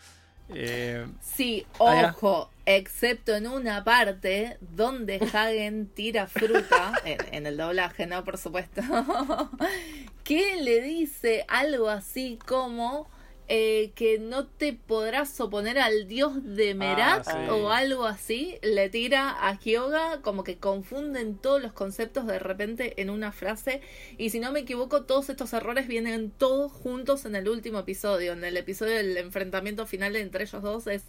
Eh, 0.52 1.06
Sí, 1.22 1.68
Ah, 1.80 2.12
ojo, 2.16 2.50
excepto 2.66 3.36
en 3.36 3.46
una 3.46 3.84
parte 3.84 4.58
donde 4.62 5.18
Hagen 5.32 5.88
tira 5.94 6.26
fruta, 6.26 6.94
en, 7.06 7.20
en 7.32 7.46
el 7.46 7.56
doblaje, 7.56 8.08
¿no? 8.08 8.24
Por 8.24 8.40
supuesto, 8.40 8.82
que 10.24 10.56
le 10.62 10.82
dice 10.82 11.46
algo 11.48 11.90
así 11.90 12.40
como 12.48 13.08
eh, 13.52 13.92
que 13.96 14.20
no 14.20 14.46
te 14.46 14.74
podrás 14.74 15.40
oponer 15.42 15.80
al 15.80 16.08
dios 16.08 16.44
de 16.56 16.76
Merak 16.76 17.24
Ah, 17.28 17.34
sí. 17.34 17.50
o 17.52 17.72
algo 17.72 18.06
así, 18.06 18.60
le 18.62 18.90
tira 18.90 19.48
a 19.48 19.60
Hyoga, 19.60 20.22
como 20.22 20.44
que 20.44 20.58
confunden 20.58 21.36
todos 21.38 21.62
los 21.62 21.74
conceptos 21.74 22.28
de 22.28 22.38
repente 22.40 23.02
en 23.02 23.10
una 23.10 23.32
frase, 23.32 23.82
y 24.20 24.30
si 24.30 24.40
no 24.40 24.52
me 24.52 24.60
equivoco, 24.60 25.04
todos 25.06 25.30
estos 25.30 25.52
errores 25.54 25.88
vienen 25.88 26.30
todos 26.30 26.72
juntos 26.72 27.26
en 27.26 27.36
el 27.36 27.50
último 27.50 27.80
episodio, 27.80 28.34
en 28.34 28.44
el 28.44 28.56
episodio 28.56 28.96
del 28.96 29.18
enfrentamiento 29.18 29.88
final 29.88 30.16
entre 30.16 30.44
ellos 30.44 30.62
dos 30.62 30.86
es 30.88 31.04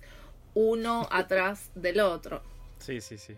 uno 0.55 1.07
atrás 1.13 1.71
del 1.75 2.01
otro. 2.01 2.43
Sí, 2.79 3.01
sí, 3.03 3.19
sí. 3.19 3.35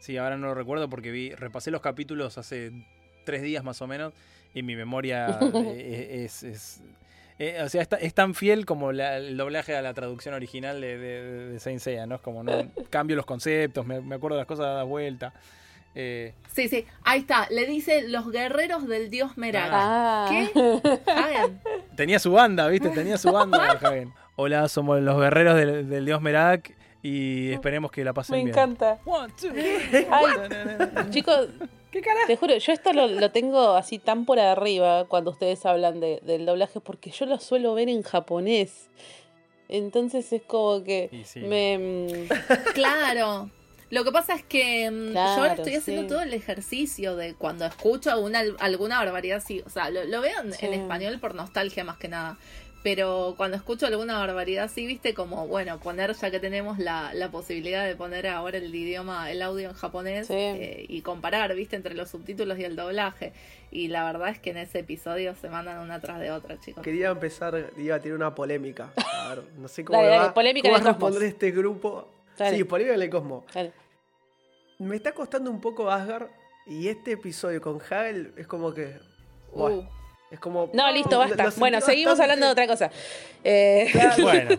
Sí, 0.00 0.16
ahora 0.16 0.36
no 0.36 0.48
lo 0.48 0.54
recuerdo 0.54 0.88
porque 0.88 1.10
vi, 1.12 1.34
repasé 1.34 1.70
los 1.70 1.80
capítulos 1.82 2.38
hace 2.38 2.72
tres 3.24 3.42
días 3.42 3.62
más 3.62 3.80
o 3.82 3.86
menos 3.86 4.14
y 4.54 4.62
mi 4.62 4.74
memoria 4.74 5.38
eh, 5.54 6.24
es, 6.24 6.42
es- 6.42 6.80
eh, 7.44 7.62
o 7.62 7.68
sea, 7.68 7.82
es, 7.82 7.88
es 8.00 8.14
tan 8.14 8.34
fiel 8.34 8.66
como 8.66 8.92
la- 8.92 9.16
el 9.16 9.36
doblaje 9.36 9.74
a 9.76 9.82
la 9.82 9.94
traducción 9.94 10.34
original 10.34 10.80
de, 10.80 10.96
de, 10.98 11.22
de 11.52 11.58
Saint 11.60 11.80
Seiya, 11.80 12.06
¿no? 12.06 12.14
Es 12.16 12.20
como 12.20 12.42
no 12.44 12.52
cambio 12.90 13.16
los 13.16 13.26
conceptos, 13.26 13.84
me, 13.86 14.00
me 14.00 14.14
acuerdo 14.16 14.36
de 14.36 14.42
las 14.42 14.46
cosas 14.48 14.66
dadas 14.66 14.86
vuelta. 14.86 15.32
Eh, 15.94 16.34
Sí, 16.54 16.68
sí, 16.68 16.86
ahí 17.04 17.20
está, 17.20 17.46
le 17.50 17.66
dice 17.66 18.08
los 18.08 18.30
guerreros 18.30 18.86
del 18.86 19.10
dios 19.10 19.36
Merak. 19.38 19.70
Ah. 19.72 20.26
¿Qué? 20.30 20.50
Tenía 21.96 22.18
su 22.18 22.32
banda, 22.32 22.68
¿viste? 22.68 22.88
Tenía 22.90 23.18
su 23.18 23.30
banda, 23.32 23.72
Hagen. 23.72 24.12
Hola, 24.36 24.68
somos 24.68 25.00
los 25.00 25.18
guerreros 25.20 25.56
del, 25.56 25.88
del 25.90 26.04
dios 26.06 26.20
Merak 26.22 26.74
y 27.02 27.50
esperemos 27.52 27.90
que 27.90 28.04
la 28.04 28.12
pasen 28.12 28.34
Me 28.36 28.44
bien. 28.44 28.48
encanta. 28.50 28.98
One, 29.04 29.32
two, 29.40 29.50
Te 32.26 32.36
juro, 32.36 32.56
yo 32.56 32.72
esto 32.72 32.92
lo, 32.92 33.06
lo 33.06 33.30
tengo 33.30 33.72
así 33.74 33.98
tan 33.98 34.24
por 34.24 34.40
arriba 34.40 35.04
cuando 35.06 35.30
ustedes 35.30 35.64
hablan 35.66 36.00
de- 36.00 36.20
del 36.22 36.46
doblaje, 36.46 36.80
porque 36.80 37.10
yo 37.10 37.26
lo 37.26 37.38
suelo 37.38 37.74
ver 37.74 37.88
en 37.88 38.02
japonés. 38.02 38.88
Entonces 39.68 40.32
es 40.32 40.42
como 40.42 40.82
que 40.84 41.10
sí. 41.24 41.40
me... 41.40 41.78
mm, 41.78 42.28
Claro. 42.74 43.50
Lo 43.90 44.04
que 44.04 44.12
pasa 44.12 44.34
es 44.34 44.42
que 44.42 44.90
mm, 44.90 45.12
yo 45.12 45.20
ahora 45.20 45.52
estoy 45.52 45.74
haciendo 45.74 46.02
sí. 46.02 46.08
todo 46.08 46.22
el 46.22 46.32
ejercicio 46.32 47.14
de 47.14 47.34
cuando 47.34 47.66
escucho 47.66 48.18
una, 48.20 48.42
alguna 48.58 48.98
barbaridad, 48.98 49.42
sí, 49.46 49.62
o 49.66 49.68
sea, 49.68 49.90
lo, 49.90 50.04
lo 50.04 50.22
veo 50.22 50.40
en, 50.40 50.52
Sí. 50.54 50.64
en 50.64 50.72
español 50.74 51.18
por 51.20 51.34
nostalgia 51.34 51.84
más 51.84 51.98
que 51.98 52.08
nada. 52.08 52.38
Pero 52.82 53.34
cuando 53.36 53.56
escucho 53.56 53.86
alguna 53.86 54.18
barbaridad, 54.18 54.68
sí, 54.68 54.86
viste, 54.86 55.14
como, 55.14 55.46
bueno, 55.46 55.78
poner, 55.78 56.14
ya 56.14 56.30
que 56.32 56.40
tenemos 56.40 56.78
la, 56.80 57.14
la 57.14 57.30
posibilidad 57.30 57.86
de 57.86 57.94
poner 57.94 58.26
ahora 58.26 58.58
el 58.58 58.74
idioma, 58.74 59.30
el 59.30 59.40
audio 59.40 59.68
en 59.68 59.74
japonés 59.76 60.26
Sí. 60.26 60.34
eh, 60.34 60.86
y 60.88 61.02
comparar, 61.02 61.54
viste, 61.54 61.76
entre 61.76 61.94
los 61.94 62.10
subtítulos 62.10 62.58
y 62.58 62.64
el 62.64 62.74
doblaje. 62.74 63.32
Y 63.70 63.86
la 63.88 64.04
verdad 64.04 64.30
es 64.30 64.40
que 64.40 64.50
en 64.50 64.56
ese 64.56 64.80
episodio 64.80 65.34
se 65.36 65.48
mandan 65.48 65.78
una 65.78 66.00
tras 66.00 66.18
de 66.18 66.32
otra, 66.32 66.58
chicos. 66.58 66.82
Quería 66.82 67.10
empezar, 67.10 67.70
iba 67.78 67.94
a 67.96 68.00
tener 68.00 68.16
una 68.16 68.34
polémica. 68.34 68.92
A 68.96 69.34
ver, 69.36 69.44
no 69.56 69.68
sé 69.68 69.84
cómo 69.84 69.98
Dale, 69.98 70.10
le 70.10 70.16
dale, 70.16 70.28
va, 70.28 70.34
polémica 70.34 70.68
cómo 70.68 70.76
en 70.78 70.80
va 70.80 70.82
el 70.82 70.88
a 70.88 70.92
responder 70.92 71.20
Cosmos. 71.20 71.32
este 71.34 71.50
grupo. 71.52 72.08
Dale. 72.36 72.56
Sí, 72.56 72.64
polémica 72.64 72.94
en 72.96 73.02
el 73.02 73.10
Cosmo. 73.10 73.46
dale. 73.54 73.72
Me 74.80 74.96
está 74.96 75.12
costando 75.12 75.50
un 75.52 75.60
poco 75.60 75.88
Asgard 75.88 76.26
y 76.66 76.88
este 76.88 77.12
episodio 77.12 77.60
con 77.60 77.80
Hagel 77.80 78.32
es 78.36 78.48
como 78.48 78.74
que... 78.74 78.98
Uh, 79.52 79.82
es 80.32 80.40
como... 80.40 80.70
No, 80.72 80.90
listo, 80.92 81.18
basta. 81.18 81.52
Bueno, 81.58 81.80
seguimos 81.80 82.18
bastante- 82.18 82.22
hablando 82.32 82.46
de 82.46 82.52
otra 82.52 82.66
cosa. 82.66 82.90
Eh, 83.44 83.92
Bueno, 84.20 84.50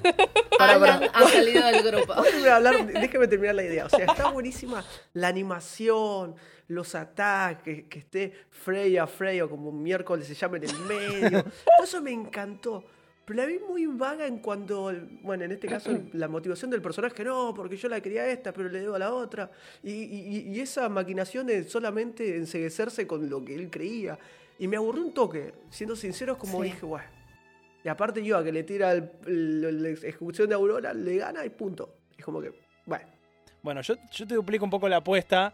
pará. 0.58 0.74
Alan 0.76 1.10
ha 1.14 1.28
salido 1.28 1.66
del 1.68 1.82
grupo. 1.84 2.14
Déjeme 2.24 2.50
hablar, 2.50 2.86
déjeme 2.88 3.28
terminar 3.28 3.56
la 3.56 3.64
idea. 3.64 3.86
O 3.86 3.90
sea, 3.90 4.06
está 4.06 4.30
buenísima 4.30 4.86
la 5.14 5.28
animación, 5.30 6.36
los 6.68 6.96
ataques, 6.96 7.86
que 7.90 8.00
esté 8.00 8.34
Freya, 8.52 9.08
Freya, 9.08 9.48
como 9.48 9.70
un 9.70 9.82
miércoles 9.84 10.28
se 10.28 10.36
llama 10.36 10.58
en 10.58 10.64
el 10.66 10.78
medio. 10.80 11.44
Todo 11.44 11.84
eso 11.84 12.02
me 12.02 12.12
encantó. 12.12 12.84
Pero 13.26 13.38
la 13.40 13.46
vi 13.46 13.58
muy 13.58 13.86
vaga 13.86 14.28
en 14.28 14.40
cuanto, 14.40 14.92
bueno, 15.22 15.46
en 15.46 15.54
este 15.54 15.66
caso, 15.68 15.90
la 16.12 16.28
motivación 16.28 16.70
del 16.70 16.82
personaje, 16.82 17.24
no, 17.24 17.54
porque 17.56 17.78
yo 17.78 17.88
la 17.88 18.02
quería 18.02 18.24
a 18.24 18.28
esta, 18.28 18.52
pero 18.52 18.68
le 18.68 18.82
debo 18.82 18.96
a 18.96 19.00
la 19.00 19.14
otra. 19.14 19.50
Y, 19.82 19.92
y- 19.92 20.50
y 20.54 20.60
esa 20.60 20.90
maquinación 20.90 21.48
de 21.48 21.64
solamente 21.64 22.36
enseguecerse 22.36 23.08
con 23.08 23.30
lo 23.30 23.44
que 23.46 23.56
él 23.56 23.70
creía. 23.72 24.20
Y 24.60 24.68
me 24.68 24.78
aburrió 24.78 25.04
un 25.04 25.13
toque, 25.13 25.54
siendo 25.70 25.96
sinceros, 25.96 26.38
como 26.38 26.60
Sí. 26.60 26.66
dije, 26.72 26.86
bueno. 26.86 27.06
Y 27.84 27.89
aparte 27.89 28.24
yo 28.24 28.38
a 28.38 28.44
que 28.44 28.52
le 28.52 28.63
tira 28.63 28.92
el- 28.94 29.12
el- 29.26 29.84
la 29.84 29.89
ejecución 29.89 30.48
de 30.50 30.56
Aurora, 30.56 30.94
le 30.94 31.18
gana 31.18 31.46
y 31.46 31.50
punto. 31.50 31.96
Es 32.18 32.24
como 32.24 32.39
que, 32.42 32.54
bueno. 32.86 33.06
Bueno, 33.62 33.82
yo, 33.82 33.96
yo 34.12 34.28
te 34.28 34.36
duplico 34.36 34.63
un 34.66 34.72
poco 34.72 34.88
la 34.88 34.98
apuesta. 34.98 35.54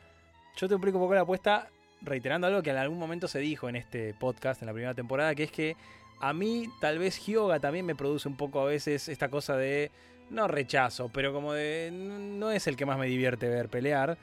Yo 0.57 0.67
te 0.67 0.73
duplico 0.75 0.97
un 0.97 1.03
poco 1.05 1.15
la 1.15 1.21
apuesta 1.21 1.67
reiterando 2.01 2.47
algo 2.47 2.61
que 2.61 2.69
en 2.71 2.77
algún 2.77 2.97
momento 2.99 3.27
se 3.27 3.39
dijo 3.39 3.67
en 3.69 3.75
este 3.75 4.13
podcast, 4.13 4.61
en 4.61 4.67
la 4.67 4.73
primera 4.73 4.93
temporada, 4.93 5.33
que 5.35 5.43
es 5.43 5.51
que 5.51 5.75
a 6.21 6.33
mí 6.33 6.67
tal 6.81 6.99
vez 6.99 7.17
Hyoga 7.25 7.59
también 7.59 7.85
me 7.85 7.95
produce 7.95 8.27
un 8.27 8.35
poco 8.37 8.59
a 8.61 8.65
veces 8.65 9.07
esta 9.09 9.29
cosa 9.29 9.55
de, 9.57 9.89
no 10.29 10.47
rechazo, 10.47 11.09
pero 11.09 11.33
como 11.33 11.53
de, 11.53 11.89
no 11.91 12.51
es 12.51 12.67
el 12.67 12.75
que 12.75 12.85
más 12.85 12.97
me 12.99 13.07
divierte 13.07 13.47
ver 13.47 13.69
pelear. 13.69 14.17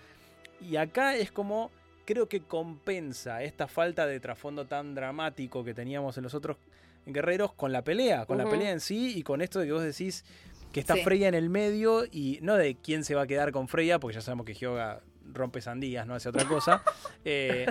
Y 0.60 0.76
acá 0.76 1.16
es 1.16 1.32
como, 1.32 1.70
creo 2.06 2.28
que 2.28 2.40
compensa 2.40 3.42
esta 3.42 3.66
falta 3.66 4.06
de 4.06 4.18
trasfondo 4.20 4.64
tan 4.64 4.94
dramático 4.94 5.62
que 5.64 5.74
teníamos 5.74 6.16
en 6.16 6.22
los 6.22 6.32
otros 6.34 6.56
guerreros 7.04 7.52
con 7.52 7.72
la 7.72 7.82
pelea, 7.82 8.24
con 8.24 8.38
la 8.38 8.48
pelea 8.48 8.70
en 8.70 8.80
sí 8.80 9.12
y 9.16 9.22
con 9.22 9.42
esto 9.42 9.60
de 9.60 9.66
que 9.66 9.72
vos 9.72 9.82
decís 9.82 10.24
que 10.72 10.80
está 10.80 10.94
Sí. 10.94 11.02
Freya 11.02 11.28
en 11.28 11.34
el 11.34 11.50
medio 11.50 12.04
y 12.04 12.38
no 12.42 12.54
de 12.56 12.76
quién 12.76 13.04
se 13.04 13.14
va 13.14 13.22
a 13.22 13.26
quedar 13.26 13.52
con 13.52 13.68
Freya, 13.68 13.98
porque 13.98 14.14
ya 14.14 14.20
sabemos 14.20 14.46
que 14.46 14.54
Hyoga 14.54 15.00
rompe 15.32 15.60
sandías, 15.60 16.06
no 16.06 16.14
hace 16.14 16.28
otra 16.30 16.44
cosa. 16.46 16.82
Eh, 17.24 17.66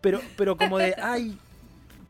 pero, 0.00 0.20
pero 0.36 0.56
como 0.56 0.78
de, 0.78 0.94
ay, 1.00 1.38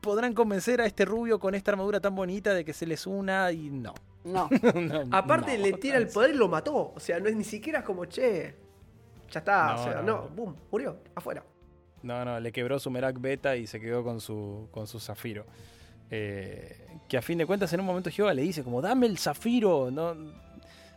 podrán 0.00 0.35
convencer 0.35 0.81
a 0.81 0.87
este 0.87 1.05
rubio 1.05 1.38
con 1.38 1.55
esta 1.55 1.70
armadura 1.72 2.00
tan 2.00 2.14
bonita 2.14 2.55
de 2.55 2.64
que 2.64 2.72
se 2.72 2.87
les 2.87 3.07
una 3.07 3.50
y 3.52 3.70
no. 3.70 3.94
no. 4.24 4.48
No, 4.74 5.05
Aparte 5.16 5.57
no. 5.57 5.64
le 5.64 5.72
tira 5.74 5.98
el 5.98 6.09
poder 6.09 6.35
y 6.35 6.38
lo 6.38 6.48
mató. 6.48 6.92
O 6.94 7.00
sea, 7.00 7.18
no 7.20 7.29
es 7.29 7.37
ni 7.37 7.44
siquiera 7.44 7.85
como, 7.85 8.05
che, 8.07 8.55
ya 9.31 9.39
está. 9.41 9.75
No, 9.75 9.81
o 9.81 9.85
sea, 9.85 9.95
no. 9.97 10.03
no, 10.03 10.29
boom, 10.29 10.57
murió, 10.71 10.99
afuera. 11.15 11.43
No, 12.03 12.25
no, 12.25 12.39
le 12.41 12.53
quebró 12.53 12.79
su 12.79 12.91
Merak 12.91 13.21
Beta 13.21 13.57
y 13.57 13.67
se 13.67 13.81
quedó 13.81 14.05
con 14.05 14.21
su, 14.21 14.69
con 14.71 14.87
su 14.87 15.01
Zafiro. 15.01 15.45
Eh, 16.11 16.87
que 17.09 17.17
a 17.17 17.23
fin 17.23 17.39
de 17.39 17.47
cuentas 17.47 17.73
en 17.73 17.81
un 17.81 17.87
momento 17.87 18.11
Hyoga 18.11 18.33
le 18.35 18.43
dice 18.43 18.62
como, 18.62 18.81
dame 18.81 19.07
el 19.07 19.19
zafiro, 19.19 19.91
no, 19.91 20.15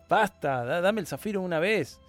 basta, 0.08 0.64
da- 0.64 0.82
dame 0.82 1.02
el 1.02 1.08
zafiro 1.08 1.42
una 1.42 1.60
vez. 1.60 2.00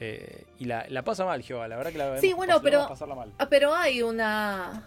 Eh, 0.00 0.44
y 0.58 0.64
la, 0.64 0.86
la 0.88 1.02
pasa 1.02 1.24
mal 1.24 1.42
Hyoga, 1.42 1.68
la 1.68 1.76
verdad 1.76 1.92
que 1.92 1.98
la 1.98 2.16
Sí, 2.20 2.28
vemos 2.28 2.36
bueno, 2.38 2.62
pero- 2.62 2.88
pasarla 2.88 3.14
mal. 3.14 3.32
Ah, 3.38 3.48
pero 3.50 3.74
hay 3.74 4.02
una 4.02 4.82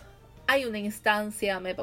hay 0.51 0.65
una 0.65 0.79
instancia, 0.79 1.59
me, 1.59 1.75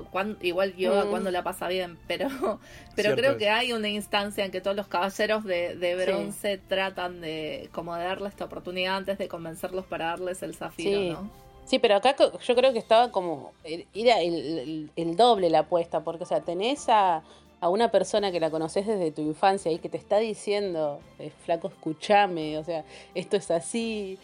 igual 0.42 0.74
yoga 0.76 1.04
Mm. 1.04 1.10
cuando 1.10 1.30
la 1.30 1.42
pasa 1.42 1.68
bien, 1.68 1.98
pero, 2.06 2.28
pero 2.96 3.14
Cierto 3.14 3.16
creo 3.20 3.32
es. 3.32 3.38
que 3.38 3.48
hay 3.50 3.72
una 3.72 3.88
instancia 3.88 4.44
en 4.44 4.50
que 4.50 4.60
todos 4.60 4.76
los 4.76 4.86
caballeros 4.88 5.44
de, 5.44 5.76
de 5.76 5.96
Sí. 5.98 6.04
bronce 6.10 6.58
tratan 6.58 7.20
de 7.20 7.68
como 7.72 7.94
de 7.96 8.04
darle 8.04 8.28
esta 8.28 8.44
oportunidad 8.44 8.96
antes 8.96 9.18
de 9.18 9.28
convencerlos 9.28 9.84
para 9.86 10.06
darles 10.06 10.42
el 10.42 10.54
zafiro, 10.54 10.98
Sí. 11.00 11.10
¿no? 11.10 11.30
Sí, 11.64 11.78
pero 11.78 11.96
acá 11.96 12.16
yo 12.18 12.54
creo 12.56 12.72
que 12.72 12.78
estaba 12.78 13.12
como. 13.12 13.52
Era 13.94 14.20
el, 14.22 14.34
el- 14.58 14.90
el 14.96 15.16
doble 15.16 15.50
la 15.50 15.58
apuesta, 15.60 16.00
porque, 16.00 16.24
o 16.24 16.26
sea, 16.26 16.40
tenés 16.40 16.88
a, 16.88 17.22
a 17.60 17.68
una 17.68 17.90
persona 17.90 18.32
que 18.32 18.40
la 18.40 18.50
conoces 18.50 18.86
desde 18.86 19.10
tu 19.10 19.20
infancia 19.20 19.70
y 19.70 19.78
que 19.78 19.90
te 19.90 19.98
está 19.98 20.16
diciendo, 20.16 21.00
eh, 21.18 21.30
flaco, 21.44 21.68
escúchame, 21.68 22.56
o 22.56 22.64
sea, 22.64 22.84
esto 23.14 23.36
es 23.36 23.50
así. 23.50 24.18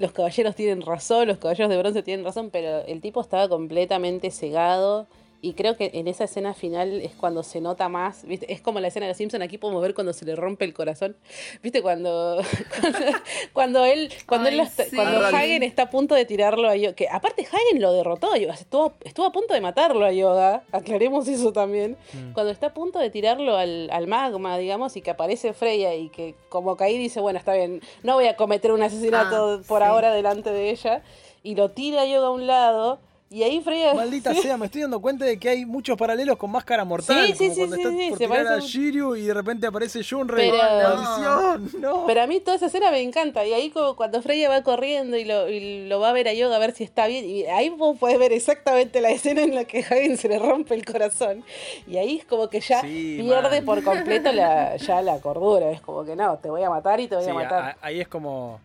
Los 0.00 0.12
caballeros 0.12 0.56
tienen 0.56 0.80
razón, 0.80 1.28
los 1.28 1.36
caballeros 1.36 1.68
de 1.68 1.76
bronce 1.76 2.02
tienen 2.02 2.24
razón, 2.24 2.48
pero 2.50 2.78
el 2.86 3.02
tipo 3.02 3.20
estaba 3.20 3.50
completamente 3.50 4.30
cegado. 4.30 5.06
Y 5.42 5.54
creo 5.54 5.74
que 5.76 5.90
en 5.94 6.06
esa 6.06 6.24
escena 6.24 6.52
final 6.52 7.00
es 7.00 7.12
cuando 7.14 7.42
se 7.42 7.62
nota 7.62 7.88
más, 7.88 8.24
¿viste? 8.26 8.52
Es 8.52 8.60
como 8.60 8.78
la 8.78 8.88
escena 8.88 9.06
de 9.06 9.12
los 9.12 9.16
Simpson, 9.16 9.40
aquí 9.40 9.56
podemos 9.56 9.80
ver 9.80 9.94
cuando 9.94 10.12
se 10.12 10.26
le 10.26 10.36
rompe 10.36 10.66
el 10.66 10.74
corazón. 10.74 11.16
¿Viste? 11.62 11.80
Cuando, 11.80 12.42
cuando, 12.80 12.98
cuando 13.54 13.84
él, 13.86 14.12
cuando, 14.26 14.48
él 14.48 14.54
Ay, 14.54 14.58
lo 14.58 14.64
está- 14.64 14.84
sí. 14.84 14.96
cuando. 14.96 15.24
Hagen 15.26 15.62
está 15.62 15.84
a 15.84 15.90
punto 15.90 16.14
de 16.14 16.26
tirarlo 16.26 16.68
a 16.68 16.76
Yoga, 16.76 16.94
que 16.94 17.08
aparte 17.08 17.42
Hagen 17.50 17.80
lo 17.80 17.92
derrotó 17.92 18.32
a 18.32 18.36
Yoga, 18.36 18.52
estuvo, 18.54 18.92
estuvo 19.02 19.24
a 19.26 19.32
punto 19.32 19.54
de 19.54 19.60
matarlo 19.62 20.04
a 20.04 20.12
Yoga, 20.12 20.62
aclaremos 20.72 21.26
eso 21.28 21.52
también. 21.52 21.96
Mm. 22.12 22.32
Cuando 22.32 22.52
está 22.52 22.66
a 22.66 22.74
punto 22.74 22.98
de 22.98 23.08
tirarlo 23.08 23.56
al, 23.56 23.88
al 23.92 24.06
magma, 24.08 24.58
digamos, 24.58 24.94
y 24.96 25.00
que 25.00 25.10
aparece 25.10 25.54
Freya 25.54 25.94
y 25.94 26.10
que 26.10 26.34
como 26.50 26.76
Caí 26.76 26.98
dice, 26.98 27.20
bueno, 27.20 27.38
está 27.38 27.54
bien, 27.54 27.80
no 28.02 28.14
voy 28.14 28.26
a 28.26 28.36
cometer 28.36 28.72
un 28.72 28.82
asesinato 28.82 29.60
Ah, 29.60 29.62
por 29.66 29.80
sí. 29.80 29.84
ahora 29.88 30.12
delante 30.12 30.50
de 30.52 30.68
ella, 30.70 31.02
y 31.42 31.54
lo 31.54 31.70
tira 31.70 32.02
a 32.02 32.06
Yoga 32.06 32.26
a 32.26 32.30
un 32.30 32.46
lado, 32.46 32.98
y 33.32 33.44
ahí 33.44 33.60
Freya... 33.60 33.94
Maldita 33.94 34.34
sea, 34.42 34.56
me 34.56 34.66
estoy 34.66 34.82
dando 34.82 35.00
cuenta 35.00 35.24
de 35.24 35.38
que 35.38 35.48
hay 35.48 35.64
muchos 35.64 35.96
paralelos 35.96 36.36
con 36.36 36.50
Máscara 36.50 36.84
Mortal. 36.84 37.28
Sí, 37.28 37.34
sí, 37.34 37.38
como 37.44 37.54
sí, 37.54 37.60
cuando 37.60 37.76
sí, 37.76 37.82
está 37.82 37.90
sí, 37.92 38.08
por 38.10 38.18
se 38.18 38.24
tirar 38.26 38.44
parece 38.46 38.64
a 38.64 38.66
Shiryu 38.68 39.14
y 39.16 39.22
de 39.22 39.34
repente 39.34 39.66
aparece 39.68 40.02
Shunrei. 40.02 40.50
Pero- 40.50 40.62
¡Maldición! 40.96 41.80
No. 41.80 42.06
Pero 42.06 42.22
a 42.22 42.26
mí 42.26 42.40
toda 42.40 42.56
esa 42.56 42.66
escena 42.66 42.90
me 42.90 43.00
encanta. 43.02 43.46
Y 43.46 43.52
ahí 43.52 43.70
como 43.70 43.94
cuando 43.94 44.20
Freya 44.20 44.48
va 44.48 44.62
corriendo 44.64 45.16
y 45.16 45.24
lo, 45.24 45.48
y 45.48 45.86
lo 45.86 46.00
va 46.00 46.08
a 46.10 46.12
ver 46.12 46.26
a 46.26 46.32
Yoga 46.34 46.56
a 46.56 46.58
ver 46.58 46.72
si 46.72 46.82
está 46.82 47.06
bien. 47.06 47.24
Y 47.24 47.44
ahí 47.46 47.68
vos 47.70 47.96
podés 47.98 48.18
ver 48.18 48.32
exactamente 48.32 49.00
la 49.00 49.10
escena 49.10 49.42
en 49.42 49.54
la 49.54 49.64
que 49.64 49.78
Hagen 49.78 50.16
se 50.16 50.28
le 50.28 50.38
rompe 50.40 50.74
el 50.74 50.84
corazón. 50.84 51.44
Y 51.86 51.98
ahí 51.98 52.18
es 52.18 52.24
como 52.24 52.48
que 52.48 52.60
ya 52.60 52.80
Sí, 52.80 53.18
pierde 53.22 53.62
por 53.62 53.82
completo 53.84 54.32
la, 54.32 54.76
ya 54.76 55.02
la 55.02 55.20
cordura. 55.20 55.70
Es 55.70 55.80
como 55.80 56.04
que 56.04 56.16
no, 56.16 56.36
te 56.38 56.50
voy 56.50 56.64
a 56.64 56.70
matar 56.70 56.98
y 56.98 57.06
te 57.06 57.14
voy 57.14 57.28
a 57.28 57.34
matar. 57.34 57.62
a- 57.62 57.76
ahí 57.80 58.00
es 58.00 58.08
como 58.08 58.60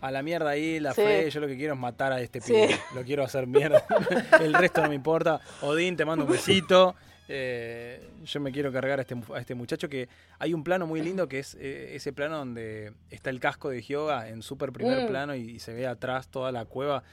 a 0.00 0.10
la 0.10 0.22
mierda 0.22 0.50
ahí, 0.50 0.80
la 0.80 0.92
Sí. 0.94 1.02
fe, 1.02 1.30
yo 1.30 1.40
lo 1.40 1.46
que 1.46 1.56
quiero 1.56 1.74
es 1.74 1.80
matar 1.80 2.12
a 2.12 2.20
este 2.20 2.40
Sí. 2.40 2.52
pibe, 2.52 2.78
lo 2.94 3.02
quiero 3.04 3.22
hacer 3.24 3.46
mierda, 3.46 3.84
el 4.40 4.54
resto 4.54 4.82
no 4.82 4.88
me 4.88 4.94
importa. 4.94 5.40
Odín, 5.62 5.96
te 5.96 6.04
mando 6.04 6.24
un 6.24 6.30
besito. 6.32 6.94
Eh, 7.32 8.04
yo 8.24 8.40
me 8.40 8.50
quiero 8.50 8.72
cargar 8.72 8.98
a 8.98 9.02
este, 9.02 9.14
a 9.32 9.38
este 9.38 9.54
muchacho 9.54 9.88
que 9.88 10.08
hay 10.40 10.52
un 10.52 10.64
plano 10.64 10.86
muy 10.88 11.00
lindo 11.00 11.28
que 11.28 11.38
es 11.38 11.56
eh, 11.60 11.92
ese 11.94 12.12
plano 12.12 12.38
donde 12.38 12.92
está 13.08 13.30
el 13.30 13.38
casco 13.38 13.68
de 13.70 13.82
Hyoga 13.82 14.28
en 14.28 14.42
súper 14.42 14.72
primer 14.72 15.04
Mm. 15.04 15.08
plano 15.08 15.34
y, 15.36 15.42
y 15.42 15.58
se 15.60 15.72
ve 15.72 15.86
atrás 15.86 16.26
toda 16.26 16.50
la 16.50 16.64
cueva. 16.64 17.04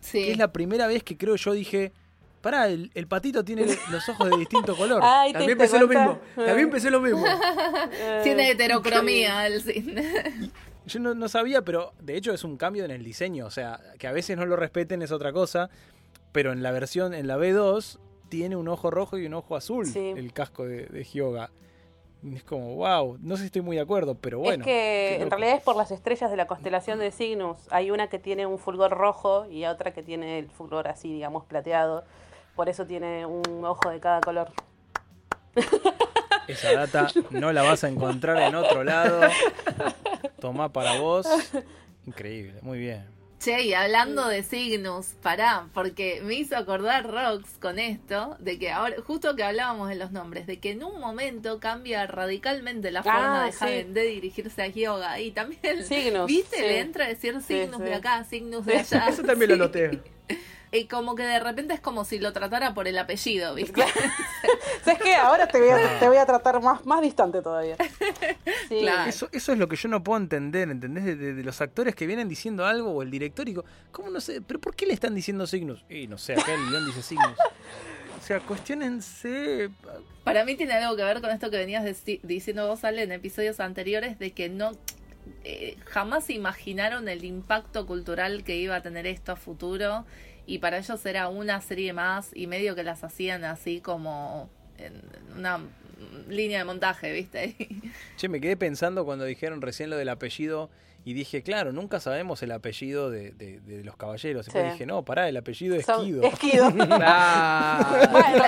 Sí. 0.00 0.24
Que 0.24 0.32
es 0.32 0.38
la 0.38 0.52
primera 0.52 0.88
vez 0.88 1.04
que 1.04 1.16
creo 1.16 1.36
yo 1.36 1.52
dije, 1.52 1.92
pará, 2.42 2.66
el, 2.66 2.90
el 2.94 3.06
patito 3.06 3.44
tiene 3.44 3.64
los 3.92 4.08
ojos 4.08 4.28
de 4.28 4.36
distinto 4.38 4.74
color. 4.76 5.00
Ay, 5.04 5.32
¿te 5.32 5.38
También 5.38 5.56
pensé 5.58 5.78
lo 5.78 5.86
mismo. 5.86 6.18
También 6.34 6.70
pensé 6.70 6.90
lo 6.90 7.00
mismo. 7.00 7.24
Tiene 8.24 8.50
heterocromía 8.50 9.46
el 9.46 9.62
cine. 9.62 10.50
Yo 10.86 11.00
no, 11.00 11.14
no 11.14 11.28
sabía, 11.28 11.62
pero 11.62 11.92
de 12.00 12.16
hecho 12.16 12.32
es 12.32 12.44
un 12.44 12.56
cambio 12.56 12.84
en 12.84 12.90
el 12.90 13.02
diseño. 13.04 13.46
O 13.46 13.50
sea, 13.50 13.80
que 13.98 14.06
a 14.06 14.12
veces 14.12 14.36
no 14.36 14.44
lo 14.46 14.56
respeten 14.56 15.02
es 15.02 15.12
otra 15.12 15.32
cosa. 15.32 15.70
Pero 16.32 16.52
en 16.52 16.62
la 16.62 16.72
versión, 16.72 17.14
en 17.14 17.26
la 17.28 17.38
B2, 17.38 17.98
tiene 18.28 18.56
un 18.56 18.66
ojo 18.68 18.90
rojo 18.90 19.16
y 19.18 19.26
un 19.26 19.34
ojo 19.34 19.54
azul 19.56 19.86
Sí. 19.86 20.12
el 20.16 20.32
casco 20.32 20.64
de, 20.66 20.86
de 20.86 21.04
Hyoga. 21.04 21.50
Es 22.34 22.42
como, 22.42 22.74
wow, 22.76 23.18
no 23.20 23.36
sé 23.36 23.42
si 23.42 23.46
estoy 23.46 23.60
muy 23.60 23.76
de 23.76 23.82
acuerdo, 23.82 24.14
pero 24.14 24.38
bueno. 24.38 24.62
es 24.62 24.66
que 24.66 25.20
en 25.20 25.30
realidad 25.30 25.56
es 25.56 25.62
por 25.62 25.76
las 25.76 25.90
estrellas 25.90 26.30
de 26.30 26.36
la 26.38 26.46
constelación 26.46 26.98
de 26.98 27.12
Cygnus. 27.12 27.58
Hay 27.70 27.90
una 27.90 28.08
que 28.08 28.18
tiene 28.18 28.46
un 28.46 28.58
fulgor 28.58 28.92
rojo 28.92 29.46
y 29.50 29.66
otra 29.66 29.92
que 29.92 30.02
tiene 30.02 30.38
el 30.38 30.48
fulgor 30.48 30.88
así, 30.88 31.12
digamos, 31.12 31.44
plateado. 31.44 32.04
Por 32.56 32.68
eso 32.70 32.86
tiene 32.86 33.26
un 33.26 33.64
ojo 33.64 33.90
de 33.90 34.00
cada 34.00 34.20
color. 34.22 34.50
Esa 36.48 36.72
data 36.74 37.08
no 37.30 37.52
la 37.52 37.62
vas 37.62 37.84
a 37.84 37.88
encontrar 37.88 38.38
en 38.42 38.54
otro 38.54 38.84
lado. 38.84 39.20
Tomá 40.40 40.72
para 40.72 40.98
vos. 41.00 41.26
Increíble, 42.06 42.54
muy 42.62 42.78
bien. 42.78 43.04
Che, 43.40 43.62
y 43.62 43.74
hablando 43.74 44.26
de 44.26 44.42
Cygnus, 44.42 45.08
pará, 45.22 45.66
porque 45.74 46.22
me 46.24 46.32
hizo 46.34 46.56
acordar 46.56 47.06
Rox 47.06 47.58
con 47.60 47.78
esto, 47.78 48.36
de 48.38 48.58
que 48.58 48.70
ahora, 48.70 48.96
justo 49.06 49.36
que 49.36 49.42
hablábamos 49.42 49.90
de 49.90 49.96
los 49.96 50.12
nombres, 50.12 50.46
de 50.46 50.60
que 50.60 50.70
en 50.70 50.82
un 50.82 50.98
momento 50.98 51.60
cambia 51.60 52.06
radicalmente 52.06 52.90
la 52.90 53.02
forma 53.02 53.42
Ah, 53.42 53.46
de 53.46 53.52
sí. 53.52 53.88
De 53.92 54.02
dirigirse 54.04 54.62
a 54.62 54.68
Yoga. 54.68 55.20
Y 55.20 55.30
también, 55.32 55.84
Cygnus, 55.84 56.26
¿viste? 56.26 56.56
sí. 56.56 56.62
Le 56.62 56.80
entra 56.80 57.04
a 57.04 57.08
decir 57.08 57.38
sí. 57.46 57.54
de 57.54 57.94
acá, 57.94 58.24
Cygnus 58.24 58.64
de 58.64 58.78
allá. 58.78 59.08
Eso 59.08 59.22
también 59.22 59.50
lo 59.50 59.56
Sí. 59.56 59.60
noté. 59.60 60.00
Y 60.74 60.86
como 60.86 61.14
que 61.14 61.22
de 61.22 61.38
repente 61.38 61.72
es 61.72 61.80
como 61.80 62.04
si 62.04 62.18
lo 62.18 62.32
tratara 62.32 62.74
por 62.74 62.88
el 62.88 62.98
apellido, 62.98 63.54
¿viste? 63.54 63.84
¿Sabes 64.84 65.00
qué? 65.02 65.14
Ahora 65.14 65.46
te 65.46 65.60
voy 65.60 65.70
a, 65.70 65.98
te 66.00 66.08
voy 66.08 66.16
a 66.16 66.26
tratar 66.26 66.60
más, 66.60 66.84
más 66.84 67.00
distante 67.00 67.40
todavía. 67.42 67.76
Sí. 68.68 68.78
Claro. 68.80 69.10
Eso, 69.10 69.28
eso 69.32 69.52
es 69.52 69.58
lo 69.58 69.68
que 69.68 69.76
yo 69.76 69.90
no 69.90 70.02
puedo 70.02 70.18
entender, 70.18 70.70
¿entendés? 70.70 71.04
De, 71.04 71.16
de- 71.16 71.34
de 71.34 71.42
los 71.44 71.60
actores 71.60 71.94
que 71.94 72.06
vienen 72.06 72.28
diciendo 72.30 72.64
algo 72.64 72.92
o 72.92 73.02
el 73.02 73.10
director 73.10 73.46
y 73.46 73.50
digo, 73.52 73.64
¿cómo 73.92 74.08
no 74.08 74.20
sé? 74.22 74.40
¿Pero 74.40 74.58
por 74.58 74.74
qué 74.74 74.86
le 74.86 74.94
están 74.94 75.14
diciendo 75.14 75.46
Cygnus? 75.46 75.84
Y 75.90 76.06
no 76.06 76.16
sé, 76.16 76.32
acá 76.32 76.54
el 76.54 76.66
guion 76.70 76.86
dice 76.86 77.02
Cygnus. 77.02 77.36
O 78.18 78.26
sea, 78.26 78.40
cuestionense. 78.40 79.68
Para 80.24 80.44
mí 80.46 80.54
tiene 80.56 80.72
algo 80.72 80.96
que 80.96 81.04
ver 81.04 81.20
con 81.20 81.30
esto 81.30 81.50
que 81.50 81.58
venías 81.58 81.84
diciendo 82.22 82.66
vos, 82.66 82.84
Ale, 82.84 83.02
en 83.02 83.12
episodios 83.12 83.60
anteriores, 83.60 84.18
de 84.18 84.32
que 84.32 84.48
no 84.48 84.72
eh, 85.44 85.76
jamás 85.84 86.30
imaginaron 86.30 87.08
el 87.10 87.24
impacto 87.24 87.86
cultural 87.86 88.44
que 88.44 88.56
iba 88.56 88.76
a 88.76 88.80
tener 88.82 89.06
esto 89.06 89.32
a 89.32 89.36
futuro 89.36 90.06
y 90.46 90.58
para 90.58 90.78
ellos 90.78 91.04
era 91.06 91.28
una 91.28 91.60
serie 91.60 91.92
más 91.92 92.30
y 92.34 92.46
medio 92.46 92.74
que 92.74 92.82
las 92.82 93.04
hacían 93.04 93.44
así 93.44 93.80
como 93.80 94.50
en 94.78 95.02
una 95.36 95.60
línea 96.28 96.58
de 96.58 96.64
montaje, 96.64 97.12
¿viste? 97.12 97.56
Che, 98.16 98.28
me 98.28 98.40
quedé 98.40 98.56
pensando 98.56 99.04
cuando 99.04 99.24
dijeron 99.24 99.62
recién 99.62 99.90
lo 99.90 99.96
del 99.96 100.08
apellido 100.08 100.70
y 101.06 101.12
dije, 101.12 101.42
claro, 101.42 101.70
nunca 101.72 102.00
sabemos 102.00 102.42
el 102.42 102.52
apellido 102.52 103.10
de, 103.10 103.32
de- 103.32 103.60
de 103.60 103.84
los 103.84 103.96
caballeros. 103.96 104.46
Y 104.46 104.50
después 104.50 104.64
Sí. 104.64 104.70
dije, 104.72 104.86
no, 104.86 105.02
pará, 105.04 105.28
el 105.28 105.36
apellido 105.36 105.76
es. 105.76 105.86
Esquido. 105.88 106.22
Ah, 107.06 108.08
Bueno, 108.10 108.44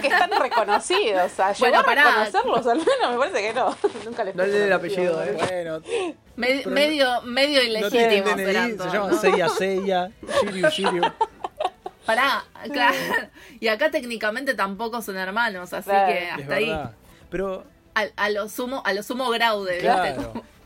que 0.00 0.06
están 0.08 0.30
reconocidos. 0.40 1.32
O 1.32 1.34
sea, 1.34 1.54
Bueno, 1.58 1.76
¿llegó 1.76 1.76
a 1.78 1.82
pará. 1.84 2.24
reconocerlos 2.24 2.66
al 2.66 2.78
menos? 2.78 3.12
Me 3.12 3.18
parece 3.18 3.48
que 3.48 3.52
no. 3.54 3.76
Nunca 4.04 4.24
les 4.24 4.34
No 4.36 4.46
le 4.46 4.64
el 4.64 4.72
apellido, 4.72 5.22
¿eh? 5.24 5.36
Bueno, 5.48 5.80
medio, 6.36 7.22
medio 7.22 7.60
no 7.60 7.66
ilegítimo 7.66 8.28
DNI, 8.36 8.78
se 8.78 8.90
llama. 8.90 9.12
Seiya 9.14 9.48
Seiya, 9.48 10.10
Shiryu 10.42 10.68
Shiryu. 10.68 11.02
Pará, 12.06 12.44
claro. 12.72 12.96
Y 13.60 13.68
acá 13.68 13.90
técnicamente 13.90 14.54
tampoco 14.54 15.02
son 15.02 15.16
hermanos, 15.18 15.72
así 15.72 15.90
Claro. 15.90 16.12
que 16.12 16.24
Es 16.28 16.32
hasta 16.32 16.54
ahí. 16.54 16.72
Pero 17.30 17.64
A, 17.94 18.04
a 18.16 18.30
lo 18.30 18.48
sumo, 18.48 18.82
a 18.86 18.92
lo 18.94 19.02
sumo 19.02 19.28
graude, 19.30 19.74
¿viste? 19.74 20.16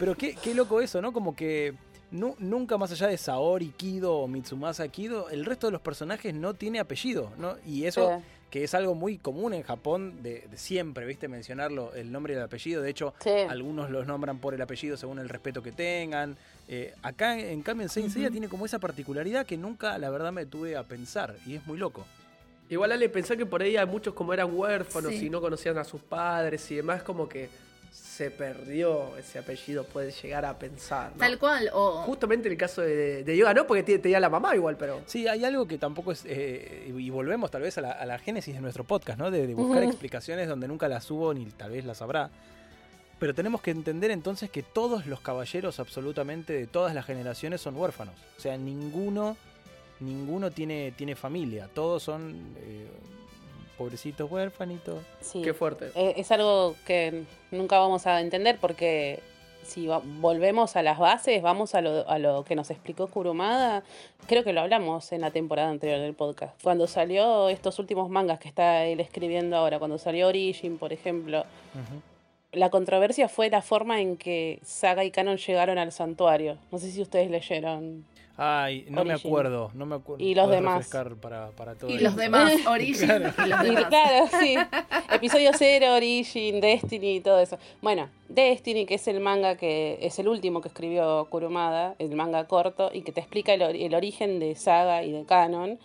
Pero 0.03 0.17
qué, 0.17 0.35
qué 0.35 0.53
loco 0.53 0.81
eso, 0.81 1.01
¿no? 1.01 1.13
Como 1.13 1.37
que 1.37 1.75
nu- 2.11 2.35
nunca 2.41 2.77
más 2.77 2.91
allá 2.91 3.07
de 3.07 3.17
Saori 3.17 3.69
Kido 3.69 4.17
o 4.17 4.27
Mitsumasa 4.27 4.89
Kido, 4.89 5.31
el 5.31 5.45
resto 5.45 5.69
de 5.69 5.71
los 5.71 5.81
personajes 5.81 6.35
no 6.35 6.55
tiene 6.55 6.81
apellido, 6.81 7.31
¿no? 7.39 7.55
Y 7.65 7.85
eso 7.85 8.17
Sí. 8.19 8.25
que 8.51 8.65
es 8.65 8.75
algo 8.75 8.97
muy 8.97 9.19
común 9.19 9.55
en 9.55 9.63
Japón 9.63 10.21
de, 10.21 10.49
de 10.51 10.59
siempre, 10.59 11.07
¿viste? 11.07 11.29
Mencionarlo, 11.29 11.95
el 11.95 12.11
nombre 12.11 12.35
y 12.35 12.37
el 12.37 12.43
apellido. 12.43 12.83
De 12.83 12.91
hecho, 12.91 13.15
Sí. 13.23 13.31
algunos 13.49 13.91
los 13.91 14.05
nombran 14.09 14.39
por 14.41 14.55
el 14.55 14.61
apellido 14.63 14.97
según 14.97 15.21
el 15.21 15.29
respeto 15.29 15.63
que 15.63 15.71
tengan. 15.71 16.37
Eh, 16.67 16.93
acá, 17.03 17.39
en 17.39 17.63
cambio, 17.63 17.85
en 17.85 17.89
Saint 17.89 18.11
Seiya 18.11 18.29
tiene 18.33 18.49
como 18.49 18.67
esa 18.67 18.81
particularidad 18.81 19.47
que 19.47 19.57
nunca, 19.57 19.97
la 19.99 20.11
verdad, 20.11 20.33
me 20.33 20.47
tuve 20.47 20.77
a 20.77 20.83
pensar. 20.83 21.37
Y 21.47 21.55
es 21.55 21.65
muy 21.65 21.79
loco. 21.79 22.05
Igual 22.69 22.91
Ale, 22.91 23.09
pensé 23.09 23.37
que 23.37 23.47
por 23.47 23.63
ahí 23.63 23.77
hay 23.77 23.87
muchos 23.87 24.15
como 24.15 24.35
eran 24.35 24.53
huérfanos 24.53 25.13
Sí. 25.13 25.27
y 25.27 25.31
no 25.31 25.41
conocían 25.41 25.79
a 25.79 25.85
sus 25.85 26.03
padres 26.03 26.69
y 26.73 26.75
demás, 26.75 27.05
como 27.05 27.29
que 27.29 27.49
se 27.93 28.31
perdió 28.31 29.17
ese 29.19 29.39
apellido, 29.39 29.85
puede 29.85 30.11
llegar 30.11 30.45
a 30.45 30.59
pensar. 30.59 31.13
¿no? 31.13 31.19
Tal 31.19 31.39
cual, 31.39 31.69
o 31.73 32.03
Justamente 32.03 32.49
el 32.49 32.57
caso 32.57 32.81
de, 32.83 33.23
de 33.23 33.37
Yoga, 33.37 33.53
no, 33.55 33.67
porque 33.67 33.83
te- 33.83 33.99
tenía 33.99 34.19
la 34.19 34.31
mamá 34.31 34.55
igual, 34.57 34.77
pero. 34.77 35.03
Sí, 35.07 35.29
hay 35.29 35.45
algo 35.45 35.67
que 35.67 35.79
tampoco 35.79 36.13
es. 36.13 36.25
eh, 36.27 36.93
y 36.97 37.11
volvemos 37.11 37.51
tal 37.51 37.63
vez 37.63 37.77
a 37.79 37.83
la, 37.83 37.93
a 37.93 38.07
la 38.07 38.19
génesis 38.19 38.55
de 38.55 38.61
nuestro 38.61 38.85
podcast, 38.85 39.19
¿no? 39.19 39.31
De, 39.31 39.47
de 39.47 39.55
buscar 39.55 39.83
explicaciones 39.83 40.49
donde 40.49 40.69
nunca 40.69 40.89
las 40.89 41.11
hubo 41.11 41.33
ni 41.35 41.45
tal 41.47 41.71
vez 41.71 41.85
las 41.85 42.01
habrá. 42.03 42.31
Pero 43.19 43.35
tenemos 43.35 43.61
que 43.63 43.71
entender 43.71 44.11
entonces 44.11 44.51
que 44.51 44.63
todos 44.63 45.07
los 45.07 45.21
caballeros, 45.21 45.79
absolutamente 45.79 46.53
de 46.55 46.67
todas 46.67 46.95
las 46.95 47.07
generaciones, 47.07 47.61
son 47.61 47.77
huérfanos. 47.77 48.15
O 48.37 48.41
sea, 48.41 48.57
ninguno, 48.57 49.37
ninguno 50.01 50.51
tiene, 50.51 50.93
tiene 50.97 51.15
familia. 51.15 51.69
Todos 51.73 52.03
son 52.03 52.55
eh, 52.59 52.87
pobrecitos 53.83 54.31
huérfanitos. 54.31 55.03
Sí. 55.21 55.43
Qué 55.43 55.53
fuerte. 55.55 55.91
Eh, 55.95 56.15
es 56.17 56.31
algo 56.31 56.75
que 56.87 57.25
nunca 57.51 57.79
vamos 57.79 58.07
a 58.07 58.21
entender 58.21 58.59
porque 58.61 59.21
si 59.65 59.87
va- 59.87 60.03
volvemos 60.05 60.75
a 60.77 60.83
las 60.83 60.99
bases, 60.99 61.41
vamos 61.43 61.75
a 61.75 61.81
lo, 61.81 62.09
a 62.09 62.19
lo 62.19 62.45
que 62.45 62.55
nos 62.57 62.71
explicó 62.71 63.07
Kurumada, 63.09 63.83
creo 64.27 64.43
que 64.45 64.53
lo 64.53 64.61
hablamos 64.61 65.13
en 65.13 65.21
la 65.21 65.31
temporada 65.31 65.71
anterior 65.71 66.01
del 66.01 66.15
podcast. 66.15 66.61
Cuando 66.63 66.87
salió 66.87 67.49
estos 67.49 67.79
últimos 67.79 68.09
mangas 68.11 68.39
que 68.41 68.49
está 68.49 68.85
él 68.87 69.01
escribiendo 69.01 69.57
ahora, 69.57 69.79
cuando 69.79 69.99
salió 69.99 70.29
Origin, 70.29 70.79
por 70.79 70.93
ejemplo, 70.93 71.45
la 72.53 72.71
controversia 72.71 73.29
fue 73.29 73.49
la 73.51 73.63
forma 73.63 74.01
en 74.01 74.17
que 74.17 74.59
Saga 74.63 75.05
y 75.05 75.11
Canon 75.11 75.37
llegaron 75.39 75.79
al 75.79 75.91
santuario. 75.93 76.59
No 76.71 76.79
sé 76.79 76.91
si 76.91 77.01
ustedes 77.01 77.31
leyeron. 77.31 78.05
Ay, 78.37 78.87
no 78.89 79.05
me 79.05 79.13
acuerdo, 79.13 79.71
no 79.75 79.85
me 79.85 79.97
acuerdo. 79.97 80.25
Y 80.25 80.35
los 80.35 80.47
¿Podés 80.47 80.61
demás. 80.61 80.91
para, 81.21 81.51
para 81.51 81.75
todo 81.75 81.91
Y 81.91 81.99
los 81.99 82.17
demás, 82.17 82.53
Origin 82.67 83.11
y 83.11 83.49
los 83.49 83.61
Y 83.63 83.65
demás. 83.67 83.85
claro, 83.87 84.27
sí. 84.41 84.57
Episodio 85.13 85.51
0, 85.55 85.95
Origin, 85.95 86.61
Destiny 86.61 87.17
y 87.17 87.21
todo 87.21 87.39
eso. 87.41 87.59
Bueno, 87.83 88.09
Destiny, 88.29 88.87
que 88.87 88.95
es 88.95 89.07
el 89.07 89.21
manga 89.21 89.57
que 89.57 89.99
es 90.01 90.19
el 90.19 90.29
último 90.29 90.61
que 90.63 90.69
escribió 90.69 91.27
Kurumada, 91.29 91.95
el 91.99 92.15
manga 92.17 92.47
corto, 92.47 92.91
y 92.93 93.03
que 93.03 93.13
te 93.13 93.21
explica 93.21 93.53
el 93.55 93.95
origen 93.95 94.41
de 94.41 94.55
Saga 94.55 95.03
y 95.05 95.13
de 95.13 95.25
Canon, 95.27 95.79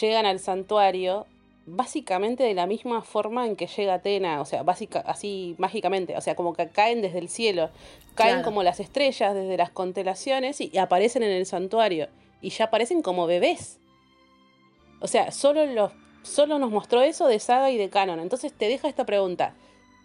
llegan 0.00 0.24
al 0.26 0.38
santuario 0.38 1.26
básicamente 1.66 2.44
de 2.44 2.54
la 2.54 2.66
misma 2.66 3.02
forma 3.02 3.46
en 3.46 3.56
que 3.56 3.66
llega 3.66 3.94
Atena, 3.94 4.40
o 4.40 4.44
sea, 4.44 4.62
básica, 4.62 5.00
así 5.00 5.56
mágicamente, 5.58 6.16
o 6.16 6.20
sea, 6.20 6.36
como 6.36 6.54
que 6.54 6.68
caen 6.68 7.02
desde 7.02 7.18
el 7.18 7.28
cielo, 7.28 7.70
caen 8.14 8.34
Claro. 8.36 8.44
como 8.44 8.62
las 8.62 8.80
estrellas 8.80 9.34
desde 9.34 9.56
las 9.56 9.70
constelaciones 9.70 10.60
y, 10.60 10.70
y 10.72 10.78
aparecen 10.78 11.22
en 11.24 11.32
el 11.32 11.44
santuario, 11.44 12.08
y 12.40 12.50
ya 12.50 12.66
aparecen 12.66 13.02
como 13.02 13.26
bebés. 13.26 13.80
O 15.00 15.08
sea, 15.08 15.32
solo, 15.32 15.66
los, 15.66 15.92
solo 16.22 16.58
nos 16.58 16.70
mostró 16.70 17.02
eso 17.02 17.26
de 17.26 17.38
Saga 17.38 17.70
y 17.70 17.76
de 17.76 17.90
Canon. 17.90 18.20
Entonces 18.20 18.52
te 18.52 18.68
deja 18.68 18.88
esta 18.88 19.04
pregunta. 19.04 19.54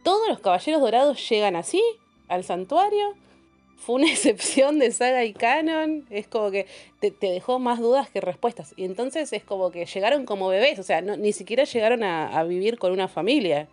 ¿Todos 0.03 0.27
los 0.27 0.39
caballeros 0.39 0.81
dorados 0.81 1.29
llegan 1.29 1.55
así 1.55 1.81
al 2.27 2.43
santuario? 2.43 3.15
¿Fue 3.85 3.95
una 3.95 4.07
excepción 4.11 4.79
de 4.79 4.91
Saga 4.91 5.23
y 5.25 5.33
Canon? 5.33 6.05
Es 6.09 6.27
como 6.27 6.51
que 6.51 6.67
te, 6.99 7.11
te 7.11 7.27
dejó 7.31 7.59
más 7.59 7.79
dudas 7.79 8.09
que 8.09 8.21
respuestas. 8.21 8.73
Y 8.77 8.85
entonces 8.85 9.33
es 9.33 9.43
como 9.43 9.71
que 9.71 9.85
llegaron 9.85 10.25
como 10.25 10.47
bebés. 10.49 10.79
O 10.79 10.83
sea, 10.83 11.01
no- 11.01 11.17
ni 11.17 11.33
siquiera 11.33 11.63
llegaron 11.63 12.03
a, 12.03 12.27
a 12.37 12.43
vivir 12.43 12.77
con 12.77 12.91
una 12.91 13.07
familia. 13.07 13.67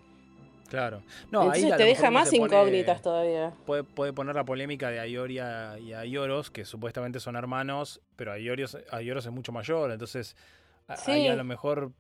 Claro. 0.68 1.02
No, 1.30 1.42
entonces 1.44 1.64
ahí 1.72 1.78
te 1.78 1.84
deja 1.84 2.11
más 2.11 2.28
pone- 2.30 2.44
incógnitas 2.44 3.00
todavía. 3.00 3.54
Puede, 3.64 3.84
puede 3.84 4.12
poner 4.12 4.34
la 4.34 4.44
polémica 4.44 4.90
de 4.90 5.00
Ayoria 5.00 5.78
y 5.78 5.94
Ayoros, 5.94 6.50
que 6.50 6.64
supuestamente 6.66 7.20
son 7.20 7.36
hermanos, 7.36 8.02
pero 8.16 8.32
Ayoros, 8.32 8.76
Ayoros 8.90 9.24
es 9.24 9.32
mucho 9.32 9.50
mayor, 9.52 9.90
entonces 9.92 10.36
Sí. 11.04 11.11
ahí 11.12 11.28
a 11.28 11.36
lo 11.36 11.44
mejor 11.44 11.92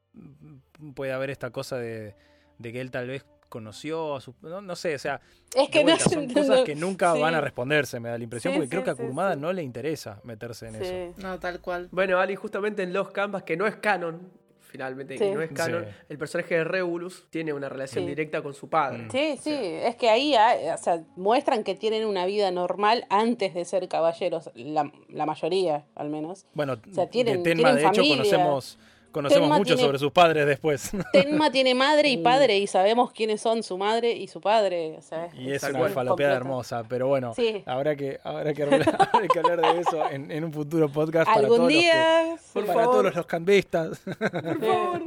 puede 0.94 1.12
haber 1.12 1.30
esta 1.30 1.50
cosa 1.50 1.76
de, 1.78 2.14
de 2.58 2.72
que 2.72 2.80
él 2.82 2.90
tal 2.90 3.06
vez 3.08 3.24
conoció 3.48 4.16
a 4.16 4.20
su... 4.20 4.34
No, 4.42 4.60
no 4.60 4.76
sé, 4.76 4.94
o 4.94 4.98
sea, 4.98 5.20
Es 5.54 5.68
que 5.70 5.78
de 5.78 5.84
no 5.84 5.90
vuelta, 5.92 6.10
son 6.10 6.28
cosas 6.32 6.60
que 6.64 6.74
nunca 6.74 7.14
sí. 7.14 7.20
van 7.20 7.34
a 7.34 7.40
responderse, 7.40 7.98
me 8.00 8.08
da 8.08 8.18
la 8.18 8.24
impresión, 8.24 8.52
Sí, 8.54 8.58
porque 8.58 8.70
creo 8.70 8.84
que 8.84 8.90
a 8.90 8.94
Kurumada 8.94 9.34
sí. 9.34 9.40
no 9.40 9.52
le 9.52 9.62
interesa 9.62 10.20
meterse 10.24 10.68
en 10.68 10.74
eso. 10.76 11.14
No, 11.18 11.38
tal 11.38 11.60
cual. 11.60 11.88
Bueno, 11.90 12.18
Ali, 12.18 12.36
justamente 12.36 12.82
en 12.82 12.92
Los 12.92 13.10
Canvas, 13.10 13.42
que 13.44 13.56
no 13.56 13.66
es 13.66 13.76
canon, 13.76 14.30
finalmente, 14.60 15.16
que 15.16 15.30
no 15.34 15.40
es 15.40 15.50
canon, 15.50 15.84
Sí. 15.86 15.90
el 16.10 16.18
personaje 16.18 16.56
de 16.56 16.64
Regulus 16.64 17.26
tiene 17.30 17.54
una 17.54 17.70
relación 17.70 18.04
Sí. 18.04 18.08
directa 18.10 18.42
con 18.42 18.52
su 18.52 18.68
padre. 18.68 18.98
Mm. 19.04 19.10
Sí, 19.10 19.38
sí, 19.42 19.54
es 19.54 19.96
que 19.96 20.10
ahí 20.10 20.34
ah, 20.34 20.74
o 20.74 20.76
sea, 20.82 21.02
muestran 21.16 21.64
que 21.64 21.74
tienen 21.74 22.04
una 22.06 22.26
vida 22.26 22.50
normal 22.50 23.06
antes 23.08 23.54
de 23.54 23.64
ser 23.64 23.88
caballeros, 23.88 24.50
la, 24.54 24.92
la 25.08 25.24
mayoría 25.24 25.86
al 25.94 26.10
menos. 26.10 26.44
Bueno, 26.52 26.74
O 26.74 26.94
sea, 26.94 27.08
tienen- 27.08 27.42
de 27.42 27.50
Tenma, 27.54 27.70
tienen 27.70 27.74
de 27.76 27.80
hecho, 27.82 27.94
familia. 28.02 28.16
conocemos, 28.18 28.78
conocemos 29.18 29.42
Tenma 29.44 29.58
mucho 29.58 29.74
tiene- 29.74 29.86
sobre 29.86 29.98
sus 29.98 30.12
padres 30.12 30.46
después. 30.46 30.90
Tenma 31.12 31.50
tiene 31.50 31.74
madre 31.74 32.08
y 32.10 32.18
Uh. 32.18 32.22
padre 32.22 32.58
y 32.58 32.66
sabemos 32.66 33.12
quiénes 33.12 33.40
son 33.40 33.62
su 33.62 33.76
madre 33.78 34.12
y 34.12 34.28
su 34.28 34.40
padre. 34.40 34.94
O 34.98 35.02
sea, 35.02 35.28
Y 35.34 35.52
es 35.52 35.62
una 35.64 35.88
falopeada 35.88 36.36
hermosa, 36.36 36.84
pero 36.88 37.08
bueno, 37.08 37.34
Sí. 37.34 37.62
habrá 37.66 37.96
que, 37.96 38.18
habrá 38.24 38.54
que 38.54 38.62
hablar, 38.62 38.80
habrá 39.12 39.28
que 39.28 39.38
hablar 39.38 39.60
de 39.74 39.80
eso 39.80 40.10
en, 40.10 40.30
en 40.30 40.44
un 40.44 40.52
futuro 40.52 40.88
podcast 40.88 41.26
para 41.26 41.40
Algún 41.40 41.56
todos 41.58 41.68
día. 41.68 42.22
los 42.30 42.40
que, 42.40 42.46
Por 42.52 42.66
para 42.66 42.78
favor. 42.78 42.90
todos 42.92 43.04
los, 43.06 43.14
los 43.16 43.26
cambistas. 43.26 44.00
eh, 44.06 45.00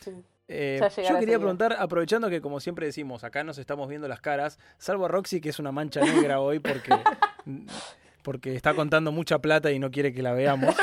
sí. 0.00 0.10
Eh, 0.48 0.80
yo 1.08 1.18
quería 1.18 1.38
preguntar, 1.38 1.76
aprovechando 1.78 2.30
que 2.30 2.40
como 2.40 2.60
siempre 2.60 2.86
decimos, 2.86 3.24
acá 3.24 3.42
nos 3.44 3.58
estamos 3.58 3.88
viendo 3.88 4.06
las 4.08 4.20
caras, 4.20 4.58
salvo 4.78 5.06
a 5.06 5.08
Roxy 5.08 5.40
que 5.40 5.48
es 5.48 5.58
una 5.58 5.72
mancha 5.72 6.00
negra 6.00 6.40
hoy 6.40 6.60
porque, 6.60 6.90
porque 8.22 8.54
está 8.54 8.74
contando 8.74 9.10
mucha 9.12 9.38
plata 9.40 9.70
y 9.72 9.78
no 9.78 9.90
quiere 9.90 10.12
que 10.12 10.22
la 10.22 10.32
veamos. 10.32 10.74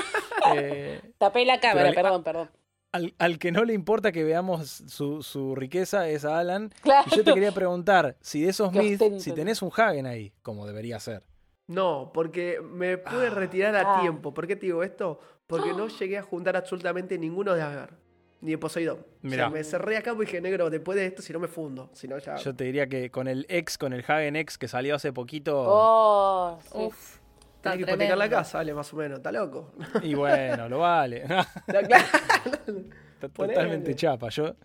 Eh, 0.55 1.01
Tapé 1.17 1.45
la 1.45 1.59
cámara, 1.59 1.89
Pero- 1.89 2.01
perdón, 2.01 2.23
perdón. 2.23 2.49
al, 2.91 3.13
al 3.17 3.39
que 3.39 3.51
no 3.51 3.63
le 3.65 3.73
importa 3.73 4.11
que 4.11 4.23
veamos 4.23 4.67
su, 4.87 5.23
su 5.23 5.55
riqueza 5.55 6.07
es 6.09 6.25
a 6.25 6.39
Alan. 6.39 6.71
Claro. 6.81 7.07
Y 7.11 7.15
yo 7.17 7.23
te 7.23 7.33
quería 7.33 7.51
preguntar, 7.51 8.17
si 8.21 8.41
de 8.41 8.49
esos 8.49 8.71
myths, 8.73 9.23
si 9.23 9.31
tenés 9.31 9.61
un 9.61 9.71
Hagen 9.75 10.05
ahí, 10.05 10.31
como 10.41 10.65
debería 10.67 10.99
ser. 10.99 11.23
No, 11.67 12.11
porque 12.13 12.59
me 12.61 12.97
pude 12.97 13.29
retirar 13.29 13.75
Ah. 13.75 13.97
a 13.97 14.01
tiempo. 14.01 14.33
¿Por 14.33 14.45
qué 14.47 14.55
te 14.55 14.65
digo 14.65 14.83
esto? 14.83 15.19
Porque 15.47 15.71
no 15.73 15.87
llegué 15.87 16.17
a 16.17 16.21
juntar 16.23 16.55
absolutamente 16.57 17.17
ninguno 17.17 17.53
de 17.53 17.61
Agar. 17.61 17.97
Ni 18.41 18.51
de 18.51 18.57
Poseidón. 18.57 18.97
O 18.99 19.05
Mirá. 19.21 19.45
sea, 19.45 19.49
me 19.49 19.63
cerré 19.63 19.95
acá 19.95 20.11
y 20.11 20.19
dije, 20.19 20.41
negro, 20.41 20.69
después 20.69 20.97
de 20.97 21.05
esto, 21.05 21.21
si 21.21 21.31
no 21.31 21.39
me 21.39 21.47
fundo. 21.47 21.89
Si 21.93 22.09
no, 22.09 22.17
ya. 22.17 22.35
Yo 22.35 22.53
te 22.53 22.65
diría 22.65 22.87
que 22.87 23.09
con 23.09 23.29
el 23.29 23.45
ex, 23.47 23.77
con 23.77 23.93
el 23.93 24.03
Hagen 24.05 24.35
X 24.35 24.57
que 24.57 24.67
salió 24.67 24.95
hace 24.95 25.13
poquito, 25.13 25.63
Oh, 25.65 26.59
sí. 26.61 26.77
Uf. 26.77 27.19
Está 27.63 27.71
Tenés 27.71 27.85
que 27.85 27.91
hipotecar 27.93 28.17
la 28.17 28.29
casa, 28.29 28.57
vale, 28.57 28.73
más 28.73 28.91
o 28.93 28.97
menos. 28.97 29.19
¿Está 29.19 29.31
loco? 29.31 29.71
y 30.01 30.13
bueno, 30.15 30.67
lo 30.67 30.79
vale. 30.79 31.23
Totalmente 33.19 33.95
chapa. 33.95 34.29
Yo, 34.29 34.55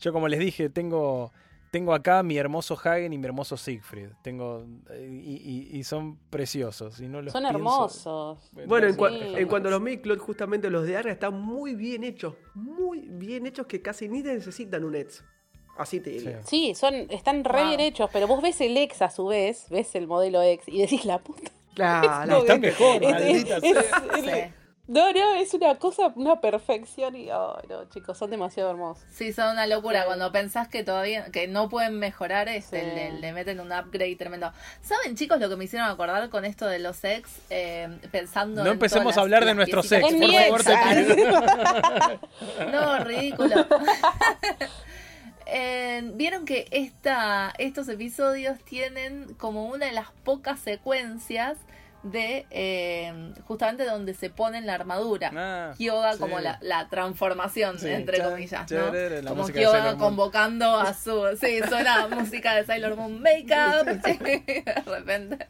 yo 0.00 0.12
como 0.12 0.26
les 0.28 0.40
dije, 0.40 0.68
tengo, 0.68 1.32
tengo 1.70 1.94
acá 1.94 2.22
mi 2.24 2.36
hermoso 2.38 2.74
Hagen 2.74 3.12
y 3.12 3.18
mi 3.18 3.26
hermoso 3.26 3.56
Siegfried. 3.56 4.08
Tengo, 4.22 4.66
y, 4.98 5.68
y- 5.72 5.78
y 5.78 5.84
son 5.84 6.16
preciosos. 6.28 7.00
Y 7.00 7.06
no 7.08 7.22
los 7.22 7.32
Son 7.32 7.42
pienso- 7.42 7.56
hermosos. 7.56 8.50
Bueno, 8.66 8.88
en, 8.88 8.96
cua- 8.96 9.38
en 9.38 9.46
cuanto 9.48 9.68
a 9.68 9.70
los 9.70 9.80
Midcloth, 9.80 10.18
justamente 10.18 10.70
los 10.70 10.84
de 10.86 10.96
Agar 10.96 11.12
están 11.12 11.40
muy 11.40 11.74
bien 11.76 12.02
hechos. 12.02 12.34
Muy 12.54 13.00
bien 13.10 13.46
hechos 13.46 13.66
que 13.66 13.80
casi 13.80 14.08
ni 14.08 14.22
necesitan 14.22 14.82
un 14.84 14.96
Eds. 14.96 15.22
Así 15.78 16.00
te 16.00 16.10
diría. 16.10 16.42
Sí, 16.42 16.74
son, 16.74 16.94
están 17.10 17.44
re 17.44 17.60
Wow. 17.60 17.68
bien 17.68 17.80
hechos, 17.80 18.10
pero 18.12 18.26
vos 18.26 18.42
ves 18.42 18.60
el 18.60 18.76
ex 18.76 19.00
a 19.02 19.08
su 19.08 19.26
vez, 19.26 19.66
ves 19.70 19.94
el 19.94 20.06
modelo 20.08 20.42
ex 20.42 20.68
y 20.68 20.78
decís 20.80 21.04
la 21.04 21.18
puta. 21.20 21.52
Claro. 21.74 22.38
Están 22.38 22.60
mejor, 22.60 23.02
Es- 23.02 23.10
maldita 23.10 23.56
es- 23.56 23.62
sea. 24.24 24.36
es-. 24.46 24.50
No, 24.88 25.12
no, 25.12 25.34
es 25.36 25.54
una 25.54 25.76
cosa, 25.76 26.08
una 26.16 26.40
perfección 26.40 27.14
y, 27.14 27.30
oh, 27.30 27.56
no, 27.68 27.84
chicos, 27.90 28.18
son 28.18 28.28
demasiado 28.28 28.70
hermosos. 28.70 29.04
Sí, 29.12 29.32
son 29.32 29.52
una 29.52 29.68
locura. 29.68 30.00
Sí. 30.00 30.06
Cuando 30.06 30.32
pensás 30.32 30.66
que 30.66 30.82
todavía 30.82 31.26
que 31.30 31.46
no 31.46 31.68
pueden 31.68 32.00
mejorar, 32.00 32.48
este, 32.48 32.80
Sí. 32.80 32.86
le, 32.96 33.12
le 33.20 33.32
meten 33.32 33.60
un 33.60 33.70
upgrade 33.70 34.16
tremendo. 34.16 34.52
¿Saben, 34.82 35.14
chicos, 35.14 35.38
lo 35.38 35.48
que 35.48 35.54
me 35.54 35.62
hicieron 35.66 35.88
acordar 35.88 36.28
con 36.28 36.44
esto 36.44 36.66
de 36.66 36.80
los 36.80 37.04
ex? 37.04 37.30
Eh, 37.50 37.88
pensando 38.10 38.64
No 38.64 38.70
en 38.70 38.72
empecemos 38.74 39.16
a 39.16 39.20
hablar 39.20 39.44
de 39.44 39.54
nuestros 39.54 39.92
ex, 39.92 40.08
Es 40.08 40.48
por 40.50 40.62
favor, 40.64 40.94
te 41.06 41.14
pido. 41.14 41.40
No, 42.72 42.98
ridículo. 43.04 43.54
Eh, 45.50 46.10
Vieron 46.14 46.44
que 46.44 46.66
esta, 46.70 47.52
estos 47.58 47.88
episodios 47.88 48.58
tienen 48.60 49.34
como 49.34 49.66
una 49.66 49.86
de 49.86 49.92
las 49.92 50.10
pocas 50.24 50.60
secuencias 50.60 51.58
de 52.02 52.46
eh, 52.50 53.32
justamente 53.46 53.84
donde 53.84 54.14
se 54.14 54.30
ponen 54.30 54.66
la 54.66 54.74
armadura. 54.74 55.30
Ah, 55.34 55.74
Kyoga 55.76 56.14
sí. 56.14 56.18
como 56.18 56.40
la, 56.40 56.58
la 56.62 56.88
transformación, 56.88 57.78
Sí, 57.78 57.88
entre 57.88 58.18
chan, 58.18 58.30
comillas, 58.30 58.72
como 59.26 59.46
Kyoga 59.48 59.96
convocando 59.96 60.78
a 60.78 60.94
su... 60.94 61.36
Sí, 61.38 61.60
suena 61.68 62.08
música 62.08 62.54
de 62.54 62.64
Sailor 62.64 62.96
Moon 62.96 63.20
Makeup. 63.20 63.84
de 64.04 64.82
repente. 64.86 65.48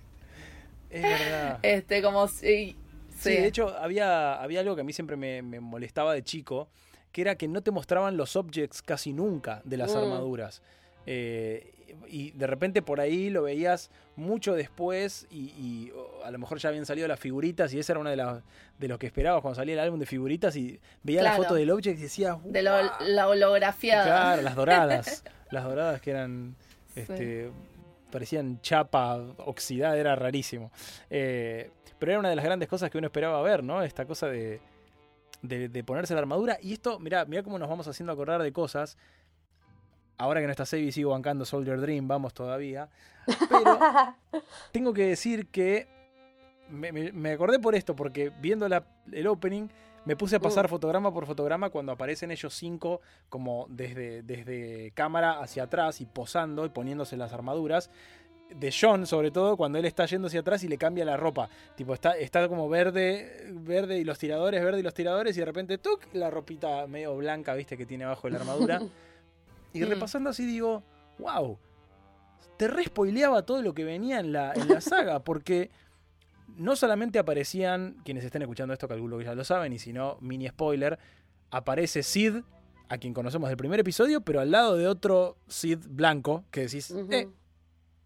Es 0.90 1.02
verdad. 1.02 1.58
Este, 1.62 2.02
como 2.02 2.26
si... 2.26 2.76
Sí, 3.16 3.32
de 3.32 3.46
hecho, 3.46 3.76
había, 3.78 4.34
había 4.40 4.60
algo 4.60 4.74
que 4.74 4.80
a 4.80 4.84
mí 4.84 4.94
siempre 4.94 5.16
me, 5.16 5.42
me 5.42 5.60
molestaba 5.60 6.14
de 6.14 6.24
chico, 6.24 6.68
que 7.12 7.20
era 7.22 7.34
que 7.36 7.48
no 7.48 7.62
te 7.62 7.70
mostraban 7.70 8.16
los 8.16 8.36
objects 8.36 8.82
casi 8.82 9.12
nunca 9.12 9.62
de 9.64 9.76
las 9.76 9.94
Mm. 9.94 9.98
armaduras. 9.98 10.62
Eh, 11.06 11.72
y 12.06 12.30
de 12.32 12.46
repente 12.46 12.82
por 12.82 13.00
ahí 13.00 13.30
lo 13.30 13.42
veías 13.42 13.90
mucho 14.14 14.54
después 14.54 15.26
y, 15.30 15.46
y, 15.58 15.92
oh, 15.96 16.24
a 16.24 16.30
lo 16.30 16.38
mejor 16.38 16.58
ya 16.58 16.68
habían 16.68 16.86
salido 16.86 17.08
las 17.08 17.18
figuritas 17.18 17.72
y 17.74 17.78
esa 17.80 17.94
era 17.94 18.00
una 18.00 18.10
de 18.10 18.16
las 18.16 18.42
de 18.78 18.86
lo 18.88 18.98
que 18.98 19.06
esperabas 19.06 19.40
cuando 19.42 19.56
salía 19.56 19.74
el 19.74 19.80
álbum 19.80 19.98
de 19.98 20.06
figuritas 20.06 20.54
y 20.56 20.78
veía 21.02 21.22
la 21.22 21.32
foto 21.36 21.54
del 21.54 21.70
object 21.70 21.98
y 21.98 22.02
decías 22.02 22.36
De 22.44 22.62
lo- 22.62 22.78
la 23.00 23.28
holografiada. 23.28 24.04
claro 24.04 24.42
las 24.42 24.54
doradas 24.54 25.24
las 25.50 25.64
doradas 25.64 26.00
que 26.00 26.10
eran 26.10 26.54
Sí. 26.94 27.00
este, 27.00 27.50
parecían 28.12 28.60
chapa 28.60 29.16
oxidada 29.38 29.96
era 29.96 30.14
rarísimo 30.14 30.70
Eh, 31.08 31.70
pero 31.98 32.12
era 32.12 32.18
una 32.20 32.28
de 32.30 32.36
las 32.36 32.44
grandes 32.44 32.68
cosas 32.68 32.90
que 32.90 32.98
uno 32.98 33.06
esperaba 33.08 33.40
ver 33.42 33.64
no 33.64 33.82
esta 33.82 34.04
cosa 34.04 34.26
de 34.28 34.60
de, 35.42 35.68
de 35.68 35.84
ponerse 35.84 36.14
la 36.14 36.20
armadura 36.20 36.58
y 36.62 36.72
esto 36.72 36.98
mirá 36.98 37.24
mirá 37.24 37.42
cómo 37.42 37.58
nos 37.58 37.68
vamos 37.68 37.88
haciendo 37.88 38.12
acordar 38.12 38.42
de 38.42 38.52
cosas 38.52 38.96
ahora 40.18 40.40
que 40.40 40.46
no 40.46 40.50
está 40.52 40.66
Sebi 40.66 40.92
sigo 40.92 41.10
bancando 41.12 41.44
Soldier 41.44 41.80
Dream 41.80 42.06
vamos 42.08 42.34
todavía 42.34 42.88
pero 43.48 43.78
tengo 44.72 44.92
que 44.92 45.06
decir 45.06 45.46
que 45.48 45.88
me, 46.68 46.92
me- 46.92 47.10
me 47.12 47.32
acordé 47.32 47.58
por 47.58 47.74
esto, 47.74 47.96
porque 47.96 48.30
viendo 48.40 48.68
la- 48.68 48.84
el 49.10 49.26
opening 49.26 49.68
me 50.04 50.14
puse 50.16 50.36
a 50.36 50.40
pasar 50.40 50.66
Uh. 50.66 50.68
fotograma 50.68 51.12
por 51.12 51.26
fotograma 51.26 51.70
cuando 51.70 51.92
aparecen 51.92 52.30
ellos 52.30 52.54
cinco 52.54 53.00
como 53.28 53.66
desde, 53.68 54.22
desde 54.22 54.92
cámara 54.94 55.40
hacia 55.40 55.64
atrás 55.64 56.00
y 56.00 56.06
posando 56.06 56.64
y 56.64 56.68
poniéndose 56.70 57.16
las 57.16 57.32
armaduras. 57.32 57.90
De 58.56 58.74
John, 58.78 59.06
sobre 59.06 59.30
todo, 59.30 59.56
cuando 59.56 59.78
él 59.78 59.84
está 59.84 60.06
yendo 60.06 60.26
hacia 60.28 60.40
atrás 60.40 60.64
y 60.64 60.68
le 60.68 60.76
cambia 60.76 61.04
la 61.04 61.16
ropa. 61.16 61.48
Tipo, 61.76 61.94
está, 61.94 62.16
está 62.18 62.48
como 62.48 62.68
verde, 62.68 63.48
verde 63.52 63.98
y 63.98 64.04
los 64.04 64.18
tiradores, 64.18 64.62
verde 64.62 64.80
y 64.80 64.82
los 64.82 64.94
tiradores, 64.94 65.36
y 65.36 65.40
de 65.40 65.46
repente, 65.46 65.78
¡tuc! 65.78 66.06
la 66.14 66.30
ropita 66.30 66.86
medio 66.86 67.16
blanca, 67.16 67.54
viste, 67.54 67.76
que 67.76 67.86
tiene 67.86 68.04
abajo 68.04 68.26
de 68.26 68.32
la 68.32 68.40
armadura. 68.40 68.80
Y 69.72 69.82
Mm. 69.82 69.88
repasando 69.88 70.30
así 70.30 70.44
digo, 70.46 70.82
wow, 71.20 71.56
te 72.56 72.66
respoileaba 72.66 73.42
todo 73.46 73.62
lo 73.62 73.72
que 73.72 73.84
venía 73.84 74.18
en 74.18 74.32
la, 74.32 74.52
en 74.52 74.66
la 74.68 74.80
saga, 74.80 75.20
porque 75.20 75.70
no 76.56 76.74
solamente 76.74 77.20
aparecían, 77.20 77.96
quienes 78.04 78.24
estén 78.24 78.42
escuchando 78.42 78.74
esto 78.74 78.88
calculo 78.88 79.18
que 79.18 79.24
ya 79.26 79.34
lo 79.36 79.44
saben, 79.44 79.72
y 79.72 79.78
si 79.78 79.92
no, 79.92 80.18
mini 80.20 80.48
spoiler, 80.48 80.98
aparece 81.52 82.02
Sid, 82.02 82.38
a 82.88 82.98
quien 82.98 83.14
conocemos 83.14 83.48
del 83.48 83.56
primer 83.56 83.78
episodio, 83.78 84.22
pero 84.22 84.40
al 84.40 84.50
lado 84.50 84.76
de 84.76 84.88
otro 84.88 85.36
Sid 85.46 85.78
blanco, 85.88 86.42
que 86.50 86.62
decís, 86.62 86.90
eh, 87.12 87.28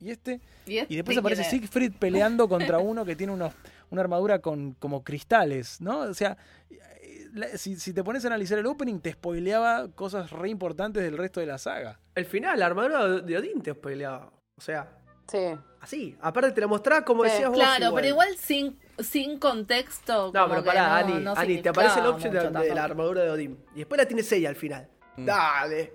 ¿y 0.04 0.10
este? 0.10 0.40
¿Y, 0.66 0.78
este 0.78 0.92
Y 0.92 0.96
después 0.96 1.16
aparece? 1.16 1.44
Siegfried 1.44 1.92
peleando 1.98 2.48
contra 2.48 2.78
uno 2.78 3.04
que 3.04 3.16
tiene 3.16 3.32
unos, 3.32 3.54
una 3.90 4.02
armadura 4.02 4.40
con 4.40 4.72
como 4.74 5.02
cristales, 5.02 5.80
¿no? 5.80 6.00
O 6.00 6.14
sea, 6.14 6.36
la- 7.32 7.48
si, 7.56 7.76
si 7.76 7.92
te 7.92 8.04
pones 8.04 8.24
a 8.24 8.28
analizar 8.28 8.58
el 8.58 8.66
opening, 8.66 9.00
te 9.00 9.12
spoileaba 9.12 9.88
cosas 9.94 10.30
re 10.30 10.48
importantes 10.50 11.02
del 11.02 11.16
resto 11.16 11.40
de 11.40 11.46
la 11.46 11.58
saga. 11.58 11.98
El 12.14 12.26
final, 12.26 12.58
la 12.58 12.66
armadura 12.66 13.08
de 13.22 13.38
Odín 13.38 13.60
te 13.62 13.72
spoileaba. 13.72 14.30
O 14.56 14.60
sea, 14.60 14.98
Sí. 15.30 15.38
así. 15.80 16.16
Aparte 16.20 16.52
te 16.52 16.60
la 16.60 16.66
mostraba 16.66 17.04
como 17.04 17.24
decías 17.24 17.48
vos. 17.48 17.58
Claro, 17.58 17.94
pero 17.94 18.06
igual 18.06 18.36
sin, 18.36 18.78
sin 18.98 19.38
contexto. 19.38 20.30
No, 20.34 20.42
como 20.42 20.48
pero 20.56 20.64
pará, 20.64 20.88
no- 20.88 20.94
Ani, 21.14 21.24
no 21.24 21.34
Ani, 21.34 21.62
te 21.62 21.70
aparece 21.70 22.00
el 22.00 22.06
option 22.06 22.32
de, 22.34 22.74
la 22.74 22.84
armadura 22.84 23.22
de 23.22 23.30
Odín. 23.30 23.58
Y 23.74 23.78
después 23.78 23.98
la 23.98 24.06
tiene 24.06 24.22
ella 24.30 24.50
al 24.50 24.56
final. 24.56 24.88
Mm. 25.16 25.24
Dale, 25.24 25.92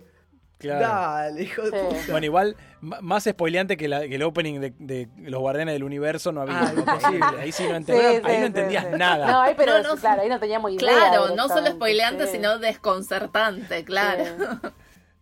Claro. 0.60 0.80
dale, 0.82 1.41
hijo 1.43 1.62
de 1.64 1.72
puta. 1.72 1.95
Bueno, 2.12 2.26
igual, 2.26 2.55
más 2.82 3.24
spoileante 3.24 3.78
que, 3.78 3.88
la- 3.88 4.01
que 4.07 4.16
el 4.16 4.24
opening 4.24 4.60
de, 4.60 4.74
de 4.78 5.07
Los 5.20 5.39
Guardianes 5.39 5.74
del 5.74 5.84
Universo 5.86 6.32
no 6.34 6.41
había. 6.41 6.60
Ah, 6.60 6.74
imposible. 6.76 7.26
Ahí 7.41 7.51
sí 7.53 7.64
no, 7.68 7.76
ente- 7.78 7.93
Sí, 7.97 8.05
ahí 8.05 8.16
sí, 8.18 8.22
no 8.24 8.30
sí, 8.30 8.45
entendías 8.45 8.86
sí. 8.86 8.91
nada. 8.97 9.32
No, 9.32 9.41
ahí, 9.41 9.53
pero 9.55 9.82
No, 9.82 9.95
no, 9.95 9.95
claro, 9.95 10.22
ahí 10.22 10.28
no 10.30 10.39
teníamos 10.39 10.72
idea. 10.72 10.80
Claro, 10.80 11.34
no 11.36 11.47
solo 11.47 11.68
spoileante, 11.72 12.26
sí. 12.28 12.34
sino 12.34 12.60
desconcertante, 12.60 13.84
claro. 13.86 14.24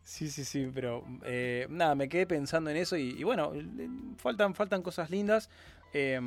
Sí, 0.04 0.30
sí, 0.30 0.44
sí, 0.46 0.72
pero 0.74 1.04
eh, 1.26 1.68
nada, 1.70 1.94
me 1.94 2.08
quedé 2.10 2.26
pensando 2.26 2.70
en 2.70 2.78
eso 2.78 2.96
y, 2.98 3.10
y 3.10 3.24
bueno, 3.24 3.52
faltan, 4.18 4.56
faltan 4.56 4.82
cosas 4.82 5.10
lindas. 5.12 5.50
Eh, 5.94 6.20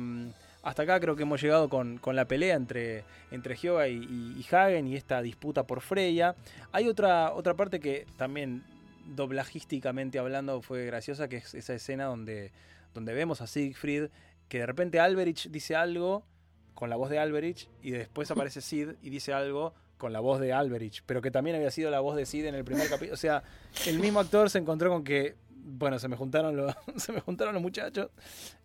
hasta 0.63 0.83
acá 0.83 0.99
creo 0.99 1.15
que 1.15 1.23
hemos 1.23 1.41
llegado 1.41 1.67
con, 1.69 1.97
con 1.97 2.15
la 2.15 2.25
pelea 2.25 2.55
entre, 2.55 3.03
entre 3.31 3.55
Hyoga 3.55 3.87
y, 3.87 3.95
y- 3.97 4.39
y 4.39 4.55
Hagen 4.55 4.87
y 4.87 4.95
esta 4.95 5.21
disputa 5.23 5.63
por 5.63 5.81
Freya. 5.81 6.35
Hay 6.71 6.87
otra, 6.87 7.33
otra 7.33 7.55
parte 7.55 7.79
que 7.79 8.05
también 8.17 8.63
doblajísticamente 9.05 10.19
hablando 10.19 10.61
fue 10.61 10.85
graciosa, 10.85 11.27
que 11.27 11.37
es 11.37 11.53
esa 11.53 11.73
escena 11.73 12.05
donde, 12.05 12.51
donde 12.93 13.13
vemos 13.13 13.41
a 13.41 13.47
Siegfried, 13.47 14.09
que 14.47 14.59
de 14.59 14.65
repente 14.65 14.99
Alberich 14.99 15.49
dice 15.49 15.75
algo 15.75 16.25
con 16.73 16.89
la 16.89 16.95
voz 16.95 17.09
de 17.09 17.19
Alberich 17.19 17.69
y 17.81 17.91
después 17.91 18.29
aparece 18.31 18.61
Sid 18.61 18.91
y 19.01 19.09
dice 19.09 19.33
algo 19.33 19.73
con 19.97 20.13
la 20.13 20.19
voz 20.19 20.39
de 20.39 20.51
Alberich, 20.51 21.03
pero 21.05 21.21
que 21.21 21.29
también 21.29 21.55
había 21.55 21.69
sido 21.69 21.91
la 21.91 21.99
voz 21.99 22.15
de 22.15 22.25
Sid 22.25 22.45
en 22.45 22.55
el 22.55 22.63
primer 22.63 22.89
capítulo. 22.89 23.13
O 23.13 23.17
sea, 23.17 23.43
el 23.85 23.99
mismo 23.99 24.19
actor 24.19 24.49
se 24.49 24.57
encontró 24.57 24.89
con 24.89 25.03
que, 25.03 25.35
bueno, 25.49 25.99
se 25.99 26.07
me 26.07 26.15
juntaron 26.15 26.57
los, 26.57 26.73
se 26.97 27.11
me 27.11 27.19
juntaron 27.19 27.53
los 27.53 27.61
muchachos, 27.61 28.09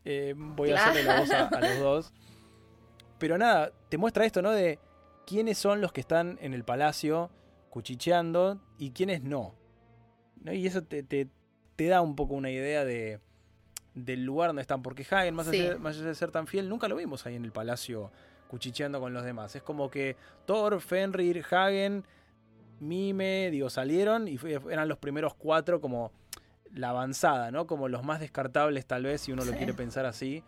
eh, 0.05 0.35
voy 0.37 0.71
a 0.71 0.83
hacerle 0.83 1.05
la 1.05 1.21
voz 1.21 1.31
a, 1.31 1.49
a 1.49 1.61
los 1.61 1.79
dos. 1.79 2.13
Pero 3.19 3.37
nada, 3.37 3.71
te 3.89 3.99
muestra 3.99 4.25
esto, 4.25 4.41
¿no? 4.41 4.51
De 4.51 4.79
quiénes 5.27 5.59
son 5.59 5.81
los 5.81 5.93
que 5.93 6.01
están 6.01 6.39
en 6.41 6.55
el 6.55 6.65
palacio 6.65 7.31
cuchicheando 7.69 8.59
y 8.79 8.93
quiénes 8.93 9.23
no. 9.23 9.55
¿No? 10.47 10.53
Y 10.55 10.67
eso 10.67 10.83
te, 10.83 11.03
te- 11.03 11.29
te 11.77 11.87
da 11.89 12.01
un 12.01 12.17
poco 12.17 12.35
una 12.35 12.51
idea 12.51 12.85
de, 12.85 13.21
del 13.95 14.25
lugar 14.25 14.49
donde 14.51 14.63
están. 14.63 14.83
Porque 14.83 15.07
Hagen, 15.11 15.35
más, 15.35 15.47
Sí. 15.49 15.61
allá, 15.61 15.77
más 15.79 15.97
allá 15.97 16.07
de 16.07 16.15
ser 16.15 16.31
tan 16.31 16.47
fiel, 16.47 16.69
nunca 16.69 16.89
lo 16.89 16.97
vimos 16.97 17.27
ahí 17.27 17.35
en 17.35 17.45
el 17.45 17.53
palacio 17.53 18.11
cuchicheando 18.49 19.01
con 19.01 19.13
los 19.13 19.25
demás. 19.25 19.55
Es 19.57 19.63
como 19.63 19.91
que 19.91 20.17
Thor, 20.47 20.81
Fenrir, 20.81 21.45
Hagen, 21.51 22.05
Mime, 22.79 23.51
digo, 23.51 23.71
salieron 23.71 24.29
y 24.29 24.37
fue- 24.39 24.61
eran 24.71 24.89
los 24.89 24.99
primeros 24.99 25.35
cuatro 25.35 25.81
como 25.81 26.13
la 26.75 26.91
avanzada, 26.91 27.51
¿no? 27.51 27.67
Como 27.67 27.89
los 27.89 28.03
más 28.05 28.21
descartables 28.21 28.85
tal 28.87 29.05
vez, 29.05 29.23
si 29.23 29.33
uno 29.33 29.45
lo 29.45 29.53
quiere 29.53 29.73
pensar 29.73 30.05
así, 30.07 30.43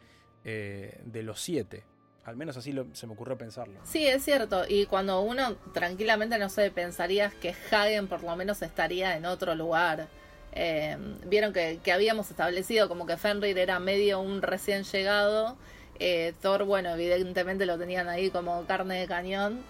eh, 0.44 1.00
de 1.04 1.22
los 1.22 1.40
siete. 1.40 1.84
Al 2.28 2.36
menos 2.36 2.56
así 2.56 2.72
lo- 2.72 2.86
se 2.94 3.06
me 3.06 3.14
ocurrió 3.14 3.36
pensarlo. 3.38 3.80
Sí, 3.84 4.06
es 4.06 4.22
cierto. 4.24 4.64
Y 4.68 4.86
cuando 4.86 5.20
uno 5.22 5.56
tranquilamente, 5.72 6.38
no 6.38 6.48
sé, 6.48 6.70
pensarías 6.70 7.32
que 7.34 7.54
Hagen 7.72 8.06
por 8.06 8.22
lo 8.22 8.36
menos 8.36 8.60
estaría 8.62 9.16
en 9.16 9.24
otro 9.26 9.54
lugar. 9.54 10.08
Eh, 10.52 10.96
Vieron 11.26 11.52
que, 11.52 11.78
que 11.82 11.92
habíamos 11.92 12.30
establecido 12.30 12.88
como 12.88 13.06
que 13.06 13.16
Fenrir 13.16 13.56
era 13.58 13.78
medio 13.80 14.20
un 14.20 14.42
recién 14.42 14.84
llegado. 14.84 15.56
Eh, 16.00 16.34
Thor, 16.42 16.64
bueno, 16.64 16.90
evidentemente 16.90 17.66
lo 17.66 17.78
tenían 17.78 18.08
ahí 18.08 18.30
como 18.30 18.64
carne 18.66 19.00
de 19.00 19.06
cañón. 19.06 19.60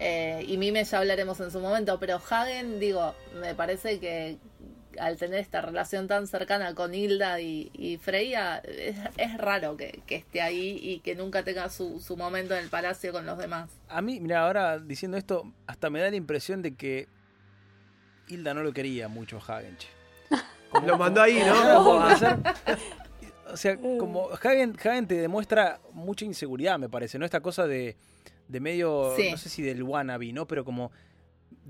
Eh, 0.00 0.44
y 0.46 0.56
Mime 0.58 0.84
ya 0.84 0.98
hablaremos 0.98 1.40
en 1.40 1.50
su 1.50 1.60
momento. 1.60 1.98
Pero 1.98 2.16
Hagen, 2.16 2.78
digo, 2.80 3.14
me 3.40 3.54
parece 3.54 3.98
que 4.00 4.38
al 5.00 5.16
tener 5.16 5.40
esta 5.40 5.60
relación 5.60 6.08
tan 6.08 6.26
cercana 6.26 6.74
con 6.74 6.94
Hilda 6.94 7.40
y, 7.40 7.70
y 7.74 7.96
Freya, 7.98 8.58
es, 8.58 8.96
es 9.16 9.36
raro 9.38 9.76
que, 9.76 10.00
que 10.06 10.16
esté 10.16 10.40
ahí 10.42 10.78
y 10.82 11.00
que 11.00 11.14
nunca 11.14 11.42
tenga 11.42 11.68
su, 11.70 12.00
su 12.00 12.16
momento 12.16 12.54
en 12.56 12.64
el 12.64 12.70
palacio 12.70 13.12
con 13.12 13.24
los 13.26 13.38
demás. 13.38 13.70
A 13.88 14.02
mí, 14.02 14.20
mira, 14.20 14.44
ahora 14.46 14.78
diciendo 14.78 15.16
esto, 15.16 15.44
hasta 15.66 15.90
me 15.90 16.00
da 16.00 16.10
la 16.10 16.16
impresión 16.16 16.62
de 16.62 16.74
que 16.74 17.08
Hilda 18.28 18.54
no 18.54 18.62
lo 18.62 18.72
quería 18.72 19.08
mucho 19.08 19.38
a 19.38 19.58
Hagen. 19.58 19.76
che. 19.78 19.88
Lo 20.86 20.98
mandó 20.98 21.22
ahí, 21.22 21.38
Como- 21.40 21.54
¿no? 21.64 21.84
como 21.84 21.90
o 23.52 23.56
sea, 23.56 23.76
como 23.78 24.28
Hagen, 24.32 24.76
Hagen 24.78 25.06
te 25.06 25.14
demuestra 25.14 25.80
mucha 25.94 26.24
inseguridad, 26.26 26.78
me 26.78 26.88
parece, 26.90 27.18
¿no? 27.18 27.24
Esta 27.24 27.40
cosa 27.40 27.66
de, 27.66 27.96
de 28.48 28.60
medio, 28.60 29.14
Sí. 29.16 29.30
no 29.30 29.38
sé 29.38 29.48
si 29.48 29.62
del 29.62 29.82
wannabe, 29.82 30.30
¿no? 30.32 30.46
Pero 30.46 30.64
como 30.66 30.92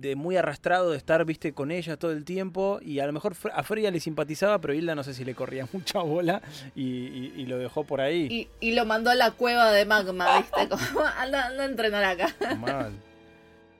de 0.00 0.14
muy 0.16 0.36
arrastrado 0.36 0.90
de 0.92 0.96
estar, 0.96 1.24
viste, 1.24 1.52
con 1.52 1.70
ella 1.70 1.96
todo 1.96 2.12
el 2.12 2.24
tiempo 2.24 2.78
y 2.82 3.00
a 3.00 3.06
lo 3.06 3.12
mejor 3.12 3.34
a 3.52 3.62
Freya 3.62 3.90
le 3.90 4.00
simpatizaba, 4.00 4.60
pero 4.60 4.74
Hilda 4.74 4.94
no 4.94 5.02
sé 5.02 5.14
si 5.14 5.24
le 5.24 5.34
corría 5.34 5.66
mucha 5.72 6.00
bola 6.00 6.40
y, 6.74 6.82
y- 6.82 7.32
y 7.36 7.46
lo 7.46 7.58
dejó 7.58 7.84
por 7.84 8.00
ahí. 8.00 8.28
Y, 8.30 8.48
y 8.68 8.72
lo 8.74 8.84
mandó 8.84 9.10
a 9.10 9.14
la 9.14 9.32
cueva 9.32 9.72
de 9.72 9.84
magma, 9.84 10.38
¿viste? 10.38 10.68
Como, 10.94 11.00
anda, 11.18 11.46
anda 11.48 11.62
a 11.62 11.66
entrenar 11.66 12.04
acá. 12.04 12.34
Mal. 12.56 12.92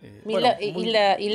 Eh, 0.01 0.21
bueno, 0.25 0.49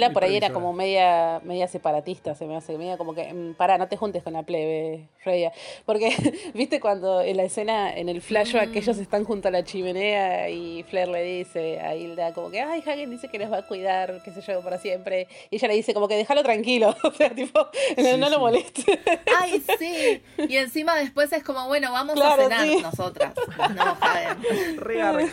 muy- 0.07 0.14
por 0.14 0.24
ahí 0.24 0.38
era 0.38 0.51
como 0.51 0.72
media, 0.72 1.41
media 1.43 1.68
separatista, 1.68 2.34
se 2.34 2.45
me 2.45 2.55
hace, 2.55 2.78
media 2.78 2.97
como 2.97 3.14
que, 3.14 3.34
mm, 3.34 3.55
pará, 3.55 3.78
no 3.78 3.88
te 3.89 3.97
juntes 3.97 4.24
con 4.24 4.34
la 4.34 4.43
plebe, 4.43 5.07
Freya. 5.20 5.51
Porque, 5.86 6.09
viste 6.53 6.80
cuando 6.80 7.22
en 7.22 7.36
la 7.38 7.43
escena, 7.43 7.93
en 7.93 8.07
el 8.07 8.22
flashback, 8.22 8.72
que 8.72 8.80
Mm. 8.80 8.84
ellos 8.84 8.97
están 8.99 9.26
junto 9.26 9.49
a 9.49 9.51
la 9.51 9.64
chimenea 9.66 10.49
y 10.49 10.84
Flair 10.84 11.09
le 11.09 11.24
dice 11.24 11.82
a 11.82 11.95
Hilda 11.95 12.34
como 12.34 12.51
que, 12.51 12.61
ay, 12.61 12.82
Hagen 12.88 13.09
dice 13.09 13.28
que 13.28 13.38
nos 13.39 13.51
va 13.51 13.57
a 13.57 13.68
cuidar, 13.68 14.22
qué 14.24 14.32
sé 14.32 14.41
yo, 14.41 14.61
para 14.61 14.78
siempre. 14.78 15.28
Y 15.49 15.57
ella 15.57 15.68
le 15.68 15.74
dice 15.76 15.93
como 15.93 16.07
que 16.07 16.16
déjalo 16.16 16.41
tranquilo, 16.43 16.95
o 17.03 17.11
sea, 17.11 17.30
tipo, 17.32 17.59
no, 17.97 18.03
Sí, 18.03 18.18
no 18.18 18.30
lo 18.30 18.36
sí. 18.36 18.39
moleste. 18.39 18.99
Ay, 19.39 19.61
sí. 19.78 20.22
Y 20.47 20.55
encima 20.55 20.95
después 20.95 21.34
es 21.34 21.43
como, 21.43 21.68
bueno, 21.68 21.91
vamos 21.91 22.16
Claro, 22.16 22.43
a 22.43 22.45
cenar 22.45 22.66
sí. 22.68 22.78
nosotras. 22.82 23.34
No, 23.76 23.97
Hagen. 23.99 24.78
Re. 24.78 25.28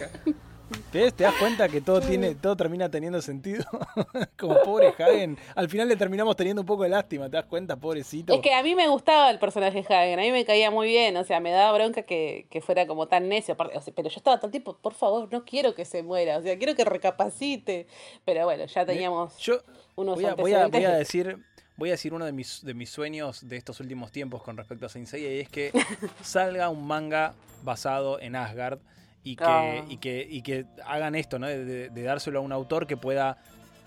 ¿Ves? 0.92 1.14
¿Te 1.14 1.24
das 1.24 1.34
cuenta 1.34 1.68
que 1.68 1.80
todo 1.80 2.00
tiene, 2.00 2.34
todo 2.34 2.56
termina 2.56 2.88
teniendo 2.88 3.20
sentido? 3.22 3.64
Como 4.38 4.60
pobre 4.62 4.88
Hagen. 4.98 5.36
Al 5.54 5.68
final 5.68 5.88
le 5.88 5.96
terminamos 5.96 6.36
teniendo 6.36 6.62
un 6.62 6.66
poco 6.66 6.84
de 6.84 6.88
lástima, 6.90 7.26
¿te 7.28 7.36
das 7.36 7.46
cuenta, 7.46 7.76
pobrecito? 7.76 8.32
Es 8.32 8.40
que 8.40 8.54
a 8.54 8.62
mí 8.62 8.74
me 8.74 8.86
gustaba 8.88 9.30
el 9.30 9.38
personaje 9.38 9.80
Hagen, 9.80 10.18
a 10.18 10.22
mí 10.22 10.30
me 10.32 10.44
caía 10.44 10.70
muy 10.70 10.86
bien, 10.88 11.16
o 11.16 11.24
sea, 11.24 11.40
me 11.40 11.50
daba 11.50 11.72
bronca 11.76 12.02
que, 12.02 12.46
que 12.50 12.60
fuera 12.60 12.86
como 12.86 13.08
tan 13.08 13.28
necio, 13.28 13.54
aparte, 13.54 13.76
o 13.76 13.80
sea, 13.80 13.92
pero 13.94 14.08
yo 14.08 14.16
estaba 14.16 14.36
todo 14.38 14.46
el 14.46 14.52
tiempo, 14.52 14.76
por 14.80 14.94
favor, 14.94 15.28
no 15.32 15.44
quiero 15.44 15.74
que 15.74 15.84
se 15.84 16.02
muera, 16.02 16.38
o 16.38 16.42
sea, 16.42 16.56
quiero 16.56 16.74
que 16.74 16.84
recapacite, 16.84 17.86
pero 18.24 18.44
bueno, 18.44 18.64
ya 18.66 18.84
teníamos 18.86 19.36
Yo 19.38 19.60
unos 19.96 20.14
voy 20.16 20.24
a, 20.24 20.34
voy 20.34 20.52
a- 20.54 20.66
voy 20.68 20.84
a 20.84 20.94
antecedentes. 20.94 20.98
decir, 20.98 21.38
voy 21.76 21.88
a 21.88 21.92
decir 21.92 22.14
uno 22.14 22.24
de 22.26 22.32
mis, 22.32 22.64
de 22.64 22.74
mis 22.74 22.90
sueños 22.90 23.48
de 23.48 23.56
estos 23.56 23.80
últimos 23.80 24.12
tiempos 24.12 24.42
con 24.42 24.56
respecto 24.56 24.86
a 24.86 24.88
Saint 24.88 25.08
Seiya 25.08 25.32
y 25.32 25.40
es 25.40 25.48
que 25.48 25.72
salga 26.22 26.68
un 26.68 26.86
manga 26.86 27.34
basado 27.64 28.20
en 28.20 28.36
Asgard 28.36 28.78
y 29.24 29.36
que, 29.36 29.84
y 29.88 29.96
que, 29.98 30.26
y 30.30 30.42
que 30.42 30.66
hagan 30.86 31.14
esto, 31.14 31.38
¿no? 31.38 31.46
De, 31.46 31.64
de- 31.64 31.88
de 31.90 32.02
dárselo 32.02 32.38
a 32.38 32.42
un 32.42 32.52
autor 32.52 32.86
que 32.86 32.96
pueda 32.96 33.36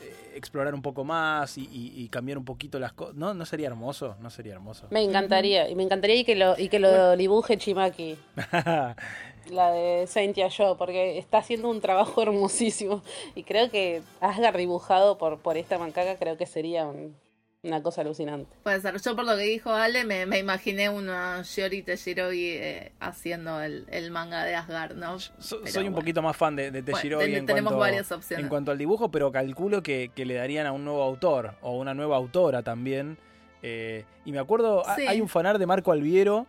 eh, 0.01 0.33
explorar 0.35 0.73
un 0.75 0.81
poco 0.81 1.03
más 1.03 1.57
y, 1.57 1.61
y- 1.71 1.93
y 2.03 2.09
cambiar 2.09 2.37
un 2.37 2.45
poquito 2.45 2.77
las 2.79 2.93
cosas. 2.93 3.15
¿No? 3.15 3.33
¿No 3.33 3.45
sería 3.45 3.67
hermoso? 3.67 4.15
No 4.21 4.29
sería 4.29 4.53
hermoso. 4.53 4.87
Me 4.91 5.01
encantaría, 5.01 5.69
y 5.69 5.75
me 5.75 5.83
encantaría 5.83 6.17
y 6.17 6.23
que 6.23 6.35
lo, 6.35 6.57
y 6.59 6.69
que 6.69 6.79
lo 6.79 7.15
dibuje 7.17 7.57
Chimaki, 7.57 8.15
la 9.49 9.71
de 9.71 10.05
Saint 10.07 10.37
Yo, 10.37 10.77
porque 10.77 11.17
está 11.17 11.39
haciendo 11.39 11.69
un 11.69 11.81
trabajo 11.81 12.21
hermosísimo. 12.21 13.01
Y 13.35 13.43
creo 13.43 13.69
que 13.69 14.01
Asgard 14.21 14.57
dibujado 14.57 15.17
por, 15.17 15.39
por 15.39 15.57
esta 15.57 15.77
mancaca 15.77 16.15
creo 16.17 16.37
que 16.37 16.45
sería 16.45 16.85
un, 16.87 17.15
Una 17.65 17.81
cosa 17.81 18.01
alucinante. 18.01 18.53
Puede 18.61 18.81
ser. 18.81 18.99
Yo 19.01 19.15
por 19.15 19.23
lo 19.23 19.37
que 19.37 19.43
dijo 19.43 19.71
Ale, 19.71 20.03
me, 20.03 20.25
me 20.25 20.37
imaginé 20.37 20.89
una 20.89 21.43
Shiori 21.43 21.81
Teshirogi 21.81 22.49
eh, 22.49 22.91
haciendo 22.99 23.61
el, 23.61 23.85
el 23.89 24.11
manga 24.11 24.43
de 24.43 24.53
Asgard, 24.53 24.95
¿no? 24.97 25.17
Soy 25.39 25.87
un 25.87 25.95
poquito 25.95 26.21
más 26.21 26.35
fan 26.35 26.57
de, 26.57 26.71
de 26.71 26.81
Bueno, 26.81 26.97
Teshirogi 26.97 27.25
ten- 27.25 27.35
en, 27.35 27.45
tenemos 27.45 27.71
cuanto, 27.71 27.79
varias 27.79 28.11
opciones. 28.11 28.43
en 28.43 28.49
cuanto 28.49 28.71
al 28.71 28.77
dibujo, 28.77 29.09
pero 29.11 29.31
calculo 29.31 29.81
que, 29.81 30.11
que 30.13 30.25
le 30.25 30.33
darían 30.33 30.67
a 30.67 30.73
un 30.73 30.83
nuevo 30.83 31.01
autor 31.03 31.53
o 31.61 31.77
una 31.77 31.93
nueva 31.93 32.17
autora 32.17 32.63
también. 32.63 33.17
Eh, 33.61 34.03
y 34.25 34.33
me 34.33 34.39
acuerdo, 34.39 34.83
Sí. 34.97 35.07
hay 35.07 35.21
un 35.21 35.29
fanar 35.29 35.57
de 35.57 35.65
Marco 35.65 35.93
Alviero 35.93 36.45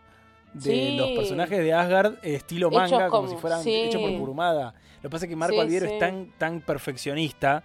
de 0.53 0.61
Sí. 0.73 0.97
los 0.97 1.11
personajes 1.11 1.59
de 1.59 1.71
Asgard 1.73 2.15
estilo 2.23 2.69
manga, 2.69 3.07
como, 3.07 3.27
como- 3.27 3.29
si 3.29 3.37
fueran 3.37 3.63
sí. 3.63 3.73
hechos 3.73 4.01
por 4.01 4.11
Kurumada. 4.17 4.73
Lo 5.01 5.09
que 5.09 5.13
pasa 5.13 5.25
es 5.25 5.29
que 5.29 5.35
Marco 5.37 5.53
Sí, 5.55 5.61
Alviero 5.61 5.85
sí. 5.87 5.93
es 5.93 5.99
tan, 5.99 6.31
tan 6.37 6.59
perfeccionista 6.59 7.63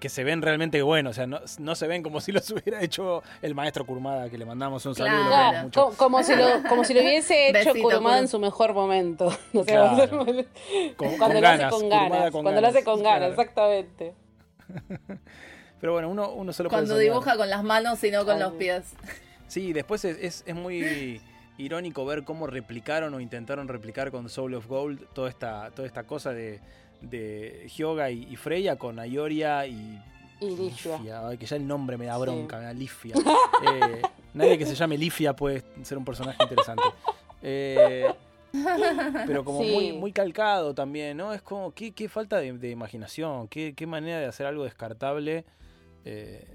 que 0.00 0.08
se 0.08 0.22
ven 0.22 0.42
realmente 0.42 0.80
buenos, 0.82 1.10
o 1.10 1.14
sea, 1.14 1.26
no, 1.26 1.40
no 1.58 1.74
se 1.74 1.86
ven 1.88 2.02
como 2.04 2.20
si 2.20 2.30
los 2.32 2.48
hubiera 2.52 2.80
hecho 2.82 3.22
el 3.42 3.54
maestro 3.54 3.84
Kurumada, 3.84 4.30
que 4.30 4.38
le 4.38 4.44
mandamos 4.44 4.86
un 4.86 4.94
saludo. 4.94 5.16
lo 5.24 5.26
Claro. 5.28 5.50
Claro, 5.50 5.64
mucho. 5.64 5.96
como, 5.96 6.22
si 6.22 6.36
lo, 6.36 6.44
como 6.68 6.84
si 6.84 6.94
lo 6.94 7.00
hubiese 7.00 7.48
hecho 7.48 7.58
Besito, 7.70 7.82
Kurumada 7.88 8.16
Kuru. 8.16 8.22
en 8.24 8.28
su 8.28 8.38
mejor 8.38 8.74
momento. 8.74 9.26
No 9.52 9.64
sé, 9.64 9.72
Claro. 9.72 10.08
cuando 10.08 10.44
Con- 10.96 11.10
lo 11.10 11.18
con 11.18 11.44
hace 11.46 11.68
con 11.70 11.88
ganas. 11.88 12.30
con 12.30 12.42
cuando 12.42 12.60
lo 12.60 12.66
hace 12.68 12.84
con 12.84 13.02
ganas, 13.02 13.18
claro. 13.18 13.32
exactamente. 13.42 14.14
Pero 15.80 15.92
bueno, 15.92 16.08
uno, 16.08 16.30
uno 16.32 16.52
solo 16.52 16.68
puede 16.68 16.82
Cuando 16.82 16.98
dibuja 16.98 17.36
con 17.36 17.48
las 17.48 17.62
manos 17.62 18.02
y 18.04 18.10
no 18.10 18.24
con 18.24 18.34
Ay. 18.34 18.40
los 18.40 18.52
pies. 18.54 18.84
Sí, 19.46 19.72
después 19.72 20.04
es, 20.04 20.18
es, 20.20 20.44
es 20.46 20.54
muy 20.54 21.20
irónico 21.56 22.04
ver 22.04 22.24
cómo 22.24 22.46
replicaron 22.46 23.14
o 23.14 23.20
intentaron 23.20 23.68
replicar 23.68 24.10
con 24.10 24.28
Soul 24.28 24.54
of 24.54 24.66
Gold 24.66 25.06
toda 25.14 25.28
esta, 25.28 25.70
toda 25.74 25.86
esta 25.86 26.04
cosa 26.04 26.32
de, 26.32 26.60
de 27.00 27.68
Hyoga 27.76 28.10
y, 28.10 28.24
y 28.30 28.36
Freya 28.36 28.76
con 28.76 28.98
Ayoria 28.98 29.66
y 29.66 30.00
Y 30.40 30.50
Lifia. 30.56 31.26
Ay, 31.28 31.36
que 31.38 31.46
ya 31.46 31.56
el 31.56 31.66
nombre 31.66 31.96
me 31.96 32.06
da 32.06 32.14
Sí. 32.14 32.20
bronca, 32.20 32.58
me 32.58 32.64
da 32.64 32.72
Lifia. 32.72 33.14
Eh, 33.72 34.02
nadie 34.34 34.56
que 34.56 34.66
se 34.66 34.74
llame 34.76 34.96
Lifia 34.96 35.34
puede 35.34 35.64
ser 35.82 35.98
un 35.98 36.04
personaje 36.04 36.40
interesante. 36.42 36.84
Eh, 37.42 38.06
pero 39.26 39.44
como 39.44 39.62
Sí. 39.62 39.72
muy, 39.72 39.92
muy 39.92 40.12
calcado 40.12 40.74
también, 40.74 41.16
¿no? 41.16 41.32
Es 41.32 41.42
como, 41.42 41.72
qué, 41.72 41.92
qué 41.92 42.08
falta 42.08 42.38
de, 42.38 42.52
de 42.52 42.70
imaginación, 42.70 43.48
qué, 43.48 43.74
qué 43.74 43.86
manera 43.86 44.18
de 44.20 44.26
hacer 44.26 44.46
algo 44.46 44.64
descartable 44.64 45.44
eh, 46.04 46.46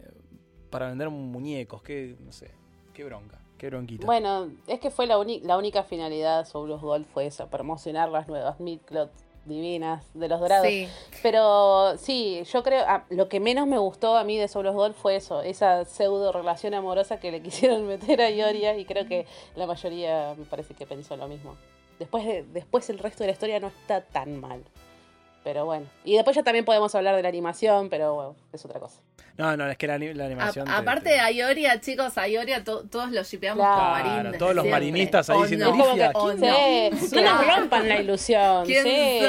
para 0.69 0.87
vender 0.89 1.09
muñecos, 1.09 1.83
qué, 1.83 2.15
no 2.19 2.31
sé, 2.31 2.51
qué 2.93 3.03
bronca, 3.03 3.37
qué 3.57 3.67
bronquita. 3.67 4.05
Bueno, 4.05 4.49
es 4.67 4.79
que 4.79 4.89
fue 4.91 5.05
la, 5.05 5.17
única 5.19 5.83
finalidad 5.83 6.39
de 6.39 6.45
Soul 6.45 6.71
of 6.71 6.81
Gold 6.81 7.05
fue 7.05 7.27
esa, 7.27 7.49
promocionar 7.49 8.09
las 8.09 8.27
nuevas 8.27 8.59
midclots 8.59 9.22
divinas 9.45 10.03
de 10.13 10.27
los 10.27 10.39
dorados. 10.39 10.67
Sí. 10.67 10.87
Pero 11.21 11.97
sí, 11.97 12.43
yo 12.51 12.63
creo, 12.63 12.83
ah, 12.87 13.05
lo 13.09 13.29
que 13.29 13.39
menos 13.39 13.67
me 13.67 13.77
gustó 13.77 14.17
a 14.17 14.23
mí 14.23 14.37
de 14.37 14.47
Soul 14.47 14.67
of 14.67 14.75
Gold 14.75 14.95
fue 14.95 15.15
eso, 15.15 15.41
esa 15.41 15.85
pseudo 15.85 16.31
relación 16.31 16.73
amorosa 16.73 17.19
que 17.19 17.31
le 17.31 17.41
quisieron 17.43 17.85
meter 17.87 18.21
a 18.21 18.29
Ioria 18.29 18.77
y 18.77 18.85
creo 18.85 19.05
que 19.07 19.25
la 19.55 19.67
mayoría 19.67 20.35
me 20.37 20.45
parece 20.45 20.73
que 20.73 20.85
pensó 20.85 21.15
lo 21.17 21.27
mismo. 21.27 21.55
Después, 21.99 22.25
de, 22.25 22.43
después 22.43 22.89
el 22.89 22.99
resto 22.99 23.23
de 23.23 23.27
la 23.27 23.33
historia 23.33 23.59
no 23.59 23.67
está 23.67 24.01
tan 24.01 24.39
mal. 24.39 24.63
Pero 25.43 25.65
bueno. 25.65 25.85
Y 26.05 26.15
después 26.15 26.35
ya 26.35 26.43
también 26.43 26.63
podemos 26.63 26.93
hablar 26.95 27.15
de 27.15 27.21
la 27.21 27.27
animación, 27.29 27.89
pero 27.89 28.13
bueno, 28.15 28.35
es 28.53 28.63
otra 28.63 28.79
cosa. 28.79 29.01
No, 29.35 29.57
no, 29.57 29.67
es 29.69 29.77
que 29.77 29.87
la, 29.87 29.93
A- 29.93 29.97
animación... 29.97 30.65
te- 30.65 30.71
aparte 30.71 31.03
te- 31.05 31.09
de 31.15 31.19
Ayoria, 31.19 31.81
chicos, 31.81 32.17
Ayoria 32.17 32.63
to- 32.63 32.83
todos 32.87 33.11
lo 33.11 33.23
shipeamos 33.23 33.65
Claro, 33.65 33.81
con 33.81 33.91
Marín. 34.11 34.23
desde 34.25 34.37
todos 34.37 34.55
los 34.55 34.63
siempre. 34.63 34.71
marinistas 34.85 35.29
ahí 35.29 35.37
¿O 35.37 35.41
diciendo, 35.41 35.65
no? 35.65 35.71
Como 35.71 35.83
Olivia, 35.85 36.11
que- 36.11 36.17
¿O 36.17 36.27
¿quién 36.35 36.39
no? 36.93 36.97
Sí, 37.07 37.15
no 37.15 37.21
nos 37.43 37.57
rompan 37.57 37.89
la 37.89 37.99
ilusión. 37.99 38.65
¿Quién 38.65 38.83
sí. 38.83 39.19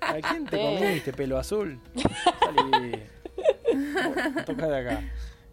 ¿A 0.00 0.14
quién 0.30 0.46
te 0.46 0.56
Sí. 0.56 0.62
comiste, 0.78 1.12
pelo 1.12 1.36
azul? 1.38 1.80
Salí. 2.40 3.02
Bueno, 3.72 4.44
toca 4.46 4.68
de 4.68 4.78
acá. 4.78 5.02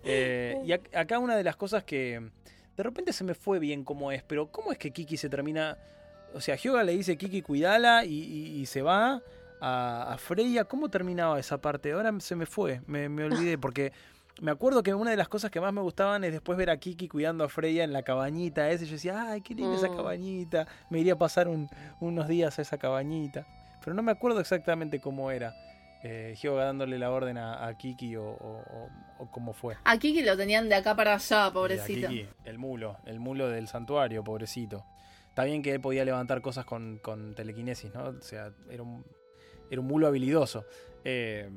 Eh, 0.04 0.62
y 0.66 0.70
ac- 0.70 0.96
acá 0.96 1.20
una 1.20 1.36
de 1.36 1.44
las 1.44 1.56
cosas 1.56 1.84
que 1.84 2.22
de 2.78 2.84
repente 2.84 3.12
se 3.14 3.24
me 3.24 3.34
fue 3.34 3.60
bien 3.60 3.84
cómo 3.84 4.12
es, 4.12 4.24
pero 4.24 4.48
¿cómo 4.52 4.72
es 4.72 4.78
que 4.78 4.92
Kiki 4.92 5.18
se 5.18 5.28
termina? 5.28 5.78
O 6.34 6.42
sea, 6.42 6.56
Hyoga 6.56 6.84
le 6.84 6.92
dice 6.94 7.18
Kiki 7.18 7.42
cuidala 7.42 8.06
y, 8.06 8.14
y- 8.14 8.62
y 8.62 8.66
se 8.68 8.82
va 8.84 9.22
a, 9.62 10.14
a 10.14 10.18
Freya. 10.18 10.66
¿Cómo 10.66 10.90
terminaba 10.90 11.40
esa 11.40 11.60
parte? 11.60 11.92
Ahora 11.92 12.14
se 12.20 12.36
me 12.36 12.46
fue, 12.46 12.82
me, 12.88 13.10
me 13.10 13.24
olvidé, 13.26 13.58
porque 13.60 13.92
me 14.42 14.52
acuerdo 14.52 14.84
que 14.84 14.94
una 14.94 15.12
de 15.12 15.18
las 15.18 15.28
cosas 15.28 15.52
que 15.52 15.60
más 15.60 15.74
me 15.74 15.82
gustaban 15.82 16.24
es 16.24 16.32
después 16.32 16.58
ver 16.58 16.70
a 16.70 16.78
Kiki 16.78 17.08
cuidando 17.10 17.44
a 17.44 17.50
Freya 17.50 17.84
en 17.84 17.92
la 17.94 18.04
cabañita 18.04 18.70
esa. 18.70 18.84
y 18.86 18.88
Yo 18.88 18.94
decía, 18.94 19.30
ay, 19.32 19.42
qué 19.42 19.54
linda 19.56 19.76
esa 19.76 19.90
Mm. 19.90 19.96
cabañita. 19.98 20.68
Me 20.90 21.00
iría 21.00 21.14
a 21.14 21.18
pasar 21.18 21.48
un- 21.48 21.70
unos 22.00 22.28
días 22.28 22.58
a 22.58 22.62
esa 22.62 22.78
cabañita. 22.78 23.46
Pero 23.84 23.94
no 23.96 24.02
me 24.04 24.12
acuerdo 24.12 24.40
exactamente 24.40 25.00
cómo 25.00 25.32
era. 25.32 25.54
Eh, 26.02 26.36
Hyoga 26.42 26.64
dándole 26.64 26.98
la 26.98 27.12
orden 27.12 27.38
a, 27.38 27.68
a 27.68 27.78
Kiki 27.78 28.16
o, 28.16 28.24
o- 28.30 28.90
o- 29.20 29.32
cómo 29.32 29.52
fue. 29.52 29.76
A 29.84 29.98
Kiki 29.98 30.22
lo 30.24 30.38
tenían 30.38 30.70
de 30.70 30.76
acá 30.76 30.96
para 30.96 31.16
allá, 31.16 31.48
a 31.48 31.52
pobrecito. 31.54 32.08
Kiki, 32.08 32.26
el 32.46 32.58
mulo, 32.58 32.98
el 33.06 33.20
mulo 33.20 33.50
del 33.50 33.68
santuario, 33.68 34.24
pobrecito. 34.24 34.86
Está 35.28 35.44
bien 35.44 35.62
que 35.62 35.74
él 35.74 35.82
podía 35.82 36.06
levantar 36.06 36.42
cosas 36.42 36.64
con, 36.66 37.00
con 37.00 37.36
telequinesis, 37.36 37.94
¿no? 37.94 38.04
O 38.06 38.22
sea, 38.22 38.52
era 38.70 38.84
un, 38.84 39.06
era 39.70 39.82
un 39.82 39.88
mulo 39.88 40.08
habilidoso. 40.08 40.66
Eh, 41.04 41.50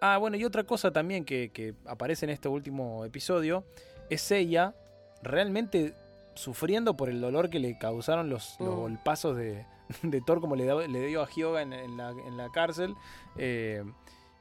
ah, 0.00 0.18
bueno, 0.18 0.36
y 0.36 0.44
otra 0.44 0.64
cosa 0.64 0.92
también 0.92 1.24
que, 1.24 1.50
que 1.50 1.74
aparece 1.86 2.26
en 2.26 2.30
este 2.30 2.48
último 2.48 3.04
episodio 3.04 3.64
es 4.10 4.30
ella 4.30 4.74
realmente 5.22 5.94
sufriendo 6.34 6.96
por 6.96 7.08
el 7.08 7.20
dolor 7.20 7.50
que 7.50 7.58
le 7.58 7.76
causaron 7.78 8.28
los, 8.30 8.58
los 8.60 8.74
Mm. 8.76 8.80
golpazos 8.80 9.36
de, 9.36 9.66
de 10.02 10.20
Thor, 10.20 10.40
como 10.40 10.54
le, 10.56 10.64
da- 10.64 10.86
le 10.86 11.06
dio 11.06 11.22
a 11.22 11.26
Hyoga 11.28 11.62
en, 11.62 11.72
en 11.72 11.96
la, 11.96 12.10
en 12.10 12.36
la 12.36 12.48
cárcel. 12.50 12.94
eh, 13.36 13.82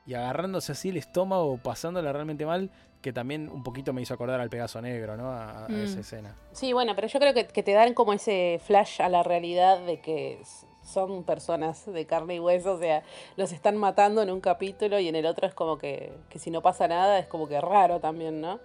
y 0.06 0.14
agarrándose 0.14 0.72
así 0.72 0.88
el 0.88 0.96
estómago, 0.96 1.58
pasándola 1.58 2.14
realmente 2.14 2.46
mal, 2.46 2.72
que 3.02 3.12
también 3.12 3.50
un 3.50 3.62
poquito 3.62 3.92
me 3.92 4.02
hizo 4.02 4.14
acordar 4.14 4.40
al 4.40 4.50
Pegaso 4.50 4.82
Negro, 4.82 5.18
¿no? 5.18 5.32
A, 5.34 5.66
a 5.66 5.68
Mm. 5.68 5.84
esa 5.84 6.00
escena. 6.00 6.34
Sí, 6.54 6.72
bueno, 6.72 6.96
pero 6.96 7.10
yo 7.10 7.20
creo 7.20 7.34
que, 7.34 7.46
que 7.46 7.62
te 7.62 7.74
dan 7.74 7.94
como 7.94 8.14
ese 8.14 8.62
flash 8.64 9.02
a 9.02 9.10
la 9.10 9.22
realidad 9.24 9.86
de 9.86 10.00
que 10.00 10.40
son 10.88 11.24
personas 11.24 11.86
de 11.86 12.06
carne 12.06 12.36
y 12.36 12.40
hueso, 12.40 12.74
o 12.74 12.80
sea, 12.80 13.04
los 13.36 13.52
están 13.52 13.78
matando 13.78 14.22
en 14.22 14.32
un 14.32 14.42
capítulo 14.42 15.00
y 15.00 15.08
en 15.08 15.16
el 15.16 15.26
otro 15.26 15.48
es 15.48 15.54
como 15.54 15.78
que, 15.78 16.14
que 16.30 16.40
si 16.40 16.50
no 16.50 16.62
pasa 16.62 16.88
nada 16.88 17.20
es 17.20 17.28
como 17.28 17.48
que 17.48 17.60
raro 17.60 18.00
también, 18.00 18.42
¿no? 18.42 18.60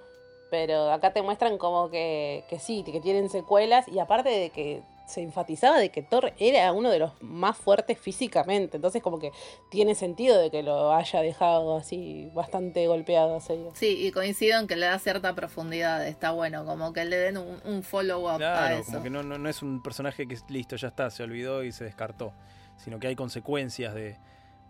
Pero 0.51 0.93
acá 0.93 1.13
te 1.13 1.23
muestran 1.23 1.59
como 1.59 1.91
que, 1.91 2.45
que 2.49 2.59
sí, 2.59 2.85
que 2.85 3.01
tienen 3.01 3.29
secuelas 3.29 3.89
y 3.89 3.99
aparte 3.99 4.29
de 4.29 4.51
que 4.51 4.83
se 5.07 5.21
enfatizaba 5.23 5.79
de 5.79 5.91
que 5.91 6.03
Thor 6.03 6.33
era 6.39 6.73
uno 6.73 6.91
de 6.91 6.99
los 6.99 7.13
más 7.23 7.57
fuertes 7.57 7.99
físicamente, 7.99 8.77
entonces 8.77 9.03
como 9.03 9.19
que 9.19 9.31
tiene 9.71 9.95
sentido 9.95 10.39
de 10.39 10.51
que 10.51 10.63
lo 10.63 10.93
haya 10.95 11.21
dejado 11.21 11.77
así 11.77 12.31
bastante 12.35 12.87
golpeado. 12.87 13.37
así. 13.37 13.55
Sí, 13.75 14.07
y 14.07 14.13
coincido 14.13 14.59
en 14.61 14.67
que 14.67 14.77
le 14.77 14.87
da 14.87 14.99
cierta 14.99 15.35
profundidad, 15.35 16.07
está 16.07 16.31
bueno, 16.31 16.65
como 16.65 16.93
que 16.93 17.05
le 17.05 17.17
den 17.17 17.37
un, 17.39 17.61
un 17.65 17.83
follow-up 17.83 18.35
a 18.35 18.37
Claro, 18.39 18.77
eso. 18.77 18.85
como 18.93 19.03
que 19.03 19.11
no, 19.11 19.23
no, 19.23 19.39
no 19.39 19.49
es 19.49 19.63
un 19.63 19.83
personaje 19.83 20.27
que 20.27 20.35
es 20.35 20.45
listo, 20.49 20.77
ya 20.77 20.89
está, 20.89 21.11
se 21.11 21.23
olvidó 21.23 21.63
y 21.65 21.73
se 21.73 21.85
descartó, 21.85 22.33
sino 22.77 22.99
que 22.99 23.09
hay 23.09 23.17
consecuencias 23.17 23.95
de, 23.95 24.17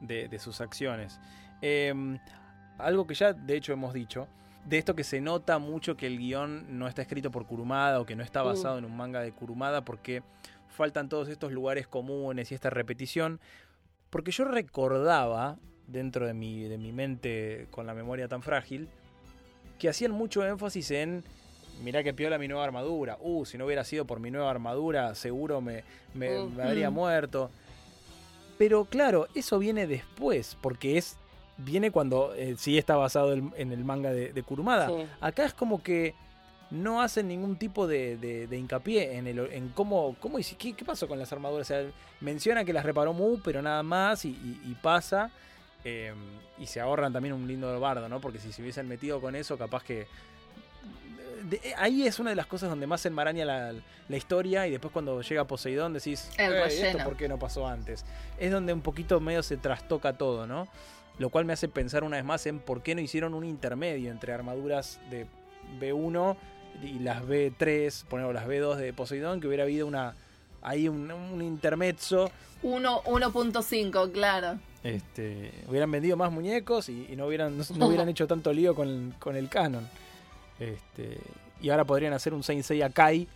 de- 0.00 0.28
de 0.28 0.38
sus 0.38 0.60
acciones. 0.60 1.20
Eh, 1.60 1.94
algo 2.78 3.06
que 3.06 3.14
ya 3.14 3.32
de 3.32 3.56
hecho 3.56 3.72
hemos 3.72 3.92
dicho, 3.94 4.26
de 4.64 4.78
esto 4.78 4.94
que 4.94 5.04
se 5.04 5.20
nota 5.20 5.58
mucho 5.58 5.96
que 5.96 6.06
el 6.06 6.18
guion 6.18 6.78
no 6.78 6.86
está 6.88 7.02
escrito 7.02 7.30
por 7.30 7.46
Kurumada 7.46 8.00
o 8.00 8.06
que 8.06 8.14
no 8.16 8.22
está 8.22 8.42
Mm. 8.42 8.46
basado 8.46 8.78
en 8.78 8.84
un 8.84 8.96
manga 8.96 9.20
de 9.20 9.32
Kurumada 9.32 9.84
porque 9.84 10.22
faltan 10.68 11.08
todos 11.08 11.28
estos 11.28 11.52
lugares 11.52 11.86
comunes 11.86 12.50
y 12.50 12.54
esta 12.54 12.70
repetición. 12.70 13.40
Porque 14.10 14.30
yo 14.30 14.44
recordaba, 14.44 15.58
dentro 15.86 16.26
de 16.26 16.34
mi, 16.34 16.62
de 16.62 16.78
mi 16.78 16.92
mente 16.92 17.66
con 17.70 17.86
la 17.86 17.94
memoria 17.94 18.28
tan 18.28 18.42
frágil, 18.42 18.88
que 19.78 19.88
hacían 19.88 20.12
mucho 20.12 20.44
énfasis 20.46 20.90
en 20.92 21.24
mirá 21.82 22.02
que 22.04 22.14
piola 22.14 22.38
mi 22.38 22.46
nueva 22.46 22.62
armadura. 22.64 23.18
Uh, 23.20 23.44
si 23.44 23.58
no 23.58 23.66
hubiera 23.66 23.82
sido 23.84 24.04
por 24.06 24.20
mi 24.20 24.30
nueva 24.30 24.50
armadura, 24.50 25.14
seguro 25.16 25.60
me, 25.60 25.82
me- 26.14 26.44
me 26.46 26.62
habría 26.62 26.90
Mm. 26.90 26.94
muerto. 26.94 27.50
Pero 28.58 28.84
claro, 28.84 29.26
eso 29.34 29.58
viene 29.58 29.86
después, 29.86 30.56
porque 30.60 30.98
es 30.98 31.16
viene 31.58 31.90
cuando 31.90 32.34
eh, 32.34 32.54
sí 32.58 32.78
está 32.78 32.96
basado 32.96 33.32
el- 33.32 33.50
en 33.56 33.72
el 33.72 33.84
manga 33.84 34.10
de, 34.12 34.32
de 34.32 34.42
Kurumada. 34.42 34.88
Sí. 34.88 35.06
Acá 35.20 35.44
es 35.44 35.54
como 35.54 35.82
que 35.82 36.14
no 36.70 37.02
hacen 37.02 37.28
ningún 37.28 37.56
tipo 37.56 37.86
de, 37.86 38.16
de- 38.16 38.46
de 38.46 38.56
hincapié 38.58 39.16
en, 39.18 39.26
el, 39.26 39.38
en 39.52 39.68
cómo, 39.68 40.16
cómo 40.20 40.38
qué, 40.58 40.72
qué 40.72 40.84
pasó 40.84 41.06
con 41.06 41.18
las 41.18 41.30
armaduras. 41.32 41.66
O 41.70 41.74
sea, 41.74 41.84
menciona 42.20 42.64
que 42.64 42.72
las 42.72 42.84
reparó 42.84 43.12
Mu, 43.12 43.38
pero 43.44 43.60
nada 43.62 43.82
más 43.82 44.24
y, 44.24 44.30
y- 44.30 44.60
y 44.70 44.74
pasa. 44.80 45.30
eh, 45.84 46.14
y 46.58 46.66
se 46.66 46.80
ahorran 46.80 47.12
también 47.12 47.34
un 47.34 47.46
lindo 47.48 47.78
bardo, 47.80 48.08
¿no? 48.08 48.20
Porque 48.20 48.38
si 48.38 48.52
se 48.52 48.62
hubiesen 48.62 48.86
metido 48.88 49.20
con 49.20 49.34
eso, 49.34 49.58
capaz 49.58 49.82
que... 49.82 50.06
de- 51.44 51.74
ahí 51.76 52.06
es 52.06 52.18
una 52.20 52.30
de 52.30 52.36
las 52.36 52.46
cosas 52.46 52.70
donde 52.70 52.86
más 52.86 53.00
se 53.00 53.08
enmaraña 53.08 53.44
la, 53.44 53.72
la 54.08 54.16
historia 54.16 54.66
y 54.66 54.70
después 54.70 54.92
cuando 54.92 55.20
llega 55.22 55.44
Poseidón 55.44 55.92
decís, 55.92 56.30
El 56.38 56.52
"Ey, 56.54 56.62
¿esto 56.68 56.82
relleno". 56.84 57.04
por 57.04 57.16
qué 57.16 57.28
no 57.28 57.38
pasó 57.38 57.66
antes? 57.66 58.04
Es 58.38 58.50
donde 58.52 58.72
un 58.72 58.80
poquito 58.80 59.18
medio 59.20 59.42
se 59.42 59.56
trastoca 59.56 60.12
todo, 60.14 60.46
¿no? 60.46 60.68
Lo 61.22 61.30
cual 61.30 61.44
me 61.44 61.52
hace 61.52 61.68
pensar 61.68 62.02
una 62.02 62.16
vez 62.16 62.24
más 62.24 62.44
en 62.46 62.58
por 62.58 62.82
qué 62.82 62.96
no 62.96 63.00
hicieron 63.00 63.32
un 63.32 63.44
intermedio 63.44 64.10
entre 64.10 64.32
armaduras 64.32 64.98
de 65.08 65.26
B1 65.80 66.36
y 66.82 66.98
las 66.98 67.22
B3, 67.22 68.06
ponemos 68.06 68.34
las 68.34 68.44
B2 68.48 68.74
de 68.74 68.92
Poseidón, 68.92 69.40
que 69.40 69.46
hubiera 69.46 69.62
habido 69.62 69.86
una 69.86 70.16
ahí 70.62 70.88
un, 70.88 71.12
un 71.12 71.40
intermezzo. 71.40 72.28
Uno- 72.64 73.02
1.5, 73.04 74.10
claro. 74.10 74.58
Este, 74.82 75.52
hubieran 75.68 75.92
vendido 75.92 76.16
más 76.16 76.32
muñecos 76.32 76.88
y, 76.88 77.06
y 77.08 77.14
no, 77.14 77.26
hubieran, 77.26 77.56
no, 77.56 77.62
no 77.76 77.86
hubieran 77.86 78.08
hecho 78.08 78.26
tanto 78.26 78.52
lío 78.52 78.74
con, 78.74 79.14
con 79.20 79.36
el 79.36 79.48
canon. 79.48 79.86
Este, 80.58 81.18
y 81.60 81.70
ahora 81.70 81.84
podrían 81.84 82.14
hacer 82.14 82.34
un 82.34 82.42
Saint 82.42 82.64
Seiya 82.64 82.90
Kai 82.90 83.28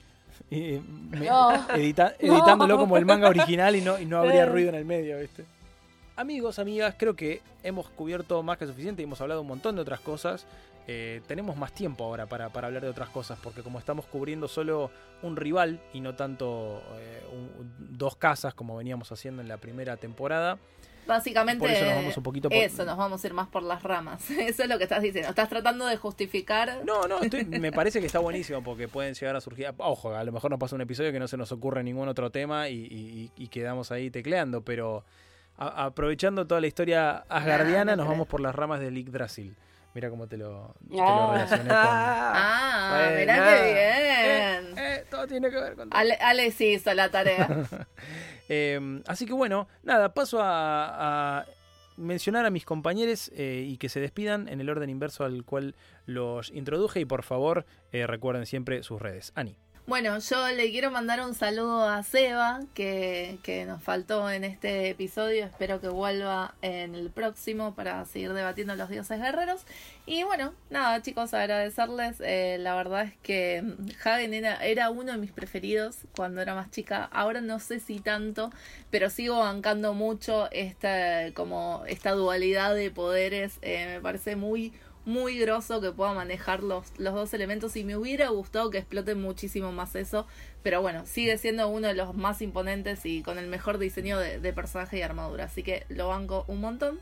eh, 0.50 0.80
me- 1.10 1.20
No. 1.26 1.52
edita- 1.76 2.16
editándolo 2.18 2.78
como 2.78 2.96
el 2.96 3.06
manga 3.06 3.28
original 3.28 3.76
y 3.76 3.80
no, 3.80 3.96
y 4.00 4.06
no 4.06 4.18
habría 4.18 4.32
Claro. 4.42 4.52
ruido 4.54 4.68
en 4.70 4.74
el 4.74 4.84
medio, 4.84 5.20
¿viste? 5.20 5.44
Amigos, 6.16 6.58
amigas, 6.58 6.94
creo 6.98 7.14
que 7.14 7.42
hemos 7.62 7.88
cubierto 7.90 8.42
más 8.42 8.56
que 8.56 8.66
suficiente 8.66 9.02
y 9.02 9.04
hemos 9.04 9.20
hablado 9.20 9.42
un 9.42 9.46
montón 9.48 9.74
de 9.76 9.82
otras 9.82 10.00
cosas. 10.00 10.46
Eh, 10.88 11.20
tenemos 11.26 11.56
más 11.56 11.72
tiempo 11.72 12.04
ahora 12.04 12.26
para, 12.26 12.48
para 12.48 12.68
hablar 12.68 12.82
de 12.82 12.88
otras 12.88 13.08
cosas, 13.10 13.38
porque 13.42 13.62
como 13.62 13.78
estamos 13.78 14.06
cubriendo 14.06 14.46
solo 14.48 14.90
un 15.22 15.36
rival 15.36 15.80
y 15.92 16.00
no 16.00 16.14
tanto 16.14 16.80
eh, 16.98 17.22
un- 17.32 17.98
dos 17.98 18.16
casas 18.16 18.54
como 18.54 18.76
veníamos 18.76 19.10
haciendo 19.12 19.42
en 19.42 19.48
la 19.48 19.58
primera 19.58 19.96
temporada, 19.96 20.58
Básicamente, 21.06 21.60
por 21.60 21.70
eso 21.70 21.84
nos 21.84 21.94
vamos 21.94 22.16
un 22.16 22.22
poquito 22.24 22.48
por... 22.48 22.58
eso, 22.58 22.84
nos 22.84 22.96
vamos 22.96 23.22
a 23.22 23.26
ir 23.28 23.32
más 23.32 23.46
por 23.46 23.62
las 23.62 23.80
ramas. 23.84 24.28
Eso 24.40 24.64
es 24.64 24.68
lo 24.68 24.76
que 24.76 24.82
estás 24.82 25.00
diciendo. 25.00 25.28
Estás 25.30 25.48
tratando 25.48 25.86
de 25.86 25.96
justificar. 25.96 26.80
No, 26.84 27.06
no, 27.06 27.20
estoy- 27.20 27.44
me 27.60 27.70
parece 27.70 28.00
que 28.00 28.06
está 28.06 28.18
buenísimo 28.18 28.60
porque 28.64 28.88
pueden 28.88 29.14
llegar 29.14 29.36
a 29.36 29.40
surgir. 29.40 29.72
Ojo, 29.78 30.12
a 30.16 30.24
lo 30.24 30.32
mejor 30.32 30.50
nos 30.50 30.58
pasa 30.58 30.74
un 30.74 30.80
episodio 30.80 31.12
que 31.12 31.20
no 31.20 31.28
se 31.28 31.36
nos 31.36 31.52
ocurre 31.52 31.84
ningún 31.84 32.08
otro 32.08 32.30
tema 32.30 32.68
y, 32.70 32.74
y- 32.90 33.30
y 33.36 33.46
quedamos 33.46 33.92
ahí 33.92 34.10
tecleando, 34.10 34.62
pero 34.62 35.04
a- 35.58 35.84
aprovechando 35.86 36.46
toda 36.46 36.60
la 36.60 36.66
historia 36.66 37.24
asgardiana, 37.28 37.92
Ah, 37.92 37.96
no 37.96 37.96
nos 37.96 38.06
creo. 38.06 38.10
vamos 38.12 38.28
por 38.28 38.40
las 38.40 38.54
ramas 38.54 38.80
de 38.80 38.90
Yggdrasil. 38.92 39.56
Mira 39.94 40.10
cómo 40.10 40.26
te 40.26 40.36
lo, 40.36 40.74
te 40.90 40.96
lo 40.96 41.02
Ah. 41.02 41.32
relacioné 41.32 41.62
con. 41.68 41.72
Ah, 41.78 42.96
Bueno. 42.98 43.18
mirá 43.20 43.34
qué 43.34 43.62
bien. 43.64 44.78
Eh, 44.78 44.94
eh, 44.98 45.04
todo 45.10 45.26
tiene 45.26 45.48
que 45.50 45.56
ver 45.56 45.74
con 45.74 45.88
todo. 45.88 45.98
Ale, 45.98 46.14
Ale 46.20 46.50
sí 46.50 46.72
hizo 46.74 46.92
la 46.94 47.08
tarea. 47.10 47.48
Eh, 48.48 49.02
así 49.08 49.26
que 49.26 49.32
bueno, 49.32 49.66
nada, 49.82 50.14
paso 50.14 50.40
a, 50.40 51.40
a 51.40 51.46
mencionar 51.96 52.46
a 52.46 52.50
mis 52.50 52.64
compañeros 52.64 53.32
eh, 53.34 53.64
y 53.66 53.76
que 53.78 53.88
se 53.88 53.98
despidan 53.98 54.48
en 54.48 54.60
el 54.60 54.70
orden 54.70 54.88
inverso 54.88 55.24
al 55.24 55.42
cual 55.44 55.74
los 56.04 56.50
introduje 56.52 57.00
y 57.00 57.04
por 57.04 57.24
favor 57.24 57.66
eh, 57.90 58.06
recuerden 58.06 58.46
siempre 58.46 58.84
sus 58.84 59.02
redes. 59.02 59.32
Ani. 59.34 59.56
Bueno, 59.86 60.18
yo 60.18 60.48
le 60.48 60.72
quiero 60.72 60.90
mandar 60.90 61.20
un 61.20 61.32
saludo 61.32 61.88
a 61.88 62.02
Seba, 62.02 62.58
que, 62.74 63.38
que 63.44 63.64
nos 63.66 63.80
faltó 63.80 64.28
en 64.28 64.42
este 64.42 64.90
episodio. 64.90 65.44
Espero 65.44 65.80
que 65.80 65.86
vuelva 65.86 66.56
en 66.60 66.96
el 66.96 67.08
próximo 67.10 67.72
para 67.76 68.04
seguir 68.04 68.32
debatiendo 68.32 68.74
los 68.74 68.88
dioses 68.88 69.20
guerreros. 69.20 69.64
Y 70.04 70.24
bueno, 70.24 70.54
nada, 70.70 71.00
chicos, 71.02 71.32
agradecerles. 71.34 72.16
Eh, 72.18 72.56
la 72.58 72.74
verdad 72.74 73.04
es 73.04 73.12
que 73.22 73.62
Hagen 74.04 74.34
era, 74.34 74.56
era 74.56 74.90
uno 74.90 75.12
de 75.12 75.18
mis 75.18 75.30
preferidos 75.30 75.98
cuando 76.16 76.40
era 76.40 76.56
más 76.56 76.72
chica. 76.72 77.04
Ahora 77.12 77.40
no 77.40 77.60
sé 77.60 77.78
si 77.78 78.00
tanto, 78.00 78.50
pero 78.90 79.08
sigo 79.08 79.38
bancando 79.38 79.94
mucho 79.94 80.50
esta, 80.50 81.32
como 81.32 81.84
esta 81.86 82.10
dualidad 82.10 82.74
de 82.74 82.90
poderes. 82.90 83.58
Eh, 83.62 83.86
me 83.94 84.00
parece 84.00 84.34
muy 84.34 84.72
muy 85.06 85.38
grosso 85.38 85.80
que 85.80 85.92
pueda 85.92 86.12
manejar 86.12 86.62
los, 86.62 86.92
los 86.98 87.14
dos 87.14 87.32
elementos 87.32 87.76
y 87.76 87.84
me 87.84 87.96
hubiera 87.96 88.28
gustado 88.28 88.70
que 88.70 88.78
exploten 88.78 89.20
muchísimo 89.20 89.72
más 89.72 89.94
eso, 89.94 90.26
pero 90.62 90.82
bueno, 90.82 91.06
sigue 91.06 91.38
siendo 91.38 91.68
uno 91.68 91.88
de 91.88 91.94
los 91.94 92.14
más 92.14 92.42
imponentes 92.42 93.06
y 93.06 93.22
con 93.22 93.38
el 93.38 93.46
mejor 93.46 93.78
diseño 93.78 94.18
de, 94.18 94.40
de 94.40 94.52
personaje 94.52 94.98
y 94.98 95.02
armadura, 95.02 95.44
así 95.44 95.62
que 95.62 95.86
lo 95.88 96.08
banco 96.08 96.44
un 96.48 96.60
montón. 96.60 97.00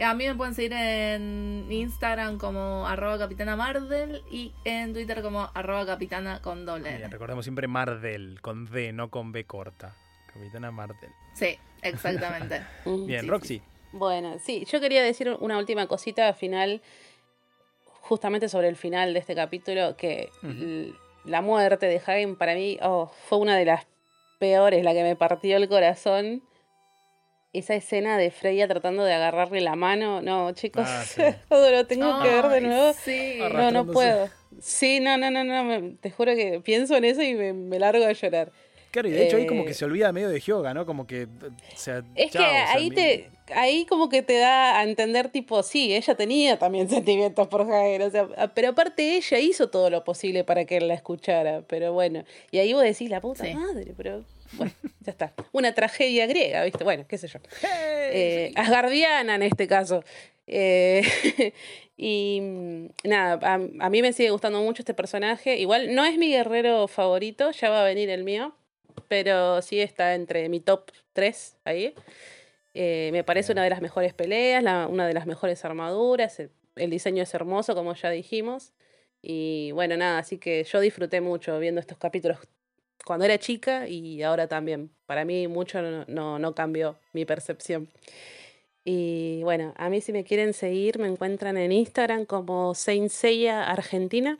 A 0.00 0.14
mí 0.14 0.26
me 0.26 0.34
pueden 0.34 0.54
seguir 0.54 0.72
en 0.72 1.66
Instagram 1.70 2.38
como 2.38 2.86
arroba 2.86 3.18
capitana 3.18 3.54
Mardel 3.54 4.22
y 4.30 4.52
en 4.64 4.92
Twitter 4.92 5.22
como 5.22 5.50
arroba 5.54 5.86
capitana 5.86 6.40
con 6.40 6.66
doble. 6.66 6.96
Bien, 6.96 7.10
recordemos 7.10 7.44
siempre 7.44 7.68
Mardel, 7.68 8.40
con 8.40 8.64
D, 8.64 8.92
no 8.92 9.10
con 9.10 9.30
B 9.30 9.44
corta. 9.44 9.94
Capitana 10.32 10.72
Mardel. 10.72 11.10
Sí, 11.34 11.56
exactamente. 11.82 12.62
Bien, 13.06 13.20
Sí, 13.20 13.28
Roxy. 13.28 13.62
Bueno, 13.92 14.40
sí, 14.44 14.66
yo 14.68 14.80
quería 14.80 15.04
decir 15.04 15.36
una 15.38 15.56
última 15.58 15.86
cosita 15.86 16.26
al 16.26 16.34
final, 16.34 16.82
justamente 18.08 18.48
sobre 18.48 18.68
el 18.68 18.76
final 18.76 19.14
de 19.14 19.20
este 19.20 19.34
capítulo, 19.34 19.96
que 19.96 20.28
la 21.24 21.40
muerte 21.40 21.86
de 21.86 21.96
Hagen 21.96 22.36
para 22.36 22.54
mí 22.54 22.78
oh, 22.82 23.10
fue 23.28 23.38
una 23.38 23.56
de 23.56 23.64
las 23.64 23.86
peores, 24.38 24.84
la 24.84 24.92
que 24.92 25.02
me 25.02 25.16
partió 25.16 25.56
el 25.56 25.68
corazón. 25.68 26.42
Esa 27.54 27.74
escena 27.76 28.18
de 28.18 28.30
Freya 28.32 28.66
tratando 28.66 29.04
de 29.04 29.12
agarrarle 29.14 29.60
la 29.60 29.76
mano, 29.76 30.20
no, 30.20 30.50
chicos, 30.52 30.86
Ah, 30.88 31.04
sí. 31.06 31.22
todo 31.48 31.70
lo 31.70 31.86
tengo 31.86 32.20
que 32.22 32.28
ver 32.28 32.48
de 32.48 32.60
nuevo. 32.60 32.92
Sí. 32.92 33.38
No, 33.52 33.70
no 33.70 33.86
puedo. 33.86 34.28
Sí, 34.60 34.98
no, 35.00 35.16
no, 35.16 35.30
no, 35.30 35.44
no, 35.44 35.62
me- 35.64 35.92
te 36.00 36.10
juro 36.10 36.34
que 36.34 36.60
pienso 36.64 36.96
en 36.96 37.04
eso 37.04 37.22
y 37.22 37.34
me, 37.34 37.52
me 37.52 37.78
largo 37.78 38.04
a 38.04 38.12
llorar. 38.12 38.50
Claro, 38.94 39.08
y 39.08 39.10
de 39.10 39.26
hecho 39.26 39.36
ahí 39.38 39.46
como 39.48 39.62
Eh, 39.62 39.66
que 39.66 39.74
se 39.74 39.84
olvida 39.84 40.12
medio 40.12 40.28
de 40.28 40.38
Hyoga, 40.38 40.72
¿no? 40.72 40.86
Como 40.86 41.04
que. 41.04 41.24
O 41.24 41.76
sea, 41.76 42.04
Es 42.14 42.30
chao, 42.30 42.44
que 42.44 42.48
o 42.48 42.52
sea, 42.52 42.72
ahí 42.74 42.90
te, 42.90 43.28
ahí 43.52 43.86
como 43.86 44.08
que 44.08 44.22
te 44.22 44.38
da 44.38 44.78
a 44.78 44.84
entender 44.84 45.30
tipo, 45.30 45.64
sí, 45.64 45.92
ella 45.96 46.14
tenía 46.14 46.60
también 46.60 46.88
sentimientos 47.04 47.48
por 47.48 47.62
Hagen, 47.62 48.02
o 48.02 48.10
sea, 48.10 48.28
a- 48.36 48.48
pero 48.54 48.68
aparte 48.68 49.16
ella 49.16 49.38
hizo 49.40 49.68
todo 49.68 49.90
lo 49.90 50.04
posible 50.04 50.44
para 50.44 50.64
que 50.64 50.76
él 50.76 50.86
la 50.86 50.94
escuchara, 50.94 51.62
pero 51.66 51.92
bueno, 51.92 52.24
y 52.52 52.58
ahí 52.58 52.72
vos 52.72 52.84
decís 52.84 53.10
la 53.10 53.20
puta 53.20 53.44
Sí. 53.44 53.52
madre, 53.54 53.92
pero 53.96 54.24
bueno, 54.52 54.72
ya 55.00 55.10
está. 55.10 55.32
Una 55.50 55.74
tragedia 55.74 56.26
griega, 56.28 56.62
¿viste? 56.62 56.84
Bueno, 56.84 57.04
qué 57.08 57.18
sé 57.18 57.26
yo. 57.26 57.40
¡Hey! 57.62 57.68
Eh, 58.12 58.52
asgardiana 58.54 59.34
en 59.34 59.42
este 59.42 59.66
caso. 59.66 60.04
Eh, 60.46 61.02
y 61.96 62.38
mm, 62.40 62.86
nada, 63.08 63.38
a, 63.42 63.54
a 63.54 63.90
mí 63.90 64.02
me 64.02 64.12
sigue 64.12 64.30
gustando 64.30 64.60
mucho 64.62 64.82
este 64.82 64.94
personaje. 64.94 65.56
Igual 65.58 65.94
no 65.96 66.04
es 66.04 66.16
mi 66.16 66.28
guerrero 66.28 66.86
favorito, 66.86 67.50
ya 67.50 67.70
va 67.70 67.80
a 67.82 67.84
venir 67.84 68.08
el 68.10 68.22
mío, 68.24 68.54
pero 69.08 69.62
sí 69.62 69.80
está 69.80 70.14
entre 70.14 70.48
mi 70.48 70.60
top 70.60 70.90
3 71.12 71.56
ahí. 71.64 71.94
Eh, 72.74 73.10
me 73.12 73.22
parece 73.24 73.52
una 73.52 73.62
de 73.62 73.70
las 73.70 73.80
mejores 73.82 74.14
peleas, 74.14 74.62
la- 74.62 74.88
una 74.88 75.06
de 75.06 75.14
las 75.14 75.26
mejores 75.26 75.64
armaduras, 75.64 76.40
el, 76.40 76.50
el 76.76 76.90
diseño 76.90 77.22
es 77.22 77.32
hermoso, 77.34 77.74
como 77.74 77.94
ya 77.94 78.10
dijimos. 78.10 78.72
Y 79.22 79.70
bueno, 79.72 79.96
nada, 79.96 80.18
así 80.18 80.38
que 80.38 80.64
yo 80.64 80.80
disfruté 80.80 81.20
mucho 81.20 81.58
viendo 81.58 81.80
estos 81.80 81.98
capítulos 81.98 82.38
cuando 83.06 83.24
era 83.24 83.38
chica 83.38 83.86
y 83.88 84.22
ahora 84.22 84.48
también. 84.48 84.90
Para 85.06 85.24
mí 85.24 85.46
mucho 85.48 85.80
no, 85.82 86.04
no, 86.08 86.38
no 86.38 86.54
cambió 86.54 86.98
mi 87.12 87.24
percepción. 87.24 87.88
Y 88.84 89.40
bueno, 89.44 89.72
a 89.76 89.88
mí 89.88 90.00
si 90.00 90.12
me 90.12 90.24
quieren 90.24 90.52
seguir 90.52 90.98
me 90.98 91.06
encuentran 91.08 91.56
en 91.56 91.72
Instagram 91.72 92.26
como 92.26 92.74
Saint 92.74 93.10
Seiya 93.10 93.64
Argentina 93.70 94.38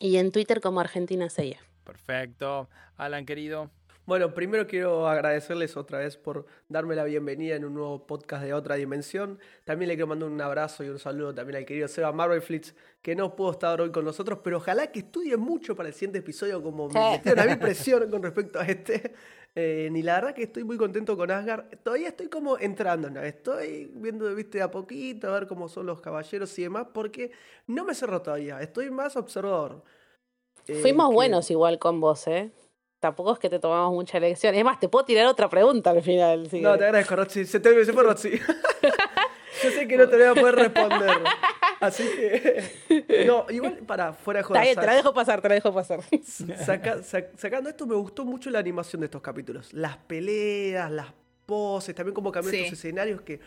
y 0.00 0.16
en 0.16 0.32
Twitter 0.32 0.60
como 0.60 0.80
Argentina 0.80 1.28
Seiya. 1.30 1.60
Perfecto. 1.84 2.68
Alan, 2.96 3.24
querido. 3.26 3.70
Bueno, 4.06 4.34
primero 4.34 4.66
quiero 4.66 5.06
agradecerles 5.08 5.76
otra 5.76 5.98
vez 5.98 6.16
por 6.16 6.44
darme 6.68 6.96
la 6.96 7.04
bienvenida 7.04 7.54
en 7.54 7.64
un 7.64 7.74
nuevo 7.74 8.06
podcast 8.08 8.42
de 8.42 8.52
otra 8.52 8.74
dimensión. 8.74 9.38
También 9.64 9.88
le 9.88 9.94
quiero 9.94 10.08
mandar 10.08 10.28
un 10.28 10.40
abrazo 10.40 10.82
y 10.82 10.88
un 10.88 10.98
saludo 10.98 11.32
también 11.32 11.58
al 11.58 11.64
querido 11.64 11.86
Seba 11.86 12.10
Marvel 12.10 12.42
Flits, 12.42 12.74
que 13.02 13.14
no 13.14 13.36
pudo 13.36 13.52
estar 13.52 13.80
hoy 13.80 13.92
con 13.92 14.04
nosotros, 14.04 14.40
pero 14.42 14.56
ojalá 14.56 14.90
que 14.90 15.00
estudie 15.00 15.36
mucho 15.36 15.76
para 15.76 15.90
el 15.90 15.94
siguiente 15.94 16.18
episodio, 16.18 16.60
como 16.60 16.88
me 16.88 16.94
Sí. 16.94 16.98
metieron 17.12 17.40
a 17.40 17.54
mí 17.54 17.56
presión 17.60 18.10
con 18.10 18.22
respecto 18.22 18.58
a 18.58 18.66
este. 18.66 19.14
Eh, 19.54 19.88
ni 19.92 20.02
la 20.02 20.14
verdad 20.14 20.34
que 20.34 20.44
estoy 20.44 20.64
muy 20.64 20.76
contento 20.76 21.16
con 21.16 21.30
Asgard. 21.30 21.66
Todavía 21.84 22.08
estoy 22.08 22.28
como 22.28 22.58
entrando, 22.58 23.10
¿no? 23.10 23.20
estoy 23.20 23.92
viendo, 23.94 24.34
viste, 24.34 24.60
a 24.62 24.70
poquito, 24.72 25.28
a 25.28 25.38
ver 25.38 25.46
cómo 25.46 25.68
son 25.68 25.86
los 25.86 26.00
caballeros 26.00 26.58
y 26.58 26.62
demás, 26.62 26.86
porque 26.92 27.30
no 27.68 27.84
me 27.84 27.94
cerró 27.94 28.22
todavía, 28.22 28.60
estoy 28.60 28.90
más 28.90 29.14
observador. 29.16 29.84
Eh, 30.68 30.74
Fuimos 30.80 31.08
que- 31.08 31.14
buenos 31.14 31.50
igual 31.50 31.78
con 31.78 32.00
vos, 32.00 32.26
¿eh? 32.26 32.50
Tampoco 33.00 33.32
es 33.32 33.38
que 33.38 33.48
te 33.48 33.58
tomamos 33.58 33.92
mucha 33.94 34.20
lección. 34.20 34.54
Es 34.54 34.62
más, 34.64 34.78
te 34.78 34.88
puedo 34.88 35.04
tirar 35.06 35.26
otra 35.26 35.48
pregunta 35.48 35.90
al 35.90 36.02
final. 36.02 36.48
si 36.50 36.60
No, 36.60 36.76
te 36.76 36.84
agradezco, 36.84 37.16
Roxy. 37.16 37.46
Se, 37.46 37.58
te, 37.60 37.84
se 37.84 37.92
fue 37.92 38.02
Roxy. 38.02 38.30
Yo 39.62 39.70
sé 39.70 39.86
que 39.88 39.96
no 39.96 40.08
te 40.08 40.16
voy 40.16 40.26
a 40.26 40.34
poder 40.34 40.54
responder. 40.54 41.18
Así 41.80 42.02
que. 42.04 43.24
No, 43.26 43.46
igual 43.50 43.78
para 43.86 44.12
fuera 44.12 44.38
de 44.38 44.42
Está 44.42 44.48
jodas. 44.54 44.62
bien, 44.64 44.80
te 44.80 44.86
la 44.86 44.94
dejo 44.94 45.12
pasar, 45.14 45.40
te 45.40 45.48
la 45.48 45.54
dejo 45.54 45.72
pasar. 45.72 46.00
saca- 46.64 47.02
sa- 47.02 47.26
sacando 47.36 47.68
esto, 47.70 47.86
me 47.86 47.94
gustó 47.94 48.24
mucho 48.24 48.50
la 48.50 48.58
animación 48.58 49.00
de 49.00 49.06
estos 49.06 49.22
capítulos. 49.22 49.72
Las 49.72 49.96
peleas, 49.96 50.90
las 50.90 51.06
poses, 51.46 51.94
también 51.94 52.14
como 52.14 52.30
cambian 52.32 52.54
Sí. 52.54 52.60
estos 52.64 52.78
escenarios 52.78 53.22
que. 53.22 53.40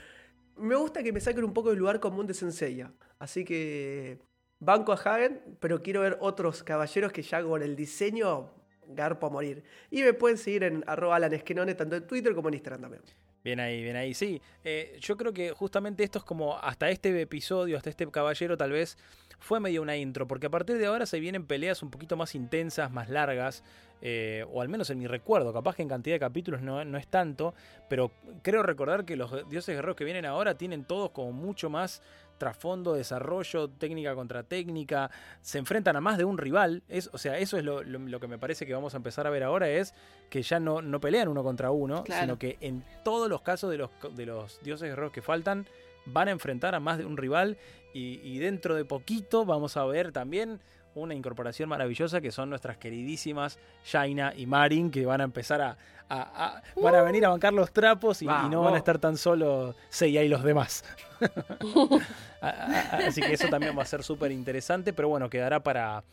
Me 0.57 0.75
gusta 0.75 1.01
que 1.03 1.11
me 1.11 1.19
saquen 1.19 1.43
un 1.43 1.53
poco 1.53 1.69
del 1.69 1.79
lugar 1.79 1.99
común 1.99 2.25
de 2.27 2.33
Senseiya. 2.33 2.91
Así 3.19 3.43
que. 3.45 4.19
Banco 4.63 4.91
a 4.93 4.95
Hagen, 4.95 5.41
pero 5.59 5.81
quiero 5.81 6.01
ver 6.01 6.17
otros 6.21 6.63
caballeros 6.63 7.11
que 7.11 7.21
ya 7.21 7.43
con 7.43 7.61
el 7.61 7.75
diseño. 7.75 8.51
Garpo 8.85 9.27
a 9.27 9.29
morir. 9.29 9.63
Y 9.89 10.03
me 10.03 10.13
pueden 10.13 10.37
seguir 10.37 10.63
en 10.63 10.83
arroba 10.87 11.15
Alan 11.15 11.33
Esquenone, 11.33 11.73
tanto 11.73 11.95
en 11.95 12.05
Twitter 12.05 12.35
como 12.35 12.49
en 12.49 12.55
Instagram 12.55 12.81
también. 12.81 13.01
Bien 13.43 13.59
ahí, 13.59 13.83
bien 13.83 13.95
ahí. 13.97 14.13
Sí, 14.13 14.41
eh, 14.63 14.97
yo 15.01 15.17
creo 15.17 15.33
que 15.33 15.51
justamente 15.51 16.03
esto 16.03 16.19
es 16.19 16.25
como 16.25 16.57
hasta 16.57 16.89
este 16.89 17.19
episodio, 17.21 17.75
hasta 17.75 17.89
este 17.89 18.09
caballero 18.09 18.57
tal 18.57 18.71
vez 18.71 18.97
fue 19.39 19.59
medio 19.59 19.81
una 19.81 19.97
intro, 19.97 20.25
porque 20.25 20.47
a 20.47 20.49
partir 20.49 20.77
de 20.77 20.85
ahora 20.85 21.05
se 21.05 21.19
vienen 21.19 21.45
peleas 21.45 21.83
un 21.83 21.91
poquito 21.91 22.15
más 22.15 22.35
intensas, 22.35 22.89
más 22.91 23.09
largas, 23.09 23.61
eh, 24.01 24.45
o 24.49 24.61
al 24.61 24.69
menos 24.69 24.89
en 24.89 24.99
mi 24.99 25.07
recuerdo, 25.07 25.51
capaz 25.51 25.75
que 25.75 25.81
en 25.81 25.89
cantidad 25.89 26.15
de 26.15 26.21
capítulos 26.21 26.61
no, 26.61 26.85
no 26.85 26.97
es 26.97 27.07
tanto, 27.07 27.53
pero 27.89 28.11
creo 28.41 28.63
recordar 28.63 29.03
que 29.03 29.17
los 29.17 29.49
dioses 29.49 29.75
guerreros 29.75 29.97
que 29.97 30.05
vienen 30.05 30.25
ahora 30.25 30.57
tienen 30.57 30.85
todos 30.85 31.11
como 31.11 31.33
mucho 31.33 31.69
más 31.69 32.01
trasfondo, 32.37 32.93
desarrollo, 32.93 33.69
técnica 33.69 34.15
contra 34.15 34.43
técnica, 34.43 35.09
se 35.41 35.57
enfrentan 35.59 35.95
a 35.95 36.01
más 36.01 36.17
de 36.17 36.25
un 36.25 36.37
rival. 36.37 36.83
Es, 36.89 37.09
o 37.13 37.17
sea, 37.17 37.37
eso 37.37 37.57
es 37.57 37.63
lo, 37.63 37.83
lo- 37.83 37.99
lo 37.99 38.19
que 38.19 38.27
me 38.27 38.37
parece 38.37 38.65
que 38.65 38.73
vamos 38.73 38.93
a 38.93 38.97
empezar 38.97 39.25
a 39.27 39.29
ver 39.29 39.43
ahora, 39.43 39.69
es 39.69 39.93
que 40.29 40.41
ya 40.41 40.59
no, 40.59 40.81
no 40.81 40.99
pelean 40.99 41.27
uno 41.27 41.43
contra 41.43 41.71
uno, 41.71 42.03
Claro. 42.03 42.21
sino 42.21 42.39
que 42.39 42.57
en 42.61 42.83
todos 43.03 43.29
los 43.29 43.41
casos 43.41 43.69
de 43.71 43.77
los, 43.77 43.89
de 44.15 44.25
los 44.25 44.59
dioses 44.63 44.89
guerreros 44.89 45.11
que 45.11 45.21
faltan, 45.21 45.65
van 46.05 46.27
a 46.27 46.31
enfrentar 46.31 46.75
a 46.75 46.79
más 46.81 46.97
de 46.97 47.05
un 47.05 47.15
rival 47.15 47.57
y, 47.93 48.19
y 48.23 48.39
dentro 48.39 48.75
de 48.75 48.83
poquito 48.83 49.45
vamos 49.45 49.77
a 49.77 49.85
ver 49.85 50.11
también 50.11 50.59
una 50.95 51.13
incorporación 51.13 51.69
maravillosa 51.69 52.21
que 52.21 52.31
son 52.31 52.49
nuestras 52.49 52.77
queridísimas 52.77 53.57
Shaina 53.85 54.33
y 54.35 54.45
Marin 54.45 54.91
que 54.91 55.05
van 55.05 55.21
a 55.21 55.23
empezar 55.23 55.61
a, 55.61 55.77
a- 56.09 56.45
a- 56.57 56.61
van 56.81 56.95
a 56.95 57.01
venir 57.01 57.25
a 57.25 57.29
bancar 57.29 57.53
los 57.53 57.71
trapos 57.71 58.21
y, 58.21 58.25
y 58.25 58.49
no 58.49 58.61
van 58.61 58.75
a 58.75 58.77
estar 58.77 58.99
tan 58.99 59.17
solo 59.17 59.75
Seiya 59.89 60.21
y 60.23 60.29
los 60.29 60.43
demás. 60.43 60.83
Así 62.41 63.21
que 63.21 63.33
eso 63.33 63.47
también 63.47 63.77
va 63.77 63.83
a 63.83 63.85
ser 63.85 64.03
súper 64.03 64.31
interesante, 64.31 64.93
pero 64.93 65.09
bueno, 65.09 65.29
quedará 65.29 65.61
para, 65.61 66.03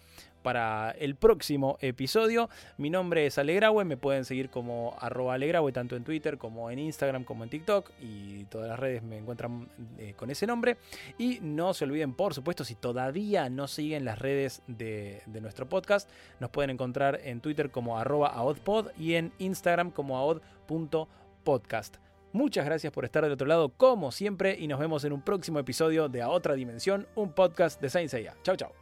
para 0.42 0.90
el 0.92 1.14
próximo 1.14 1.76
episodio. 1.80 2.48
Mi 2.78 2.90
nombre 2.90 3.26
es 3.26 3.38
Alegrawe, 3.38 3.84
me 3.84 3.96
pueden 3.96 4.24
seguir 4.24 4.50
como 4.50 4.96
arroba 5.00 5.38
tanto 5.72 5.96
en 5.96 6.04
Twitter 6.04 6.38
como 6.38 6.70
en 6.70 6.78
Instagram 6.78 7.24
como 7.24 7.44
en 7.44 7.50
TikTok 7.50 7.90
y 8.00 8.44
todas 8.44 8.68
las 8.68 8.78
redes 8.78 9.02
me 9.02 9.18
encuentran 9.18 9.68
eh, 9.98 10.14
con 10.16 10.30
ese 10.30 10.46
nombre. 10.46 10.76
Y 11.18 11.38
no 11.40 11.74
se 11.74 11.84
olviden, 11.84 12.14
por 12.14 12.34
supuesto, 12.34 12.64
si 12.64 12.74
todavía 12.74 13.48
no 13.48 13.68
siguen 13.68 14.04
las 14.04 14.18
redes 14.18 14.62
de, 14.66 15.22
nuestro 15.40 15.68
podcast, 15.68 16.08
nos 16.38 16.50
pueden 16.50 16.70
encontrar 16.70 17.20
en 17.24 17.40
Twitter 17.40 17.70
como 17.70 17.98
arroba 17.98 18.28
aodpod 18.28 18.88
y 18.98 19.14
en 19.14 19.32
Instagram 19.38 19.90
como 19.90 20.18
aod.podcast. 20.18 21.96
Muchas 22.32 22.64
gracias 22.64 22.92
por 22.92 23.04
estar 23.04 23.24
del 23.24 23.32
otro 23.32 23.46
lado 23.46 23.70
como 23.70 24.12
siempre 24.12 24.56
y 24.58 24.68
nos 24.68 24.78
vemos 24.78 25.04
en 25.04 25.12
un 25.12 25.22
próximo 25.22 25.58
episodio 25.58 26.08
de 26.08 26.22
A 26.22 26.28
Otra 26.28 26.54
Dimensión, 26.54 27.08
un 27.16 27.32
podcast 27.32 27.80
de 27.80 27.90
Saint 27.90 28.10
Seiya. 28.10 28.36
Chau 28.42 28.56
chau. 28.56 28.79